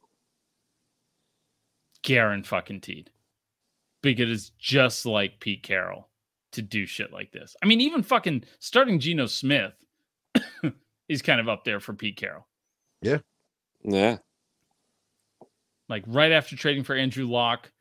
Garen 2.03 2.43
fucking 2.43 2.81
teed. 2.81 3.09
Because 4.01 4.29
it's 4.29 4.51
just 4.57 5.05
like 5.05 5.41
Pete 5.41 5.63
Carroll 5.63 6.07
to 6.53 6.61
do 6.61 6.85
shit 6.85 7.11
like 7.11 7.31
this. 7.31 7.55
I 7.61 7.65
mean, 7.65 7.81
even 7.81 8.01
fucking 8.01 8.43
starting 8.59 8.99
Geno 8.99 9.25
Smith 9.25 9.73
is 11.09 11.21
kind 11.21 11.39
of 11.39 11.49
up 11.49 11.63
there 11.63 11.79
for 11.79 11.93
Pete 11.93 12.17
Carroll. 12.17 12.47
Yeah, 13.01 13.19
Yeah. 13.83 14.17
Like 15.87 16.03
right 16.05 16.31
after 16.31 16.55
trading 16.55 16.83
for 16.83 16.95
Andrew 16.95 17.25
Lock 17.27 17.71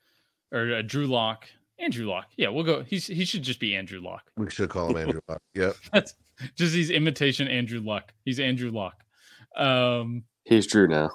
or 0.52 0.76
uh, 0.76 0.82
Drew 0.82 1.06
Lock. 1.06 1.46
Andrew 1.78 2.08
Lock. 2.08 2.26
Yeah, 2.36 2.48
we'll 2.48 2.64
go. 2.64 2.82
He's 2.82 3.06
he 3.06 3.24
should 3.24 3.42
just 3.42 3.60
be 3.60 3.76
Andrew 3.76 4.00
Lock. 4.00 4.30
we 4.36 4.50
should 4.50 4.70
call 4.70 4.88
him 4.90 4.96
Andrew. 4.96 5.20
Luck. 5.28 5.42
Yep, 5.54 5.76
That's 5.92 6.14
just 6.56 6.74
he's 6.74 6.90
imitation 6.90 7.46
Andrew 7.48 7.80
Luck. 7.80 8.12
He's 8.24 8.40
Andrew 8.40 8.70
Luck. 8.70 9.04
Um 9.56 10.24
he's 10.44 10.66
Drew 10.66 10.88
now. 10.88 11.10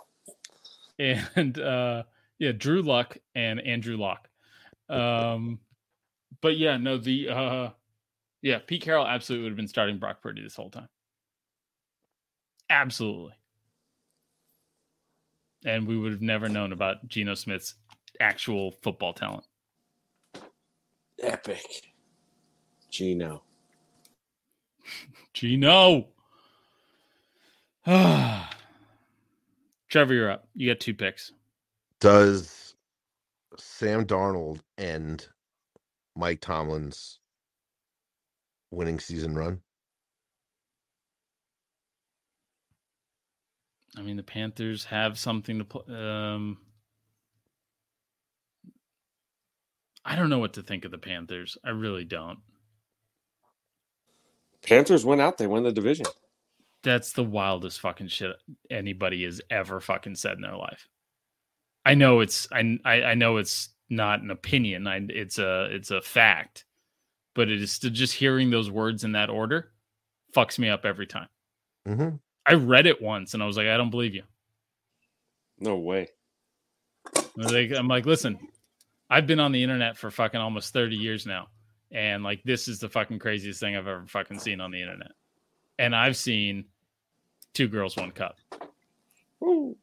and 0.99 1.59
uh 1.59 2.03
yeah, 2.39 2.51
Drew 2.51 2.81
Luck 2.81 3.17
and 3.35 3.59
Andrew 3.61 3.97
Luck. 3.97 4.29
Um 4.89 5.59
but 6.41 6.57
yeah, 6.57 6.77
no, 6.77 6.97
the 6.97 7.29
uh 7.29 7.69
yeah, 8.41 8.59
Pete 8.59 8.81
Carroll 8.83 9.07
absolutely 9.07 9.43
would 9.43 9.51
have 9.51 9.57
been 9.57 9.67
starting 9.67 9.97
Brock 9.97 10.21
Purdy 10.21 10.43
this 10.43 10.55
whole 10.55 10.69
time. 10.69 10.89
Absolutely. 12.73 13.33
And 15.63 15.87
we 15.87 15.95
would 15.95 16.11
have 16.11 16.23
never 16.23 16.49
known 16.49 16.73
about 16.73 17.07
Geno 17.07 17.35
Smith's 17.35 17.75
actual 18.19 18.71
football 18.81 19.13
talent. 19.13 19.45
Epic. 21.21 21.63
Geno. 22.89 23.43
Geno. 25.33 26.07
Trevor, 27.85 28.47
you're 30.13 30.31
up. 30.31 30.47
You 30.55 30.73
got 30.73 30.79
two 30.79 30.95
picks. 30.95 31.31
Does 31.99 32.73
Sam 33.55 34.03
Darnold 34.03 34.61
end 34.79 35.27
Mike 36.15 36.41
Tomlin's 36.41 37.19
winning 38.71 38.99
season 38.99 39.35
run? 39.35 39.61
I 43.97 44.01
mean, 44.01 44.17
the 44.17 44.23
Panthers 44.23 44.85
have 44.85 45.19
something 45.19 45.59
to 45.59 45.65
play. 45.65 45.83
Um, 45.89 46.57
I 50.05 50.15
don't 50.15 50.29
know 50.29 50.39
what 50.39 50.53
to 50.53 50.63
think 50.63 50.85
of 50.85 50.91
the 50.91 50.97
Panthers. 50.97 51.57
I 51.63 51.69
really 51.69 52.03
don't. 52.03 52.39
Panthers 54.63 55.05
went 55.05 55.21
out. 55.21 55.37
They 55.37 55.47
won 55.47 55.63
the 55.63 55.71
division. 55.71 56.05
That's 56.83 57.13
the 57.13 57.23
wildest 57.23 57.79
fucking 57.79 58.07
shit 58.07 58.35
anybody 58.69 59.23
has 59.23 59.41
ever 59.49 59.79
fucking 59.79 60.15
said 60.15 60.35
in 60.35 60.41
their 60.41 60.57
life. 60.57 60.87
I 61.85 61.93
know 61.95 62.21
it's 62.21 62.47
I 62.51 62.77
I, 62.83 63.03
I 63.03 63.13
know 63.13 63.37
it's 63.37 63.69
not 63.89 64.21
an 64.21 64.31
opinion. 64.31 64.87
I, 64.87 65.01
it's 65.09 65.37
a 65.37 65.67
it's 65.71 65.91
a 65.91 66.01
fact, 66.01 66.65
but 67.35 67.49
it 67.49 67.61
is 67.61 67.71
still 67.71 67.91
just 67.91 68.15
hearing 68.15 68.49
those 68.49 68.71
words 68.71 69.03
in 69.03 69.13
that 69.13 69.29
order 69.29 69.71
fucks 70.35 70.57
me 70.57 70.69
up 70.69 70.85
every 70.85 71.07
time. 71.07 71.27
Mm-hmm. 71.87 72.15
I 72.45 72.53
read 72.53 72.87
it 72.87 73.01
once 73.01 73.33
and 73.33 73.41
I 73.41 73.45
was 73.45 73.57
like, 73.57 73.67
I 73.67 73.77
don't 73.77 73.89
believe 73.89 74.15
you. 74.15 74.23
No 75.59 75.77
way. 75.77 76.09
I 77.15 77.21
was 77.37 77.51
like, 77.51 77.71
I'm 77.71 77.87
like, 77.87 78.05
listen, 78.05 78.37
I've 79.09 79.27
been 79.27 79.39
on 79.39 79.51
the 79.51 79.63
internet 79.63 79.97
for 79.97 80.11
fucking 80.11 80.39
almost 80.39 80.73
30 80.73 80.95
years 80.95 81.25
now. 81.25 81.47
And 81.91 82.23
like, 82.23 82.41
this 82.43 82.67
is 82.67 82.79
the 82.79 82.89
fucking 82.89 83.19
craziest 83.19 83.59
thing 83.59 83.75
I've 83.75 83.87
ever 83.87 84.05
fucking 84.07 84.39
seen 84.39 84.59
on 84.59 84.71
the 84.71 84.81
internet. 84.81 85.11
And 85.79 85.95
I've 85.95 86.17
seen 86.17 86.65
two 87.53 87.67
girls, 87.67 87.95
one 87.95 88.11
cup. 88.11 88.37
Ooh. 89.43 89.77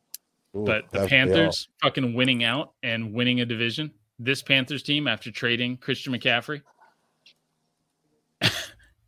But 0.53 0.91
the 0.91 1.07
Panthers 1.07 1.69
fucking 1.81 2.15
winning 2.15 2.43
out 2.43 2.73
and 2.83 3.13
winning 3.15 3.41
a 3.41 3.47
division. 3.47 3.93
This 4.19 4.43
Panthers 4.43 4.83
team, 4.83 5.07
after 5.07 5.31
trading 5.31 5.77
Christian 5.77 6.13
McCaffrey, 6.13 6.63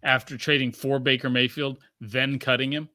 after 0.02 0.38
trading 0.38 0.70
for 0.70 1.00
Baker 1.00 1.28
Mayfield, 1.28 1.78
then 2.00 2.38
cutting 2.38 2.72
him. 2.72 2.88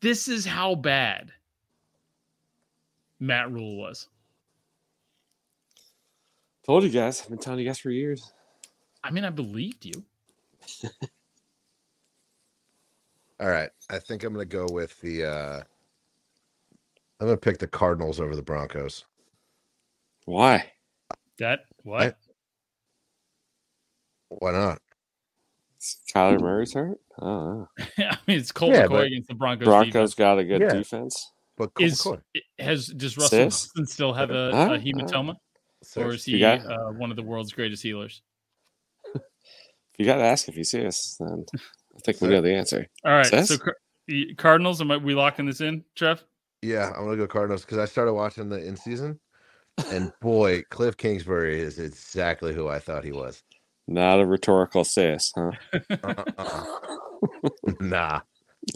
This 0.00 0.28
is 0.28 0.44
how 0.44 0.74
bad 0.74 1.32
Matt 3.18 3.50
Rhule 3.50 3.78
was. 3.78 4.08
Told 6.64 6.84
you 6.84 6.90
guys. 6.90 7.22
I've 7.22 7.28
been 7.28 7.38
telling 7.38 7.60
you 7.60 7.66
guys 7.66 7.78
for 7.78 7.90
years. 7.90 8.32
I 9.02 9.10
mean, 9.10 9.24
I 9.24 9.30
believed 9.30 9.84
you. 9.84 10.04
All 13.40 13.48
right. 13.48 13.70
I 13.88 13.98
think 13.98 14.24
I'm 14.24 14.34
going 14.34 14.48
to 14.48 14.56
go 14.56 14.66
with 14.72 15.00
the. 15.00 15.24
uh 15.24 15.62
I'm 17.18 17.26
going 17.28 17.36
to 17.38 17.40
pick 17.40 17.58
the 17.58 17.66
Cardinals 17.66 18.20
over 18.20 18.36
the 18.36 18.42
Broncos. 18.42 19.06
Why? 20.26 20.72
That 21.38 21.60
what? 21.82 22.18
Why 24.28 24.50
not? 24.52 24.82
Kyler 26.12 26.40
Murray's 26.40 26.74
hurt. 26.74 26.98
Oh, 27.20 27.66
I 27.98 28.18
mean, 28.26 28.38
it's 28.38 28.52
Colt 28.52 28.72
Yeah, 28.74 28.86
McCoy 28.86 29.06
against 29.06 29.28
the 29.28 29.34
Broncos. 29.34 29.64
Broncos 29.66 30.14
got 30.14 30.38
a 30.38 30.44
good 30.44 30.60
Yeah. 30.60 30.72
defense. 30.74 31.32
But 31.56 31.72
Colt 31.74 31.86
Is 31.86 32.00
McCoy. 32.02 32.20
has 32.58 32.86
does 32.88 33.16
Russell 33.16 33.50
Sis? 33.50 33.70
Wilson 33.74 33.86
still 33.86 34.12
have 34.12 34.30
a, 34.30 34.50
Huh? 34.52 34.74
a 34.74 34.78
hematoma, 34.78 35.36
or 35.96 36.12
is 36.14 36.24
he 36.24 36.38
got- 36.40 36.66
uh, 36.66 36.90
one 36.92 37.10
of 37.10 37.16
the 37.16 37.22
world's 37.22 37.52
greatest 37.52 37.82
healers? 37.82 38.22
You 39.98 40.04
got 40.04 40.16
to 40.16 40.24
ask 40.24 40.46
if 40.48 40.58
you 40.58 40.64
see 40.64 40.84
us. 40.84 41.16
Then 41.18 41.46
I 41.54 42.00
think 42.00 42.20
we 42.20 42.28
know 42.28 42.42
the 42.42 42.52
answer. 42.54 42.86
All 43.04 43.12
right, 43.12 43.24
Sis? 43.24 43.48
so 43.48 43.56
Car- 43.56 43.76
Cardinals. 44.36 44.82
Am 44.82 44.90
I, 44.90 44.98
we 44.98 45.14
locking 45.14 45.46
this 45.46 45.62
in, 45.62 45.82
Trev? 45.94 46.22
Yeah, 46.60 46.88
I'm 46.88 47.04
going 47.04 47.12
to 47.12 47.16
go 47.16 47.26
Cardinals 47.26 47.64
because 47.64 47.78
I 47.78 47.86
started 47.86 48.12
watching 48.12 48.50
the 48.50 48.62
in 48.62 48.76
season. 48.76 49.18
And 49.90 50.12
boy, 50.20 50.62
Cliff 50.70 50.96
Kingsbury 50.98 51.60
is 51.60 51.78
exactly 51.78 52.52
who 52.54 52.68
I 52.68 52.78
thought 52.78 53.04
he 53.04 53.12
was. 53.12 53.42
Not 53.88 54.20
a 54.20 54.26
rhetorical 54.26 54.84
sis, 54.84 55.32
huh? 55.34 55.52
Uh-uh. 55.90 56.64
nah, 57.80 58.20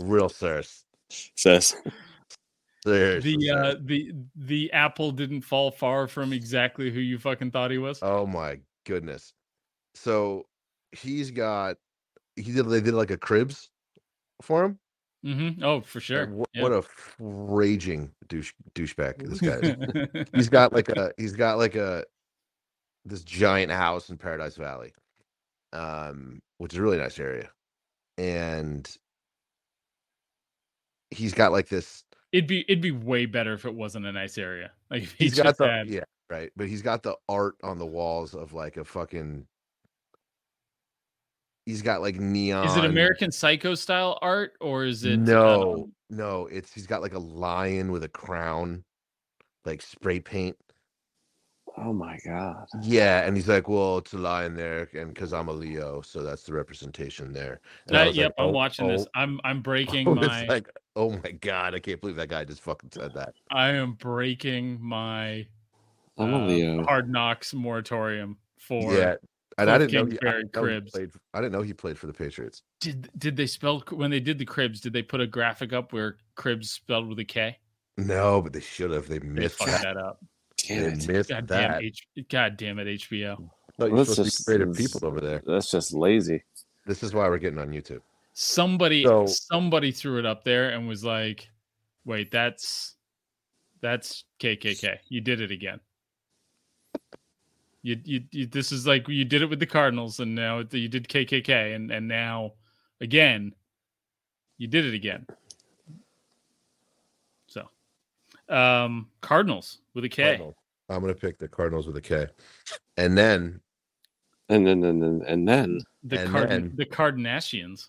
real 0.01 0.29
serious. 0.29 0.85
Sis. 1.37 1.75
Serious. 2.85 3.25
The 3.25 3.51
uh, 3.51 3.75
the 3.81 4.13
the 4.37 4.73
apple 4.73 5.11
didn't 5.13 5.43
fall 5.43 5.71
far 5.71 6.07
from 6.07 6.33
exactly 6.33 6.91
who 6.91 7.01
you 7.01 7.19
fucking 7.19 7.51
thought 7.51 7.71
he 7.71 7.79
was. 7.79 7.99
Oh 8.03 8.27
my 8.27 8.61
goodness. 8.87 9.35
So 9.95 10.47
he's 10.93 11.31
got 11.31 11.77
he 12.37 12.53
did 12.53 12.69
they 12.69 12.81
did 12.81 12.95
like 12.95 13.11
a 13.11 13.19
cribs 13.19 13.71
for 14.43 14.65
him. 14.65 14.79
Mm-hmm. 15.27 15.63
Oh, 15.63 15.83
for 15.83 16.01
sure. 16.01 16.29
What, 16.29 16.49
Yeah. 16.55 16.63
what 16.63 16.73
a 16.73 16.79
f- 16.79 17.17
raging 17.19 18.11
douche 18.29 18.53
douchebag 18.75 19.29
this 19.29 19.41
guy 19.41 19.59
is. 20.15 20.29
he's 20.35 20.49
got 20.49 20.73
like 20.73 20.89
a 20.89 21.13
he's 21.19 21.35
got 21.35 21.59
like 21.59 21.75
a 21.75 22.05
this 23.05 23.23
giant 23.23 23.73
house 23.73 24.09
in 24.09 24.17
Paradise 24.17 24.57
Valley, 24.57 24.93
um, 25.73 26.41
which 26.59 26.73
is 26.73 26.79
a 26.79 26.83
really 26.83 26.99
nice 26.99 27.19
area, 27.19 27.51
and 28.19 28.89
he's 31.11 31.35
got 31.35 31.53
like 31.53 31.69
this. 31.69 32.05
it'd 32.33 32.47
be 32.47 32.65
it'd 32.69 32.81
be 32.83 32.91
way 32.93 33.27
better 33.27 33.53
if 33.55 33.65
it 33.65 33.75
wasn't 33.75 34.07
a 34.07 34.13
nice 34.13 34.39
area. 34.39 34.71
Like 34.91 35.05
if 35.05 35.13
he 35.13 35.25
He's 35.27 35.39
got 35.41 35.57
the 35.57 35.69
had- 35.69 35.89
yeah 35.89 36.03
right, 36.31 36.51
but 36.57 36.67
he's 36.69 36.83
got 36.83 37.03
the 37.05 37.15
art 37.29 37.55
on 37.63 37.79
the 37.79 37.87
walls 37.87 38.35
of 38.35 38.53
like 38.53 38.77
a 38.77 38.85
fucking. 38.85 39.47
He's 41.67 41.83
got 41.83 42.01
like 42.01 42.17
neon. 42.17 42.67
Is 42.67 42.77
it 42.77 42.85
American 42.85 43.31
Psycho 43.31 43.77
style 43.77 44.19
art 44.23 44.55
or 44.61 44.85
is 44.85 45.05
it 45.05 45.19
no, 45.21 45.75
um, 45.85 45.93
no, 46.09 46.47
it's 46.47 46.73
he's 46.73 46.87
got 46.89 47.03
like 47.03 47.15
a 47.15 47.19
lion 47.21 47.93
with 47.93 48.03
a 48.03 48.09
crown, 48.09 48.83
like 49.65 49.81
spray 49.83 50.19
paint. 50.19 50.57
Oh 51.77 51.93
my 51.93 52.19
god. 52.27 52.67
Yeah, 52.83 53.23
and 53.27 53.37
he's 53.37 53.49
like, 53.49 53.69
"Well, 53.69 53.99
it's 53.99 54.13
a 54.13 54.19
lion 54.19 54.55
there, 54.55 54.89
and 54.95 55.15
because 55.15 55.33
I'm 55.33 55.49
a 55.49 55.53
Leo, 55.53 56.01
so 56.03 56.23
that's 56.23 56.43
the 56.43 56.53
representation 56.53 57.33
there." 57.33 57.61
And 57.87 57.97
I 57.97 58.05
was 58.07 58.17
like, 58.17 58.17
yep, 58.17 58.35
I'm 58.39 58.49
"Oh, 58.49 58.51
watching 58.51 58.87
this. 58.89 59.07
oh." 59.07 59.11
I'm 59.15 59.41
I'm 59.45 59.63
breaking 59.63 60.17
It's 60.19 60.21
my 60.27 60.47
like, 60.47 60.69
oh 60.97 61.11
my 61.25 61.31
god, 61.33 61.75
I 61.75 61.81
can't 61.81 62.01
believe 62.01 62.17
that 62.17 62.29
guy 62.29 62.45
just 62.45 62.61
fucking 62.63 62.91
said 62.93 63.15
that. 63.15 63.35
I 63.51 63.71
am 63.71 63.95
breaking 63.95 64.81
my 64.83 65.47
I'm 66.19 66.35
a 66.35 66.37
uh, 66.37 66.39
Leo. 66.39 66.83
hard 66.83 67.09
knocks 67.11 67.55
moratorium 67.55 68.39
for 68.59 68.95
yeah, 68.95 69.17
and 69.59 69.71
I 69.71 69.79
didn't 69.79 69.93
know. 69.95 70.07
He, 70.07 70.19
I, 70.27 70.43
know 70.55 70.65
he 70.65 70.81
Cribs. 70.81 70.93
played. 70.93 71.11
I 71.35 71.41
didn't 71.41 71.53
know 71.53 71.63
he 71.63 71.73
played 71.75 71.99
for 71.99 72.07
the 72.07 72.13
Patriots. 72.13 72.63
did 72.81 73.11
did 73.17 73.37
they 73.37 73.47
spell 73.47 73.83
when 73.91 74.11
they 74.11 74.21
did 74.21 74.39
the 74.39 74.45
cribs 74.45 74.81
did 74.81 74.93
they 74.93 75.03
put 75.03 75.21
a 75.21 75.27
graphic 75.27 75.73
up 75.73 75.93
where 75.93 76.19
cribs 76.35 76.71
spelled 76.71 77.09
with 77.09 77.19
a 77.19 77.25
K? 77.25 77.59
No, 77.97 78.41
but 78.43 78.53
they 78.53 78.61
should 78.61 78.91
have. 78.91 79.09
They 79.09 79.19
They 79.35 79.43
missed 79.43 79.59
fucked 79.59 79.71
that. 79.71 79.83
that 79.83 79.97
up. 79.97 80.25
Damn 80.71 80.83
They 80.83 80.89
it. 81.05 81.09
missed 81.09 81.29
God 81.31 81.49
that. 81.49 81.69
damn 81.73 81.83
H 81.83 82.07
God 82.29 82.57
damn 82.57 82.79
it, 82.79 82.87
HBO. 82.87 83.51
No, 83.79 83.87
you're 83.87 83.97
Let's 83.97 84.11
supposed 84.11 84.31
just- 84.33 84.47
to 84.47 84.53
be 84.53 84.57
creative 84.59 84.77
people 84.77 85.07
over 85.09 85.21
there. 85.21 85.43
That's 85.47 85.71
just 85.71 85.93
lazy. 85.95 86.43
This 86.87 87.03
is 87.03 87.13
why 87.15 87.29
we're 87.29 87.39
getting 87.39 87.59
on 87.59 87.71
YouTube. 87.71 88.01
Somebody 88.33 89.05
So- 89.05 89.27
somebody 89.27 89.91
threw 89.93 90.19
it 90.19 90.27
up 90.27 90.45
there 90.45 90.71
and 90.71 90.87
was 90.89 91.05
like, 91.05 91.49
wait, 92.05 92.31
that's 92.31 92.97
that's 93.81 94.25
KKK. 94.39 94.99
You 95.09 95.21
did 95.21 95.41
it 95.41 95.51
again. 95.51 95.81
You, 97.83 97.99
you, 98.05 98.21
you 98.31 98.47
this 98.47 98.73
is 98.73 98.87
like 98.87 99.09
you 99.09 99.25
did 99.25 99.41
it 99.41 99.47
with 99.47 99.59
the 99.59 99.67
Cardinals 99.67 100.21
and 100.21 100.35
now 100.35 100.59
you 100.71 100.89
did 100.89 101.09
KKK 101.09 101.75
and 101.75 101.91
and 101.91 102.07
now 102.07 102.53
again 103.01 103.55
you 104.59 104.67
did 104.67 104.85
it 104.85 104.93
again. 104.93 105.27
So, 107.47 107.69
um 108.55 109.09
Cardinals 109.23 109.79
with 109.95 110.05
a 110.05 110.09
K. 110.11 110.23
Cardinals. 110.25 110.55
I'm 110.91 111.01
gonna 111.01 111.15
pick 111.15 111.39
the 111.39 111.49
Cardinals 111.49 111.87
with 111.87 111.97
a 111.97 112.01
K, 112.01 112.27
and 112.97 113.17
then 113.17 113.61
And 114.49 114.67
then 114.67 114.83
and 114.85 115.01
then 115.03 115.23
and 115.27 115.49
then 115.49 115.81
The 116.03 116.21
And 116.21 116.31
Card 116.31 116.51
then- 116.51 116.73
the 116.77 116.85
Cardinasians. 116.87 117.89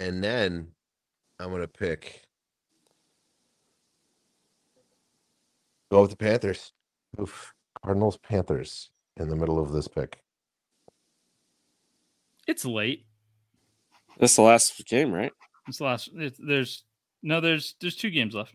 and 0.00 0.22
then 0.22 0.68
I'm 1.40 1.50
gonna 1.50 1.66
pick. 1.68 2.22
Go 5.90 6.02
with 6.02 6.10
the 6.10 6.16
Panthers. 6.16 6.72
Oof. 7.20 7.52
Cardinals, 7.82 8.16
Panthers 8.18 8.90
in 9.16 9.28
the 9.28 9.36
middle 9.36 9.58
of 9.60 9.72
this 9.72 9.86
pick. 9.88 10.18
It's 12.46 12.64
late. 12.64 13.04
that's 14.18 14.36
the 14.36 14.42
last 14.42 14.84
game, 14.86 15.12
right? 15.12 15.32
It's 15.68 15.78
the 15.78 15.84
last. 15.84 16.10
It's, 16.14 16.38
there's 16.38 16.84
no. 17.22 17.40
There's 17.40 17.74
there's 17.80 17.96
two 17.96 18.10
games 18.10 18.34
left. 18.34 18.54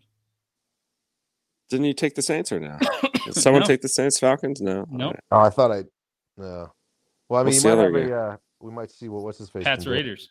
Didn't 1.69 1.85
you 1.85 1.93
take 1.93 2.15
the 2.15 2.21
Saints 2.21 2.51
or 2.51 2.59
no? 2.59 2.77
Did 3.25 3.35
someone 3.35 3.61
No. 3.61 3.67
take 3.67 3.81
the 3.81 3.89
Saints 3.89 4.19
Falcons? 4.19 4.61
No. 4.61 4.85
Nope. 4.89 5.15
Oh, 5.31 5.39
I 5.39 5.49
thought 5.49 5.71
I. 5.71 5.83
No. 6.37 6.71
Well, 7.29 7.39
I 7.41 7.43
mean, 7.43 7.53
What's 7.53 7.55
you 7.57 7.61
the 7.61 7.75
might 7.75 7.81
other 7.85 7.99
have 7.99 8.07
game? 8.07 8.13
a, 8.13 8.17
uh, 8.33 8.37
we 8.59 8.71
might 8.71 8.91
see 8.91 9.09
what 9.09 9.23
what's 9.23 9.37
his 9.37 9.49
face. 9.49 9.63
Pats 9.63 9.83
can 9.83 9.91
do. 9.91 9.97
Raiders. 9.97 10.29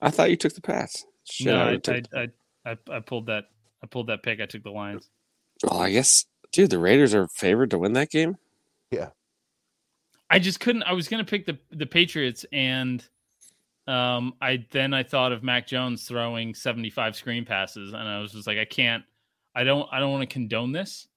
I 0.00 0.10
thought 0.10 0.30
you 0.30 0.36
took 0.36 0.54
the 0.54 0.60
Pats. 0.60 1.04
Shit, 1.24 1.46
no, 1.48 1.56
I 1.56 1.68
I, 1.68 1.70
would 1.72 1.88
I, 1.88 2.02
I, 2.20 2.70
I, 2.72 2.96
I 2.96 3.00
pulled 3.00 3.26
that. 3.26 3.44
I 3.82 3.86
pulled 3.86 4.06
that 4.08 4.22
pick. 4.22 4.40
I 4.40 4.46
took 4.46 4.62
the 4.62 4.70
Lions. 4.70 5.08
well, 5.62 5.80
I 5.80 5.90
guess, 5.90 6.24
dude, 6.52 6.70
the 6.70 6.78
Raiders 6.78 7.14
are 7.14 7.28
favored 7.28 7.70
to 7.70 7.78
win 7.78 7.92
that 7.94 8.10
game. 8.10 8.36
Yeah. 8.90 9.08
I 10.30 10.38
just 10.38 10.60
couldn't. 10.60 10.82
I 10.84 10.92
was 10.92 11.08
gonna 11.08 11.24
pick 11.24 11.46
the 11.46 11.58
the 11.70 11.86
Patriots, 11.86 12.44
and 12.52 13.04
um, 13.86 14.34
I 14.42 14.66
then 14.70 14.92
I 14.94 15.02
thought 15.02 15.32
of 15.32 15.42
Mac 15.42 15.66
Jones 15.66 16.06
throwing 16.06 16.54
75 16.54 17.16
screen 17.16 17.44
passes, 17.44 17.92
and 17.92 18.02
I 18.08 18.20
was 18.20 18.32
just 18.32 18.46
like, 18.46 18.58
I 18.58 18.66
can't, 18.66 19.02
I 19.54 19.64
don't, 19.64 19.88
I 19.90 19.98
don't 20.00 20.10
want 20.12 20.28
to 20.28 20.32
condone 20.32 20.72
this. 20.72 21.07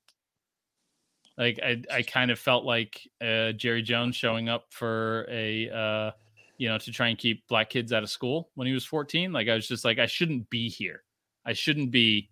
Like 1.41 1.59
I, 1.63 1.81
I 1.91 2.01
kind 2.03 2.29
of 2.29 2.37
felt 2.37 2.65
like 2.65 3.01
uh, 3.19 3.53
Jerry 3.53 3.81
Jones 3.81 4.15
showing 4.15 4.47
up 4.47 4.65
for 4.69 5.25
a, 5.27 5.71
uh, 5.71 6.11
you 6.59 6.69
know, 6.69 6.77
to 6.77 6.91
try 6.91 7.07
and 7.07 7.17
keep 7.17 7.47
black 7.47 7.71
kids 7.71 7.91
out 7.91 8.03
of 8.03 8.11
school 8.11 8.51
when 8.53 8.67
he 8.67 8.73
was 8.73 8.85
14. 8.85 9.33
Like 9.33 9.49
I 9.49 9.55
was 9.55 9.67
just 9.67 9.83
like, 9.83 9.97
I 9.97 10.05
shouldn't 10.05 10.47
be 10.51 10.69
here. 10.69 11.01
I 11.43 11.53
shouldn't 11.53 11.89
be 11.89 12.29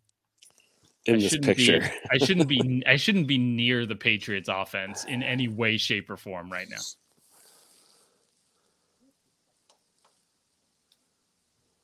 In 1.07 1.15
I 1.15 1.18
this 1.18 1.31
shouldn't 1.31 1.57
picture. 1.57 1.80
Be, 1.80 1.88
I 2.11 2.18
shouldn't 2.19 2.48
be. 2.48 2.84
I 2.88 2.98
shouldn't 2.98 3.26
be 3.26 3.40
near 3.40 3.88
the 3.88 3.95
Patriots 3.95 4.48
offense 4.48 5.06
in 5.06 5.23
any 5.23 5.48
way, 5.48 5.77
shape, 5.77 6.11
or 6.11 6.18
form 6.18 6.52
right 6.52 6.68
now. 6.69 6.77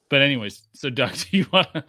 But 0.10 0.22
anyways, 0.22 0.62
so 0.74 0.90
Doug, 0.90 1.14
do 1.32 1.38
you 1.38 1.48
want 1.52 1.68
to, 1.74 1.84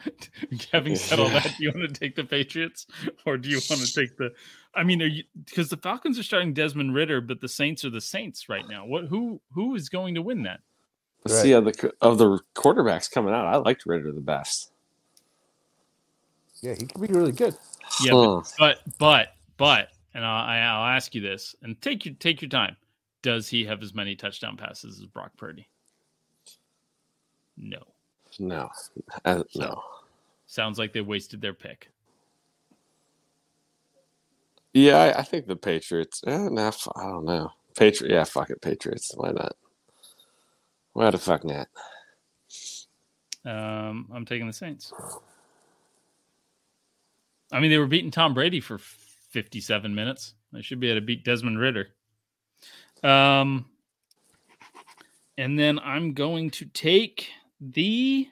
having 0.73 0.97
said 0.97 1.21
all 1.21 1.29
that, 1.31 1.55
do 1.59 1.65
you 1.65 1.73
want 1.73 1.93
to 1.93 2.01
take 2.01 2.17
the 2.17 2.25
Patriots 2.25 2.87
or 3.27 3.37
do 3.37 3.51
you 3.51 3.61
want 3.69 3.83
to 3.83 3.93
take 3.93 4.17
the? 4.17 4.33
I 4.77 4.85
mean, 4.85 5.03
are 5.03 5.07
you 5.07 5.25
because 5.45 5.69
the 5.71 5.77
Falcons 5.79 6.19
are 6.19 6.23
starting 6.23 6.53
Desmond 6.53 6.95
Ridder, 6.95 7.21
but 7.21 7.41
the 7.41 7.49
Saints 7.49 7.85
are 7.85 7.91
the 7.91 8.01
Saints 8.01 8.49
right 8.49 8.69
now. 8.69 8.85
What 8.87 9.07
who 9.07 9.41
who 9.53 9.75
is 9.75 9.89
going 9.89 10.15
to 10.15 10.23
win 10.23 10.43
that? 10.45 10.61
Let's 11.25 11.41
see 11.41 11.53
of 11.53 11.65
the 11.65 11.93
of 12.01 12.19
the 12.19 12.39
quarterbacks 12.55 13.11
coming 13.11 13.33
out. 13.35 13.47
I 13.47 13.57
liked 13.57 13.87
Ridder 13.87 14.13
the 14.13 14.21
best. 14.21 14.71
Yeah, 16.61 16.75
he 16.75 16.87
could 16.87 17.01
be 17.01 17.13
really 17.13 17.33
good. 17.33 17.57
Yeah, 18.03 18.13
Huh. 18.13 18.43
but 18.59 18.81
but 18.99 18.99
but, 18.99 19.29
but 19.57 19.89
and 20.15 20.25
I'll, 20.25 20.45
I'll 20.85 20.95
ask 20.97 21.15
you 21.15 21.21
this, 21.21 21.57
and 21.63 21.81
take 21.81 22.05
your 22.05 22.15
take 22.15 22.43
your 22.43 22.49
time. 22.49 22.77
Does 23.23 23.49
he 23.49 23.65
have 23.65 23.83
as 23.83 23.93
many 23.95 24.15
touchdown 24.15 24.57
passes 24.57 25.01
as 25.01 25.07
Brock 25.07 25.33
Purdy? 25.37 25.69
No. 27.57 27.79
no, 28.39 28.69
Uh, 29.25 29.43
no. 29.57 29.83
Sounds 30.47 30.79
like 30.79 30.93
they 30.93 31.01
wasted 31.01 31.41
their 31.41 31.55
pick. 31.55 31.91
Yeah, 34.77 34.99
I, 34.99 35.21
I 35.21 35.23
think 35.23 35.47
the 35.47 35.57
Patriots. 35.57 36.23
Eh, 36.27 36.49
nah, 36.51 36.71
I 36.97 37.05
don't 37.05 37.25
know. 37.25 37.51
Patriot. 37.79 38.13
Yeah, 38.13 38.25
fuck 38.25 38.51
it, 38.51 38.61
Patriots. 38.61 39.11
Why 39.15 39.31
not? 39.31 39.57
Why 40.93 41.11
the 41.11 41.17
fuck 41.17 41.45
not? 41.45 41.69
Um, 43.47 44.07
I'm 44.13 44.27
taking 44.27 44.47
the 44.47 44.53
Saints. 44.53 44.93
I 47.51 47.59
mean, 47.59 47.71
they 47.71 47.79
were 47.79 47.87
beating 47.87 48.11
Tom 48.11 48.35
Brady 48.35 48.61
for 48.61 48.77
57 48.77 49.95
minutes. 49.95 50.35
They 50.53 50.61
should 50.61 50.79
be 50.79 50.91
able 50.91 51.01
to 51.01 51.07
beat 51.07 51.25
Desmond 51.25 51.59
Ridder. 51.59 51.89
Um, 53.03 53.65
and 55.39 55.59
then 55.59 55.79
I'm 55.79 56.13
going 56.13 56.51
to 56.51 56.67
take 56.67 57.31
the. 57.63 58.29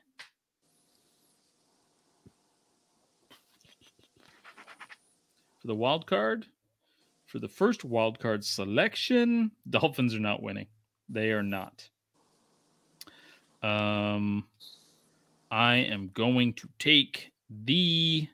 For 5.65 5.69
the 5.69 5.77
wild 5.77 6.07
card, 6.07 6.45
for 7.25 7.39
the 7.39 7.49
first 7.49 7.85
wild 7.85 8.19
card 8.19 8.45
selection, 8.45 9.51
Dolphins 9.71 10.15
are 10.15 10.21
not 10.21 10.43
winning. 10.43 10.67
They 11.09 11.33
are 11.33 11.43
not. 11.43 11.89
Um, 13.63 14.45
I 15.51 15.77
am 15.77 16.11
going 16.13 16.53
to 16.53 16.69
take 16.79 17.33
the. 17.65 18.29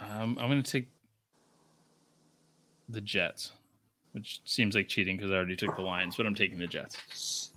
Um, 0.00 0.36
I'm 0.38 0.50
going 0.50 0.62
to 0.62 0.70
take 0.70 0.88
the 2.90 3.00
Jets, 3.00 3.52
which 4.12 4.42
seems 4.44 4.74
like 4.74 4.86
cheating 4.86 5.16
because 5.16 5.30
I 5.30 5.36
already 5.36 5.56
took 5.56 5.76
the 5.76 5.82
Lions, 5.82 6.14
but 6.14 6.26
I'm 6.26 6.34
taking 6.34 6.58
the 6.58 6.66
Jets. 6.66 7.52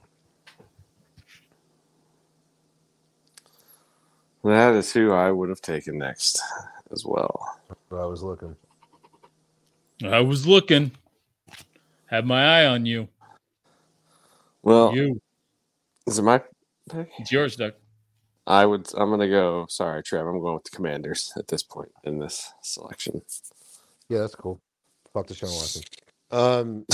That 4.46 4.76
is 4.76 4.94
who 4.94 5.12
I 5.12 5.30
would 5.30 5.50
have 5.50 5.62
taken 5.62 5.98
next 5.98 6.42
as 6.92 7.06
well. 7.06 7.60
I 7.92 8.06
was 8.06 8.24
looking. 8.24 8.56
I 10.04 10.20
was 10.20 10.48
looking, 10.48 10.92
had 12.08 12.26
my 12.26 12.62
eye 12.62 12.66
on 12.66 12.86
you. 12.86 13.08
Well, 14.64 14.96
You, 14.96 15.22
is 16.08 16.20
it 16.20 16.24
my 16.24 16.42
pick? 16.90 17.10
it's 17.20 17.32
yours, 17.32 17.56
Doug. 17.56 17.74
I 18.48 18.66
would. 18.66 18.88
I'm 18.96 19.10
gonna 19.10 19.30
go. 19.30 19.66
Sorry, 19.70 20.02
Trev. 20.04 20.26
I'm 20.26 20.40
going 20.40 20.56
with 20.56 20.64
the 20.64 20.72
Commanders 20.72 21.32
at 21.38 21.48
this 21.48 21.64
point 21.64 21.92
in 22.04 22.20
this 22.20 22.52
selection. 22.62 23.22
Yeah, 24.10 24.20
that's 24.20 24.36
cool. 24.36 24.60
Fuck 25.14 25.28
Deshaun 25.28 25.56
Watson. 25.56 25.84
Um, 26.32 26.86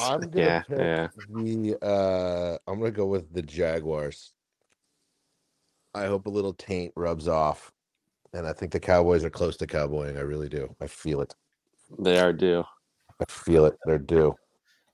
I'm 0.00 0.20
gonna 0.20 0.30
yeah, 0.34 0.60
pick 0.62 0.78
yeah. 0.78 1.08
the. 1.28 1.78
Uh, 1.84 2.58
I'm 2.66 2.78
gonna 2.78 2.90
go 2.90 3.06
with 3.06 3.32
the 3.32 3.42
Jaguars. 3.42 4.32
I 5.94 6.06
hope 6.06 6.26
a 6.26 6.30
little 6.30 6.52
taint 6.52 6.92
rubs 6.94 7.26
off, 7.26 7.72
and 8.32 8.46
I 8.46 8.52
think 8.52 8.72
the 8.72 8.80
Cowboys 8.80 9.24
are 9.24 9.30
close 9.30 9.56
to 9.58 9.66
cowboying. 9.66 10.16
I 10.16 10.20
really 10.20 10.48
do. 10.48 10.74
I 10.80 10.86
feel 10.86 11.20
it. 11.20 11.34
They 11.98 12.18
are 12.18 12.32
due. 12.32 12.64
I 13.20 13.24
feel 13.28 13.64
it. 13.66 13.76
They're 13.84 13.98
due. 13.98 14.34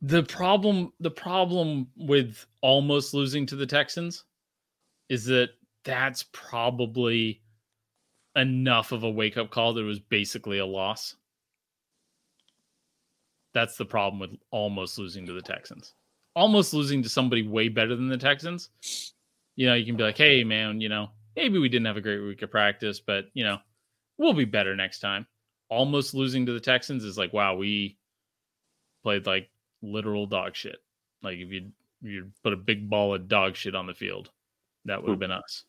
The 0.03 0.23
problem, 0.23 0.93
the 1.01 1.11
problem 1.11 1.89
with 1.97 2.45
almost 2.63 3.15
losing 3.15 3.47
to 3.47 3.57
the 3.57 3.67
Texans 3.67 4.25
is 5.09 5.25
that 5.27 5.51
that's 5.85 6.25
probably 6.33 7.41
enough 8.35 8.93
of 8.93 9.05
a 9.05 9.11
wake 9.11 9.37
up 9.37 9.51
call 9.51 9.73
that 9.75 9.81
it 9.81 9.85
was 9.85 10.01
basically 10.01 10.59
a 10.59 10.67
loss. 10.67 11.17
That's 13.55 13.77
the 13.77 13.87
problem 13.87 14.21
with 14.21 14.39
almost 14.51 14.99
losing 14.99 15.25
to 15.27 15.33
the 15.33 15.41
Texans. 15.41 15.95
Almost 16.35 16.75
losing 16.75 17.03
to 17.03 17.09
somebody 17.09 17.47
way 17.47 17.69
better 17.69 17.97
than 17.97 18.09
the 18.09 18.19
Texans. 18.19 18.69
You 19.55 19.67
know, 19.67 19.75
you 19.75 19.87
can 19.87 19.97
be 19.97 20.03
like, 20.03 20.19
hey, 20.19 20.45
man, 20.45 20.83
you 20.83 20.91
know, 20.91 21.09
maybe 21.37 21.59
we 21.59 21.69
didn't 21.69 21.87
have 21.87 21.97
a 21.97 22.03
great 22.03 22.21
week 22.21 22.43
of 22.43 22.51
practice, 22.51 23.01
but, 23.01 23.27
you 23.35 23.45
know, 23.45 23.59
we'll 24.17 24.33
be 24.33 24.45
better 24.45 24.75
next 24.75 25.01
time. 25.01 25.27
Almost 25.69 26.15
losing 26.15 26.47
to 26.47 26.53
the 26.53 26.61
Texans 26.61 27.05
is 27.05 27.19
like, 27.19 27.33
wow, 27.33 27.55
we 27.55 27.99
played 29.03 29.27
like 29.27 29.51
literal 29.83 30.27
dog 30.27 30.57
shit. 30.57 30.79
Like 31.23 31.39
if 31.39 31.51
you 31.51 31.71
you 32.03 32.31
put 32.43 32.53
a 32.53 32.57
big 32.57 32.89
ball 32.89 33.15
of 33.15 33.29
dog 33.29 33.57
shit 33.57 33.75
on 33.75 33.87
the 33.87 33.95
field, 33.95 34.31
that 34.85 35.03
would 35.03 35.11
have 35.11 35.19
been 35.19 35.33
us. 35.33 35.65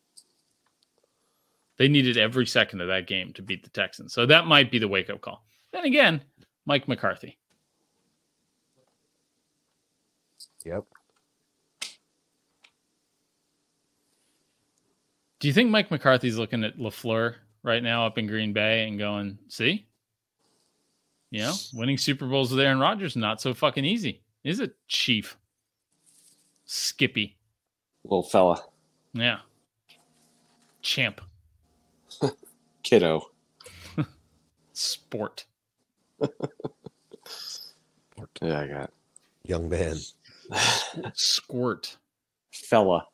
They 1.77 1.87
needed 1.87 2.17
every 2.17 2.45
second 2.45 2.81
of 2.81 2.87
that 2.87 3.07
game 3.07 3.33
to 3.33 3.41
beat 3.41 3.63
the 3.63 3.69
Texans. 3.69 4.13
So 4.13 4.25
that 4.25 4.47
might 4.47 4.71
be 4.71 4.79
the 4.79 4.87
wake 4.87 5.09
up 5.09 5.21
call. 5.21 5.43
Then 5.71 5.85
again, 5.85 6.21
Mike 6.65 6.87
McCarthy. 6.87 7.37
Yep. 10.65 10.85
Do 15.39 15.47
you 15.47 15.53
think 15.53 15.69
Mike 15.69 15.91
McCarthy's 15.91 16.37
looking 16.37 16.63
at 16.63 16.77
LaFleur 16.77 17.35
right 17.63 17.83
now 17.83 18.05
up 18.07 18.17
in 18.17 18.27
Green 18.27 18.53
Bay 18.53 18.87
and 18.87 18.97
going, 18.97 19.37
see? 19.49 19.85
You 21.29 21.41
know, 21.41 21.53
winning 21.73 21.97
Super 21.97 22.25
Bowls 22.25 22.51
with 22.51 22.59
Aaron 22.61 22.79
Rodgers 22.79 23.15
not 23.15 23.41
so 23.41 23.53
fucking 23.53 23.85
easy. 23.85 24.21
Is 24.43 24.59
it, 24.59 24.75
Chief? 24.87 25.37
Skippy. 26.65 27.35
Little 28.03 28.23
fella, 28.23 28.63
Yeah. 29.13 29.39
Champ. 30.81 31.19
kiddo. 32.83 33.29
Sport. 34.73 35.45
Yeah, 38.41 38.59
I 38.59 38.67
got 38.67 38.91
Young 39.43 39.67
man, 39.69 39.97
Squirt. 41.13 41.97
fella. 42.51 43.05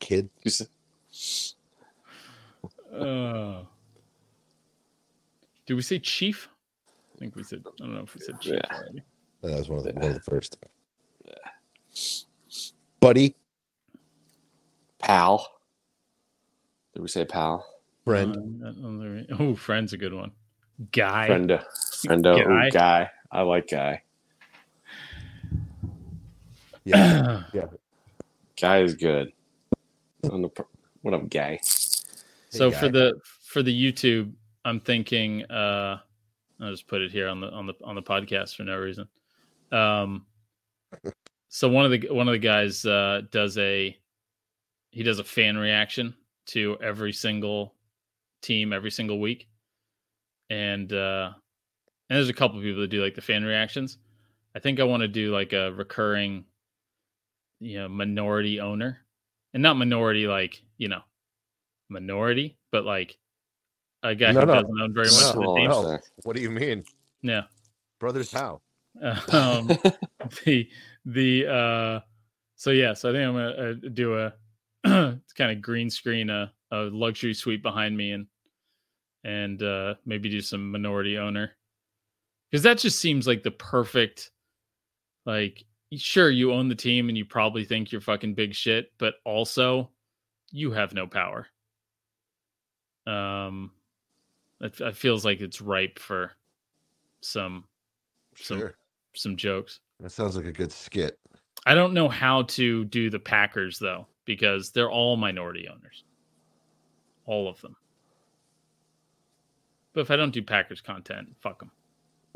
kid. 0.00 0.30
You 0.42 0.50
said- 0.50 0.68
Uh, 2.94 3.62
did 5.66 5.74
we 5.74 5.82
say 5.82 5.98
chief? 5.98 6.48
I 7.14 7.18
think 7.18 7.36
we 7.36 7.42
said. 7.42 7.62
I 7.66 7.70
don't 7.78 7.94
know 7.94 8.02
if 8.02 8.14
we 8.14 8.20
said 8.20 8.40
chief. 8.40 8.54
Yeah. 8.54 8.76
already. 8.76 9.02
That 9.42 9.58
was 9.58 9.68
one 9.68 9.78
of 9.78 9.84
the, 9.84 9.92
one 9.92 10.04
of 10.04 10.14
the 10.14 10.20
first. 10.20 10.58
Buddy, 13.00 13.36
Pal. 14.98 15.46
Did 16.92 17.02
we 17.02 17.08
say 17.08 17.24
pal? 17.24 17.64
friend, 18.04 18.62
Uh, 18.64 19.34
oh, 19.38 19.54
friend's 19.54 19.92
a 19.92 19.96
good 19.96 20.14
one. 20.14 20.32
Guy. 20.92 21.28
Friendo. 21.28 21.62
Friendo. 22.06 22.44
Guy. 22.44 22.66
Ooh, 22.66 22.70
guy. 22.70 23.10
I 23.30 23.42
like 23.42 23.68
guy. 23.68 24.02
yeah, 26.84 27.42
yeah. 27.52 27.66
Guy 28.60 28.78
is 28.80 28.94
good. 28.94 29.32
On 30.30 30.42
the, 30.42 30.48
what 31.02 31.14
up, 31.14 31.28
guy? 31.28 31.58
so 31.62 32.70
Hey, 32.70 32.78
for 32.78 32.88
the 32.88 33.20
for 33.44 33.62
the 33.62 33.92
YouTube, 33.92 34.32
I'm 34.64 34.80
thinking. 34.80 35.44
uh 35.50 35.98
I'll 36.60 36.70
just 36.70 36.88
put 36.88 37.02
it 37.02 37.10
here 37.10 37.28
on 37.28 37.40
the 37.40 37.50
on 37.50 37.66
the 37.66 37.74
on 37.84 37.94
the 37.94 38.02
podcast 38.02 38.56
for 38.56 38.64
no 38.64 38.76
reason. 38.76 39.08
Um, 39.70 40.26
so 41.48 41.68
one 41.68 41.84
of 41.84 41.90
the 41.90 42.08
one 42.10 42.28
of 42.28 42.32
the 42.32 42.38
guys 42.38 42.84
uh, 42.84 43.22
does 43.30 43.56
a 43.58 43.96
he 44.90 45.02
does 45.02 45.18
a 45.18 45.24
fan 45.24 45.56
reaction 45.56 46.14
to 46.46 46.76
every 46.82 47.12
single 47.12 47.74
team 48.42 48.72
every 48.72 48.90
single 48.90 49.20
week, 49.20 49.48
and 50.50 50.92
uh, 50.92 51.30
and 52.10 52.16
there's 52.16 52.28
a 52.28 52.34
couple 52.34 52.60
people 52.60 52.80
that 52.80 52.88
do 52.88 53.02
like 53.02 53.14
the 53.14 53.20
fan 53.22 53.44
reactions. 53.44 53.98
I 54.56 54.58
think 54.58 54.80
I 54.80 54.84
want 54.84 55.02
to 55.02 55.08
do 55.08 55.32
like 55.32 55.52
a 55.52 55.72
recurring 55.72 56.44
you 57.60 57.78
know 57.78 57.88
minority 57.88 58.58
owner, 58.58 58.98
and 59.54 59.62
not 59.62 59.76
minority 59.76 60.26
like 60.26 60.60
you 60.78 60.88
know 60.88 61.02
minority, 61.90 62.56
but 62.72 62.84
like 62.84 63.16
a 64.02 64.14
guy 64.14 64.32
No, 64.32 64.40
who 64.40 64.46
no. 64.46 64.54
doesn't 64.54 64.80
own 64.80 64.94
very 64.94 65.10
much 65.10 65.34
of 65.34 65.40
the 65.40 65.54
team. 65.56 65.68
no. 65.68 65.82
No, 65.82 65.98
what 66.24 66.36
do 66.36 66.42
you 66.42 66.50
mean, 66.50 66.84
Yeah. 67.22 67.42
brothers? 68.00 68.32
How? 68.32 68.60
um, 69.32 69.68
the 70.44 70.68
the 71.04 71.46
uh 71.46 72.00
so 72.56 72.70
yeah 72.70 72.92
so 72.92 73.08
i 73.08 73.12
think 73.12 73.24
i'm 73.28 73.34
gonna 73.34 73.70
uh, 73.70 73.88
do 73.94 74.18
a 74.18 74.32
kind 75.36 75.52
of 75.52 75.62
green 75.62 75.88
screen 75.88 76.28
a, 76.30 76.52
a 76.72 76.76
luxury 76.90 77.32
suite 77.32 77.62
behind 77.62 77.96
me 77.96 78.10
and 78.12 78.26
and 79.24 79.62
uh 79.62 79.94
maybe 80.04 80.28
do 80.28 80.40
some 80.40 80.70
minority 80.72 81.16
owner 81.16 81.52
because 82.50 82.62
that 82.64 82.78
just 82.78 82.98
seems 82.98 83.26
like 83.26 83.42
the 83.44 83.50
perfect 83.52 84.32
like 85.24 85.64
sure 85.94 86.30
you 86.30 86.52
own 86.52 86.68
the 86.68 86.74
team 86.74 87.08
and 87.08 87.16
you 87.16 87.24
probably 87.24 87.64
think 87.64 87.92
you're 87.92 88.00
fucking 88.00 88.34
big 88.34 88.52
shit 88.54 88.90
but 88.98 89.14
also 89.24 89.90
you 90.50 90.70
have 90.70 90.94
no 90.94 91.06
power 91.06 91.46
um 93.06 93.70
it, 94.60 94.80
it 94.80 94.96
feels 94.96 95.24
like 95.24 95.40
it's 95.40 95.60
ripe 95.60 95.98
for 95.98 96.32
some 97.20 97.64
some 98.36 98.58
Sure. 98.58 98.74
some 99.14 99.36
jokes 99.36 99.80
That 100.00 100.10
sounds 100.10 100.36
like 100.36 100.46
a 100.46 100.52
good 100.52 100.70
skit. 100.72 101.18
I 101.66 101.74
don't 101.74 101.92
know 101.92 102.08
how 102.08 102.42
to 102.42 102.84
do 102.84 103.10
the 103.10 103.18
Packers 103.18 103.78
though, 103.78 104.06
because 104.24 104.70
they're 104.70 104.90
all 104.90 105.16
minority 105.16 105.68
owners. 105.68 106.04
All 107.26 107.48
of 107.48 107.60
them. 107.60 107.74
But 109.92 110.02
if 110.02 110.10
I 110.12 110.16
don't 110.16 110.30
do 110.30 110.40
Packers 110.42 110.80
content, 110.80 111.28
fuck 111.40 111.58
them. 111.58 111.70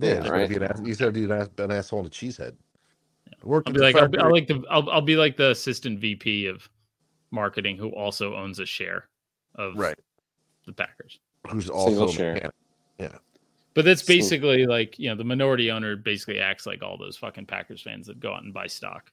Yeah, 0.00 0.08
Yeah, 0.14 0.18
just 0.20 0.30
right. 0.32 0.48
be 0.48 0.56
an 0.56 0.62
ass- 0.64 0.80
you 0.84 0.94
said 0.94 1.14
be 1.14 1.24
an, 1.24 1.32
ass, 1.32 1.48
an 1.58 1.70
asshole 1.70 2.00
and 2.00 2.08
a 2.08 2.10
cheesehead. 2.10 2.54
Work 3.44 3.64
I'll 3.68 3.72
be 3.72 3.78
the 3.78 3.84
like, 3.84 3.96
I'll, 3.96 4.08
be, 4.08 4.18
I'll 4.18 4.32
like 4.32 4.48
the, 4.48 4.62
I'll, 4.68 4.90
I'll 4.90 5.00
be 5.00 5.16
like 5.16 5.36
the 5.36 5.50
assistant 5.50 6.00
VP 6.00 6.46
of 6.46 6.68
marketing 7.32 7.76
who 7.76 7.88
also 7.90 8.34
owns 8.36 8.58
a 8.60 8.66
share 8.66 9.08
of 9.56 9.74
right. 9.76 9.98
the 10.66 10.72
Packers. 10.72 11.18
Who's 11.50 11.68
also 11.68 12.08
a 12.08 12.12
share. 12.12 12.34
mechanic. 12.34 12.52
But 13.74 13.84
that's 13.86 14.02
So- 14.02 14.12
basically 14.12 14.66
like, 14.66 14.98
you 14.98 15.08
know, 15.08 15.16
the 15.16 15.24
minority 15.24 15.70
owner 15.70 15.96
basically 15.96 16.38
acts 16.38 16.66
like 16.66 16.82
all 16.82 16.98
those 16.98 17.16
fucking 17.16 17.46
Packers 17.46 17.80
fans 17.82 18.06
that 18.06 18.20
go 18.20 18.32
out 18.34 18.42
and 18.44 18.52
buy 18.52 18.66
stock. 18.66 19.10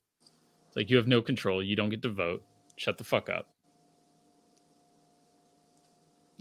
It's 0.68 0.76
like 0.76 0.90
you 0.90 0.98
have 0.98 1.08
no 1.08 1.22
control. 1.22 1.64
You 1.64 1.76
don't 1.78 1.90
get 1.90 2.02
to 2.04 2.10
vote. 2.10 2.44
Shut 2.76 2.98
the 2.98 3.04
fuck 3.04 3.30
up. 3.30 3.48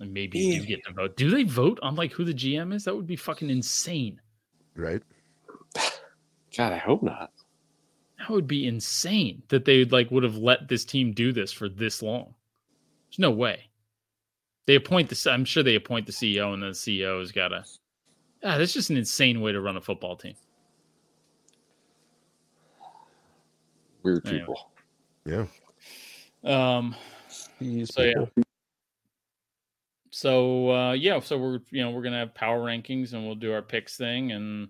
And 0.01 0.13
maybe 0.13 0.39
you 0.39 0.61
do 0.61 0.67
get 0.67 0.85
to 0.85 0.93
vote. 0.93 1.17
Do 1.17 1.31
they 1.31 1.43
vote 1.45 1.79
on 1.83 1.95
like 1.97 2.13
who 2.13 2.25
the 2.25 2.35
GM 2.35 2.73
is? 2.75 2.85
That 2.85 2.95
would 2.95 3.07
be 3.07 3.17
fucking 3.17 3.51
insane. 3.51 4.21
right? 4.77 5.03
God, 6.57 6.73
I 6.73 6.77
hope 6.79 7.03
not. 7.03 7.31
That 8.19 8.31
would 8.31 8.47
be 8.49 8.67
insane 8.67 9.43
that 9.49 9.65
they 9.65 9.85
like 9.85 10.11
would 10.11 10.25
have 10.25 10.37
let 10.37 10.69
this 10.69 10.85
team 10.85 11.13
do 11.13 11.33
this 11.33 11.53
for 11.53 11.69
this 11.69 12.03
long. 12.03 12.35
There's 13.11 13.19
no 13.21 13.31
way. 13.31 13.69
They 14.67 14.75
appoint 14.75 15.09
the. 15.09 15.31
I'm 15.31 15.45
sure 15.45 15.63
they 15.63 15.77
appoint 15.77 16.07
the 16.07 16.13
CEO, 16.13 16.53
and 16.53 16.63
the 16.63 16.69
CEO 16.69 17.21
has 17.21 17.33
got 17.33 17.49
to. 17.49 17.65
Ah, 18.45 18.59
that's 18.59 18.73
just 18.73 18.91
an 18.91 18.97
insane 18.97 19.41
way 19.41 19.53
to 19.53 19.61
run 19.61 19.77
a 19.77 19.81
football 19.81 20.17
team. 20.17 20.35
Weird 24.03 24.27
Anyway. 24.27 24.41
people. 24.41 24.71
Yeah. 25.25 25.47
Um. 26.45 26.95
These 27.61 27.95
So 27.95 28.03
yeah. 28.03 28.25
So 30.11 30.71
uh, 30.71 30.93
yeah, 30.93 31.21
so 31.21 31.39
we're 31.39 31.61
you 31.71 31.83
know 31.85 31.91
we're 31.91 32.03
gonna 32.03 32.19
have 32.19 32.35
power 32.35 32.61
rankings 32.61 33.13
and 33.13 33.25
we'll 33.25 33.37
do 33.37 33.53
our 33.53 33.63
picks 33.63 33.97
thing 33.97 34.33
and 34.33 34.69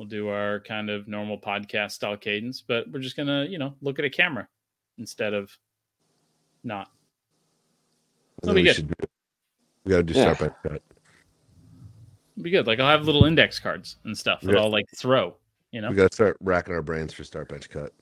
we'll 0.00 0.08
do 0.08 0.28
our 0.30 0.60
kind 0.60 0.88
of 0.88 1.06
normal 1.08 1.38
podcast 1.38 1.90
style 1.90 2.16
cadence, 2.16 2.64
but 2.66 2.90
we're 2.90 3.00
just 3.00 3.18
gonna 3.18 3.44
you 3.44 3.58
know 3.58 3.74
look 3.82 3.98
at 3.98 4.04
a 4.06 4.10
camera 4.10 4.48
instead 4.96 5.34
of 5.34 5.54
not. 6.64 6.88
And 8.42 8.48
then 8.48 8.54
That'll 8.54 8.54
be 8.54 8.60
we 8.62 8.66
good. 8.68 8.76
should 8.76 8.88
do- 8.88 9.08
We 9.84 9.90
got 9.90 9.96
to 9.98 10.02
do 10.04 10.14
Yeah. 10.14 10.32
start 10.34 10.54
by 10.62 10.68
cut. 10.70 10.82
Be 12.40 12.50
good. 12.50 12.66
Like 12.66 12.80
I'll 12.80 12.88
have 12.88 13.04
little 13.04 13.26
index 13.26 13.58
cards 13.58 13.96
and 14.04 14.16
stuff 14.16 14.40
that 14.40 14.54
Yeah. 14.54 14.60
I'll 14.60 14.70
like 14.70 14.86
throw. 14.96 15.36
You 15.72 15.82
know. 15.82 15.90
We 15.90 15.96
got 15.96 16.10
to 16.10 16.14
start 16.14 16.38
racking 16.40 16.72
our 16.74 16.80
brains 16.82 17.12
for 17.12 17.22
start 17.22 17.50
bench 17.50 17.68
cut. 17.68 17.92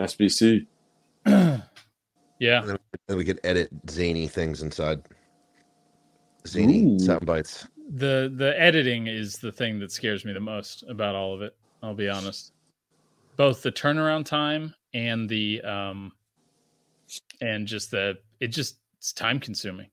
SBC. 0.00 0.66
yeah. 1.26 1.62
Then 2.40 3.16
we 3.16 3.24
could 3.24 3.38
edit 3.44 3.70
zany 3.88 4.26
things 4.26 4.62
inside. 4.62 5.02
Zany 6.48 6.84
Ooh. 6.84 6.98
sound 6.98 7.24
bites. 7.24 7.68
The 7.94 8.32
the 8.34 8.60
editing 8.60 9.06
is 9.06 9.38
the 9.38 9.52
thing 9.52 9.78
that 9.78 9.92
scares 9.92 10.24
me 10.24 10.32
the 10.32 10.40
most 10.40 10.82
about 10.88 11.14
all 11.14 11.34
of 11.34 11.42
it. 11.42 11.56
I'll 11.82 11.94
be 11.94 12.08
honest. 12.08 12.52
Both 13.36 13.62
the 13.62 13.70
turnaround 13.70 14.24
time 14.24 14.74
and 14.94 15.28
the 15.28 15.62
um 15.62 16.12
and 17.40 17.66
just 17.66 17.90
the 17.90 18.18
it 18.40 18.48
just 18.48 18.76
it's 18.98 19.12
time 19.12 19.38
consuming. 19.38 19.88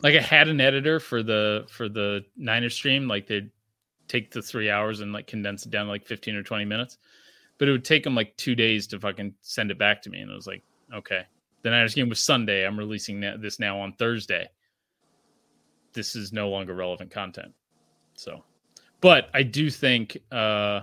Like 0.00 0.14
I 0.14 0.20
had 0.20 0.48
an 0.48 0.60
editor 0.60 1.00
for 1.00 1.22
the 1.22 1.66
for 1.68 1.88
the 1.88 2.24
Niner 2.36 2.70
stream, 2.70 3.08
like 3.08 3.26
they'd 3.26 3.50
take 4.06 4.30
the 4.30 4.42
three 4.42 4.70
hours 4.70 5.00
and 5.00 5.12
like 5.12 5.26
condense 5.26 5.66
it 5.66 5.70
down 5.70 5.86
to 5.86 5.90
like 5.90 6.06
15 6.06 6.34
or 6.34 6.42
20 6.42 6.64
minutes. 6.64 6.98
But 7.58 7.68
it 7.68 7.72
would 7.72 7.84
take 7.84 8.04
them 8.04 8.14
like 8.14 8.36
two 8.36 8.54
days 8.54 8.86
to 8.88 9.00
fucking 9.00 9.34
send 9.42 9.70
it 9.70 9.78
back 9.78 10.00
to 10.02 10.10
me. 10.10 10.20
And 10.20 10.30
I 10.30 10.34
was 10.34 10.46
like, 10.46 10.62
okay. 10.94 11.22
The 11.62 11.70
Niners 11.70 11.94
game 11.94 12.08
was 12.08 12.20
Sunday. 12.20 12.64
I'm 12.64 12.78
releasing 12.78 13.20
this 13.20 13.58
now 13.58 13.80
on 13.80 13.92
Thursday. 13.94 14.48
This 15.92 16.14
is 16.16 16.32
no 16.32 16.48
longer 16.48 16.74
relevant 16.74 17.10
content. 17.10 17.52
So, 18.14 18.44
but 19.00 19.30
I 19.34 19.42
do 19.42 19.70
think, 19.70 20.18
uh, 20.32 20.80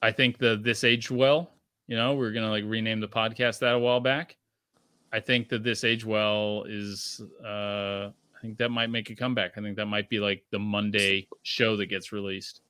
I 0.00 0.12
think 0.12 0.38
the 0.38 0.56
This 0.56 0.84
Age 0.84 1.10
Well, 1.10 1.50
you 1.86 1.96
know, 1.96 2.14
we 2.14 2.26
are 2.26 2.32
going 2.32 2.44
to 2.44 2.50
like 2.50 2.64
rename 2.66 3.00
the 3.00 3.08
podcast 3.08 3.58
that 3.60 3.74
a 3.74 3.78
while 3.78 4.00
back. 4.00 4.36
I 5.12 5.20
think 5.20 5.48
that 5.48 5.62
This 5.62 5.84
Age 5.84 6.04
Well 6.04 6.64
is, 6.68 7.20
uh, 7.44 8.10
I 8.10 8.40
think 8.40 8.58
that 8.58 8.70
might 8.70 8.88
make 8.88 9.10
a 9.10 9.16
comeback. 9.16 9.52
I 9.56 9.62
think 9.62 9.76
that 9.76 9.86
might 9.86 10.08
be 10.08 10.20
like 10.20 10.44
the 10.50 10.58
Monday 10.58 11.28
show 11.42 11.76
that 11.76 11.86
gets 11.86 12.12
released. 12.12 12.60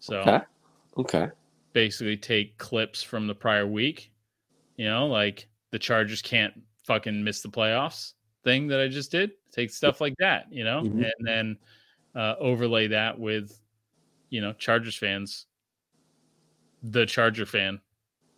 So, 0.00 0.18
Okay. 0.18 0.40
Okay. 0.98 1.28
basically 1.72 2.16
take 2.16 2.58
clips 2.58 3.02
from 3.02 3.26
the 3.26 3.34
prior 3.34 3.66
week. 3.66 4.12
You 4.76 4.86
know, 4.86 5.06
like 5.06 5.48
the 5.70 5.78
Chargers 5.78 6.20
can't 6.20 6.52
fucking 6.86 7.24
miss 7.24 7.40
the 7.40 7.48
playoffs 7.48 8.12
thing 8.44 8.68
that 8.68 8.80
I 8.80 8.88
just 8.88 9.10
did. 9.10 9.32
Take 9.50 9.70
stuff 9.70 10.00
like 10.00 10.14
that, 10.18 10.46
you 10.52 10.64
know, 10.64 10.82
Mhm. 10.82 11.10
and 11.18 11.26
then 11.26 11.58
uh, 12.14 12.36
overlay 12.38 12.86
that 12.88 13.18
with, 13.18 13.58
you 14.30 14.40
know, 14.40 14.52
Chargers 14.52 14.96
fans. 14.96 15.46
The 16.82 17.06
Charger 17.06 17.46
fan, 17.46 17.80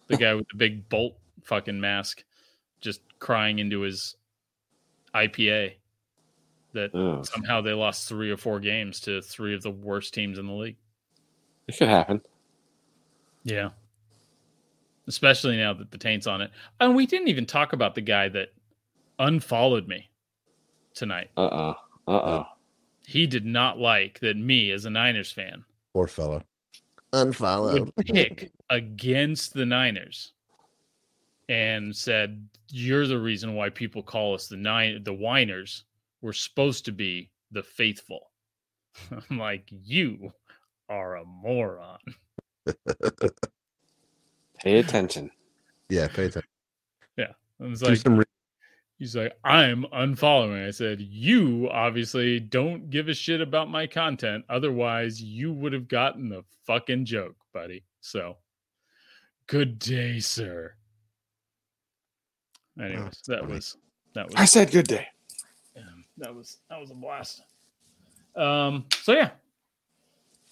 the 0.06 0.16
guy 0.18 0.34
with 0.34 0.46
the 0.48 0.56
big 0.56 0.88
bolt 0.88 1.18
fucking 1.42 1.80
mask, 1.80 2.24
just 2.80 3.00
crying 3.18 3.58
into 3.58 3.80
his 3.80 4.16
IPA 5.14 5.74
that 6.72 6.94
Oh, 6.94 7.22
somehow 7.22 7.60
they 7.60 7.72
lost 7.72 8.08
three 8.08 8.30
or 8.30 8.36
four 8.36 8.60
games 8.60 9.00
to 9.00 9.20
three 9.22 9.54
of 9.54 9.62
the 9.62 9.70
worst 9.70 10.14
teams 10.14 10.38
in 10.38 10.46
the 10.46 10.52
league. 10.52 10.76
it 11.66 11.76
could 11.76 11.88
happen. 11.88 12.20
Yeah. 13.42 13.70
Especially 15.08 15.56
now 15.56 15.72
that 15.74 15.90
the 15.90 15.98
taint's 15.98 16.26
on 16.26 16.40
it. 16.42 16.50
And 16.80 16.94
we 16.94 17.06
didn't 17.06 17.28
even 17.28 17.46
talk 17.46 17.72
about 17.72 17.94
the 17.94 18.00
guy 18.00 18.28
that 18.28 18.52
unfollowed 19.18 19.88
me 19.88 20.10
tonight. 20.94 21.30
Uh 21.36 21.46
uh-uh. 21.46 22.12
uh. 22.12 22.44
He 23.06 23.26
did 23.26 23.44
not 23.46 23.78
like 23.78 24.18
that 24.20 24.36
me, 24.36 24.70
as 24.72 24.84
a 24.84 24.90
Niners 24.90 25.30
fan, 25.30 25.64
Poor 25.94 26.06
fella. 26.08 26.42
Unfollowed. 27.12 27.92
Unfollow. 27.94 28.14
pick 28.14 28.52
against 28.68 29.54
the 29.54 29.64
Niners 29.64 30.32
and 31.48 31.94
said, 31.94 32.46
You're 32.70 33.06
the 33.06 33.18
reason 33.18 33.54
why 33.54 33.70
people 33.70 34.02
call 34.02 34.34
us 34.34 34.48
the 34.48 34.56
nine 34.56 35.02
the 35.04 35.12
whiners. 35.12 35.84
We're 36.20 36.32
supposed 36.32 36.84
to 36.86 36.92
be 36.92 37.30
the 37.52 37.62
faithful. 37.62 38.30
I'm 39.30 39.38
like, 39.38 39.68
you 39.70 40.32
are 40.88 41.16
a 41.16 41.24
moron. 41.24 41.98
Pay 44.58 44.78
attention. 44.78 45.30
yeah, 45.88 46.08
pay 46.08 46.24
attention. 46.24 46.48
Yeah. 47.16 47.32
I 47.60 47.66
was 47.66 47.80
Do 47.80 47.90
like, 47.90 47.98
some 47.98 48.16
re- 48.18 48.24
He's 48.98 49.14
like, 49.14 49.36
I'm 49.44 49.84
unfollowing. 49.92 50.66
I 50.66 50.70
said, 50.70 51.00
You 51.00 51.68
obviously 51.70 52.40
don't 52.40 52.88
give 52.88 53.08
a 53.08 53.14
shit 53.14 53.40
about 53.40 53.70
my 53.70 53.86
content. 53.86 54.44
Otherwise, 54.48 55.22
you 55.22 55.52
would 55.52 55.72
have 55.74 55.86
gotten 55.88 56.28
the 56.28 56.44
fucking 56.66 57.04
joke, 57.04 57.36
buddy. 57.52 57.84
So, 58.00 58.38
good 59.46 59.78
day, 59.78 60.18
sir. 60.18 60.74
Anyways, 62.80 63.04
that's 63.04 63.26
that 63.26 63.40
funny. 63.40 63.52
was 63.52 63.76
that 64.14 64.26
was. 64.26 64.34
I 64.36 64.44
said 64.46 64.70
good 64.70 64.86
day. 64.86 65.06
um, 65.76 66.04
that 66.18 66.34
was 66.34 66.58
that 66.70 66.80
was 66.80 66.90
a 66.90 66.94
blast. 66.94 67.42
Um. 68.34 68.84
So 69.02 69.12
yeah, 69.12 69.30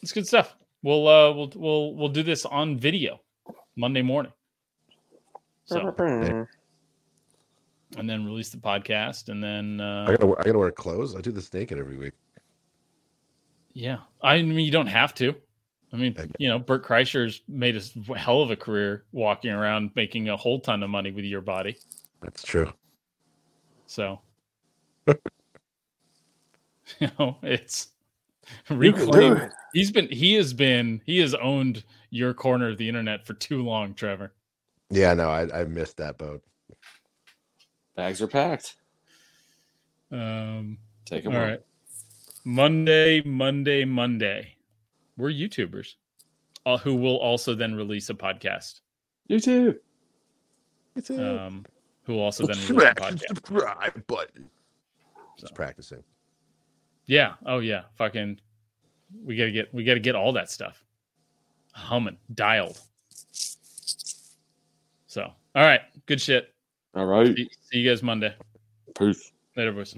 it's 0.02 0.12
good 0.12 0.26
stuff. 0.26 0.54
We'll 0.82 1.08
uh 1.08 1.32
we'll 1.32 1.52
we'll 1.54 1.94
we'll 1.94 2.08
do 2.08 2.22
this 2.22 2.44
on 2.44 2.78
video 2.78 3.20
Monday 3.76 4.02
morning. 4.02 4.32
So 5.66 5.94
and 7.96 8.08
then 8.08 8.24
release 8.24 8.50
the 8.50 8.56
podcast 8.56 9.28
and 9.28 9.42
then 9.42 9.80
uh 9.80 10.04
I 10.08 10.12
gotta, 10.12 10.26
wear- 10.26 10.40
I 10.40 10.44
gotta 10.44 10.58
wear 10.58 10.70
clothes. 10.70 11.14
I 11.16 11.20
do 11.20 11.30
this 11.32 11.52
naked 11.52 11.78
every 11.78 11.96
week. 11.96 12.12
Yeah, 13.72 13.98
I 14.22 14.40
mean 14.42 14.58
you 14.60 14.70
don't 14.70 14.86
have 14.86 15.14
to. 15.16 15.34
I 15.92 15.96
mean, 15.96 16.16
you 16.38 16.48
know, 16.48 16.58
Bert 16.58 16.84
Kreischer's 16.84 17.42
made 17.46 17.76
a 17.76 18.18
hell 18.18 18.42
of 18.42 18.50
a 18.50 18.56
career 18.56 19.04
walking 19.12 19.52
around 19.52 19.90
making 19.94 20.28
a 20.28 20.36
whole 20.36 20.58
ton 20.58 20.82
of 20.82 20.90
money 20.90 21.12
with 21.12 21.24
your 21.24 21.40
body. 21.40 21.76
That's 22.20 22.42
true. 22.42 22.72
So, 23.86 24.20
you 25.06 25.14
know, 27.18 27.36
it's 27.42 27.88
You 28.70 28.92
can 28.92 29.06
do 29.06 29.06
reclaim. 29.06 29.36
it. 29.36 29.52
He's 29.72 29.92
been, 29.92 30.08
he 30.08 30.34
has 30.34 30.52
been, 30.52 31.00
he 31.06 31.18
has 31.20 31.32
owned 31.34 31.84
your 32.10 32.34
corner 32.34 32.70
of 32.70 32.78
the 32.78 32.88
internet 32.88 33.24
for 33.24 33.34
too 33.34 33.62
long, 33.62 33.94
Trevor. 33.94 34.32
Yeah, 34.90 35.14
no, 35.14 35.28
I, 35.28 35.60
I 35.60 35.64
missed 35.64 35.96
that 35.98 36.18
boat. 36.18 36.42
Bags 37.96 38.20
are 38.22 38.26
packed. 38.26 38.74
Um, 40.10 40.78
Take 41.04 41.26
all 41.26 41.32
them 41.32 41.40
right. 41.40 41.60
Monday, 42.44 43.22
Monday, 43.22 43.84
Monday. 43.84 44.56
We're 45.16 45.30
YouTubers 45.30 45.94
uh, 46.66 46.76
who 46.76 46.94
will 46.96 47.16
also 47.18 47.54
then 47.54 47.74
release 47.74 48.10
a 48.10 48.14
podcast. 48.14 48.80
You 49.28 49.40
too. 49.40 49.78
It's 50.96 51.10
a 51.10 51.44
Um, 51.46 51.64
who 52.02 52.14
will 52.14 52.22
also 52.22 52.46
then 52.46 52.56
release 52.68 52.70
a 52.70 52.94
podcast. 52.94 53.20
subscribe 53.28 54.06
button. 54.06 54.50
Just 55.38 55.50
So. 55.50 55.54
practicing. 55.54 56.04
Yeah. 57.06 57.34
Oh 57.46 57.58
yeah. 57.58 57.82
Fucking. 57.96 58.40
We 59.24 59.36
gotta 59.36 59.50
get. 59.52 59.72
We 59.72 59.84
gotta 59.84 60.00
get 60.00 60.14
all 60.14 60.32
that 60.32 60.50
stuff. 60.50 60.84
Humming, 61.72 62.18
dialed. 62.34 62.80
So, 65.06 65.22
all 65.22 65.34
right. 65.62 65.80
Good 66.06 66.20
shit. 66.20 66.53
All 66.94 67.06
right. 67.06 67.34
See, 67.34 67.50
see 67.60 67.78
you 67.78 67.90
guys 67.90 68.02
Monday. 68.02 68.34
Peace. 68.96 69.32
Later, 69.56 69.72
boys. 69.72 69.94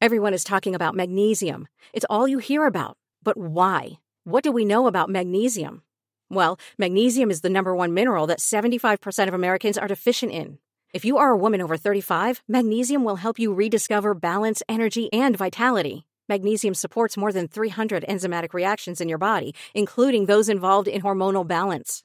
Everyone 0.00 0.32
is 0.32 0.44
talking 0.44 0.74
about 0.74 0.94
magnesium. 0.94 1.68
It's 1.92 2.06
all 2.08 2.28
you 2.28 2.38
hear 2.38 2.66
about. 2.66 2.96
But 3.22 3.36
why? 3.36 3.98
What 4.24 4.44
do 4.44 4.52
we 4.52 4.64
know 4.64 4.86
about 4.86 5.10
magnesium? 5.10 5.82
Well, 6.30 6.58
magnesium 6.78 7.30
is 7.30 7.40
the 7.40 7.50
number 7.50 7.74
one 7.74 7.92
mineral 7.92 8.28
that 8.28 8.38
75% 8.38 9.28
of 9.28 9.34
Americans 9.34 9.76
are 9.76 9.88
deficient 9.88 10.32
in. 10.32 10.58
If 10.94 11.04
you 11.04 11.18
are 11.18 11.30
a 11.30 11.36
woman 11.36 11.60
over 11.60 11.76
35, 11.76 12.42
magnesium 12.48 13.04
will 13.04 13.16
help 13.16 13.38
you 13.38 13.52
rediscover 13.52 14.14
balance, 14.14 14.62
energy, 14.68 15.12
and 15.12 15.36
vitality. 15.36 16.06
Magnesium 16.28 16.74
supports 16.74 17.16
more 17.16 17.32
than 17.32 17.48
300 17.48 18.04
enzymatic 18.08 18.54
reactions 18.54 19.00
in 19.00 19.08
your 19.08 19.18
body, 19.18 19.54
including 19.74 20.26
those 20.26 20.48
involved 20.48 20.86
in 20.86 21.02
hormonal 21.02 21.46
balance. 21.46 22.04